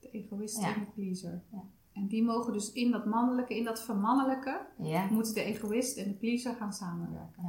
De 0.00 0.10
egoïst 0.10 0.60
Ja. 0.60 0.74
en 0.74 0.80
de 0.80 0.86
pleaser. 0.94 1.42
Ja. 1.52 1.62
En 1.92 2.06
die 2.06 2.22
mogen 2.24 2.52
dus 2.52 2.72
in 2.72 2.90
dat 2.90 3.06
mannelijke, 3.06 3.56
in 3.56 3.64
dat 3.64 3.82
vermannelijke, 3.82 4.60
Ja. 4.78 5.06
moeten 5.10 5.34
de 5.34 5.42
egoïst 5.42 5.96
en 5.98 6.04
de 6.08 6.14
pleaser 6.14 6.54
gaan 6.54 6.72
samenwerken. 6.72 7.42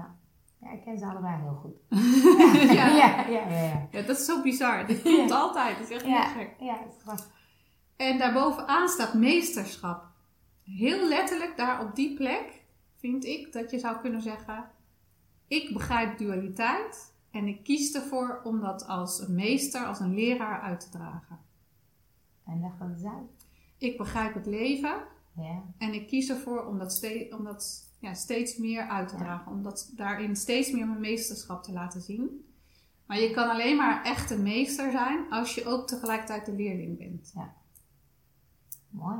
Ja, 0.60 0.72
ik 0.72 0.82
ken 0.84 0.98
ze 0.98 1.06
allebei 1.06 1.42
heel 1.42 1.54
goed. 1.62 1.76
ja. 2.78 2.88
ja, 2.88 3.28
ja, 3.28 3.28
ja. 3.30 3.50
Ja, 3.50 3.88
Ja, 3.92 4.02
dat 4.02 4.18
is 4.18 4.26
zo 4.26 4.42
bizar. 4.42 4.88
Dit 4.88 5.02
komt 5.02 5.30
Ja. 5.30 5.36
altijd. 5.40 5.78
Dat 5.78 5.90
is 5.90 5.96
echt 5.96 6.06
Ja. 6.06 6.22
heel 6.28 6.42
gek. 6.44 6.56
ja 6.60 6.78
dat 6.78 6.94
is 6.96 7.02
grappig. 7.02 7.32
En 7.96 8.18
daarbovenaan 8.18 8.88
staat 8.88 9.14
meesterschap. 9.14 10.12
Heel 10.64 11.08
letterlijk 11.08 11.58
daar 11.58 11.86
op 11.88 11.96
die 11.96 12.16
plek 12.16 12.62
vind 12.96 13.26
ik 13.26 13.54
dat 13.54 13.72
je 13.72 13.80
zou 13.80 13.98
kunnen 14.02 14.22
zeggen: 14.22 14.66
Ik 15.48 15.74
begrijp 15.74 16.18
dualiteit 16.18 17.14
en 17.32 17.48
ik 17.48 17.64
kies 17.64 17.94
ervoor 17.96 18.42
om 18.44 18.60
dat 18.62 18.88
als 18.88 19.20
een 19.20 19.36
meester, 19.36 19.86
als 19.86 20.00
een 20.00 20.14
leraar 20.14 20.62
uit 20.62 20.80
te 20.80 20.90
dragen. 20.90 21.40
En 22.46 22.60
leg 22.60 22.72
dat 22.80 22.90
eens 22.90 23.06
uit. 23.06 23.46
Ik 23.78 23.98
begrijp 23.98 24.34
het 24.34 24.46
leven 24.46 25.04
Ja. 25.36 25.64
en 25.78 25.94
ik 25.94 26.08
kies 26.08 26.30
ervoor 26.30 26.66
om 26.66 26.78
dat, 26.78 26.94
ste- 26.94 27.28
om 27.38 27.44
dat 27.44 27.90
ja, 28.00 28.14
steeds 28.14 28.58
meer 28.58 28.88
uit 28.88 29.08
te 29.08 29.16
Ja. 29.16 29.20
dragen. 29.22 29.52
Om 29.52 29.64
dat 29.64 29.92
daarin 29.96 30.36
steeds 30.36 30.72
meer 30.72 30.88
mijn 30.88 31.00
meesterschap 31.00 31.64
te 31.64 31.72
laten 31.72 32.02
zien. 32.02 32.48
Maar 33.06 33.20
je 33.20 33.32
kan 33.32 33.50
alleen 33.50 33.76
maar 33.78 34.04
echt 34.04 34.30
een 34.32 34.44
meester 34.44 34.92
zijn 34.92 35.32
als 35.32 35.56
je 35.56 35.66
ook 35.66 35.88
tegelijkertijd 35.88 36.46
de 36.46 36.54
leerling 36.54 36.98
bent. 36.98 37.34
Mooi. 38.90 39.18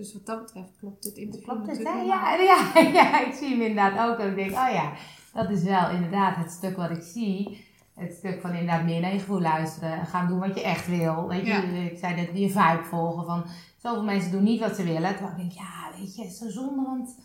Dus 0.00 0.12
wat 0.12 0.26
dat 0.26 0.44
betreft 0.44 0.76
klopt 0.78 1.02
dit 1.02 1.16
interview 1.16 1.48
Klopt 1.48 1.66
het, 1.66 1.82
natuurlijk. 1.82 2.06
Ja, 2.06 2.34
ja, 2.52 2.80
ja, 2.80 3.26
ik 3.26 3.32
zie 3.34 3.48
hem 3.48 3.60
inderdaad 3.60 4.10
ook. 4.10 4.18
En 4.18 4.28
ik 4.28 4.34
denk, 4.34 4.50
oh 4.50 4.72
ja, 4.72 4.92
dat 5.32 5.50
is 5.50 5.62
wel 5.62 5.90
inderdaad 5.90 6.36
het 6.36 6.50
stuk 6.50 6.76
wat 6.76 6.90
ik 6.90 7.02
zie. 7.02 7.64
Het 7.94 8.14
stuk 8.14 8.40
van 8.40 8.50
inderdaad 8.50 8.84
meer 8.84 9.00
naar 9.00 9.12
je 9.12 9.18
gevoel 9.18 9.40
luisteren. 9.40 9.92
en 9.92 10.06
Gaan 10.06 10.28
doen 10.28 10.38
wat 10.38 10.54
je 10.54 10.62
echt 10.62 10.86
wil. 10.86 11.28
Weet 11.28 11.40
je, 11.46 11.46
Ja. 11.46 11.62
ik 11.90 11.98
zei 11.98 12.14
net, 12.14 12.30
je 12.32 12.48
vibe 12.50 12.84
volgen. 12.84 13.24
Van, 13.24 13.44
zoveel 13.76 14.02
mensen 14.04 14.30
doen 14.30 14.42
niet 14.42 14.60
wat 14.60 14.76
ze 14.76 14.84
willen. 14.84 15.10
Terwijl 15.10 15.30
ik 15.30 15.36
denk, 15.36 15.52
ja, 15.52 15.90
weet 15.98 16.14
je, 16.16 16.22
het 16.22 16.30
is 16.30 16.38
zo 16.38 16.48
zonde. 16.50 16.82
Want 16.82 17.16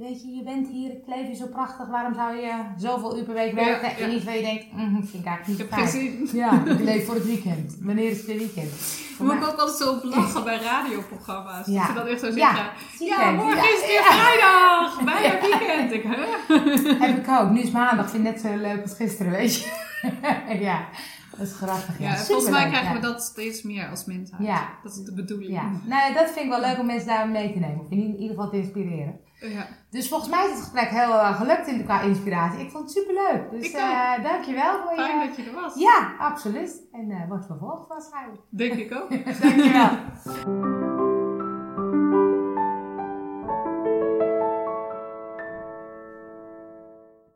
weet 0.00 0.22
je, 0.22 0.28
je 0.34 0.42
bent 0.42 0.68
hier, 0.68 0.88
het 0.88 1.02
leven 1.06 1.30
is 1.30 1.38
zo 1.38 1.46
prachtig. 1.46 1.86
Waarom 1.88 2.14
zou 2.14 2.36
je 2.36 2.52
zoveel 2.76 3.18
uur 3.18 3.24
per 3.24 3.34
week 3.34 3.54
werken? 3.54 3.88
ja. 3.88 3.96
En 4.04 4.08
niet 4.10 4.24
waar 4.24 4.36
je 4.36 4.42
denkt, 4.42 4.64
mm, 4.72 5.06
vind 5.06 5.22
ik 5.24 5.26
eigenlijk 5.26 5.40
Ik 5.42 5.46
niet 5.46 5.58
heb 5.58 5.68
fijn. 5.68 5.88
geen 5.88 6.26
zin. 6.26 6.38
Ja, 6.38 6.62
ik 6.66 6.80
leef 6.80 7.06
voor 7.06 7.14
het 7.14 7.26
weekend. 7.26 7.76
Wanneer 7.80 8.10
is 8.10 8.16
het 8.16 8.26
weer 8.26 8.38
weekend? 8.38 8.72
Moet 9.18 9.32
ik 9.32 9.44
ook 9.46 9.58
altijd 9.58 9.76
zo 9.76 9.90
op 9.92 10.04
lachen 10.04 10.44
bij 10.44 10.58
radioprogramma's. 10.58 11.66
Ja. 11.66 11.78
Dat 11.78 11.86
ze 11.86 11.94
dan 11.94 12.06
echt 12.06 12.20
zo 12.20 12.30
zeggen. 12.30 12.66
Ja, 12.98 13.30
morgen 13.30 13.58
is 13.62 13.80
het 13.80 13.86
weer 13.86 14.02
vrijdag. 14.02 15.02
Bijna 15.04 15.40
weekend. 15.40 15.92
Ik, 15.92 16.02
hè? 16.02 17.06
Heb 17.06 17.16
ik 17.18 17.28
ook. 17.40 17.50
Nu 17.50 17.60
is 17.60 17.70
maandag. 17.70 18.10
Vind 18.10 18.26
ik 18.26 18.32
net 18.32 18.40
zo 18.40 18.56
leuk 18.56 18.82
als 18.82 18.94
gisteren, 18.94 19.32
weet 19.32 19.56
je. 19.60 19.70
ja, 20.68 20.88
dat 21.38 21.46
is 21.46 21.52
grappig. 21.52 21.98
Ja, 21.98 22.08
Ja, 22.10 22.16
volgens 22.16 22.50
mij 22.50 22.68
krijgen 22.68 22.94
we 22.94 23.00
dat 23.00 23.22
steeds 23.22 23.62
meer 23.62 23.88
als 23.88 24.04
mensheid. 24.04 24.42
Ja. 24.42 24.68
Dat 24.82 24.92
is 24.92 25.04
de 25.04 25.14
bedoeling. 25.14 25.52
Ja, 25.52 25.70
nou, 25.84 26.14
dat 26.14 26.30
vind 26.30 26.44
ik 26.44 26.50
wel 26.50 26.60
leuk 26.60 26.78
om 26.78 26.86
mensen 26.86 27.08
daar 27.08 27.28
mee 27.28 27.52
te 27.52 27.58
nemen. 27.58 27.80
Of 27.80 27.90
in 27.90 27.98
ieder 27.98 28.28
geval 28.36 28.50
te 28.50 28.56
inspireren. 28.56 29.20
Ja. 29.40 29.66
Dus 29.90 30.08
volgens 30.08 30.30
mij 30.30 30.44
is 30.44 30.50
het 30.50 30.58
gesprek 30.60 30.88
heel 30.88 31.08
uh, 31.10 31.36
gelukt 31.36 31.66
in, 31.66 31.84
qua 31.84 32.00
inspiratie. 32.00 32.60
Ik 32.60 32.70
vond 32.70 32.84
het 32.84 32.92
superleuk. 32.92 33.50
Dus 33.50 33.66
ook. 33.74 33.80
eh 33.80 34.22
dankjewel 34.22 34.82
voor 34.82 34.94
Fijn 35.04 35.20
je... 35.20 35.26
dat 35.26 35.36
je 35.36 35.42
er 35.42 35.54
was. 35.54 35.74
Ja, 35.74 36.14
absoluut. 36.18 36.82
En 36.92 37.10
eh 37.10 37.28
wordt 37.28 37.46
vervolgd 37.46 37.88
waarschijnlijk. 37.88 38.40
Denk 38.50 38.72
ik 38.72 38.94
ook. 38.94 39.10
dankjewel. 39.42 40.94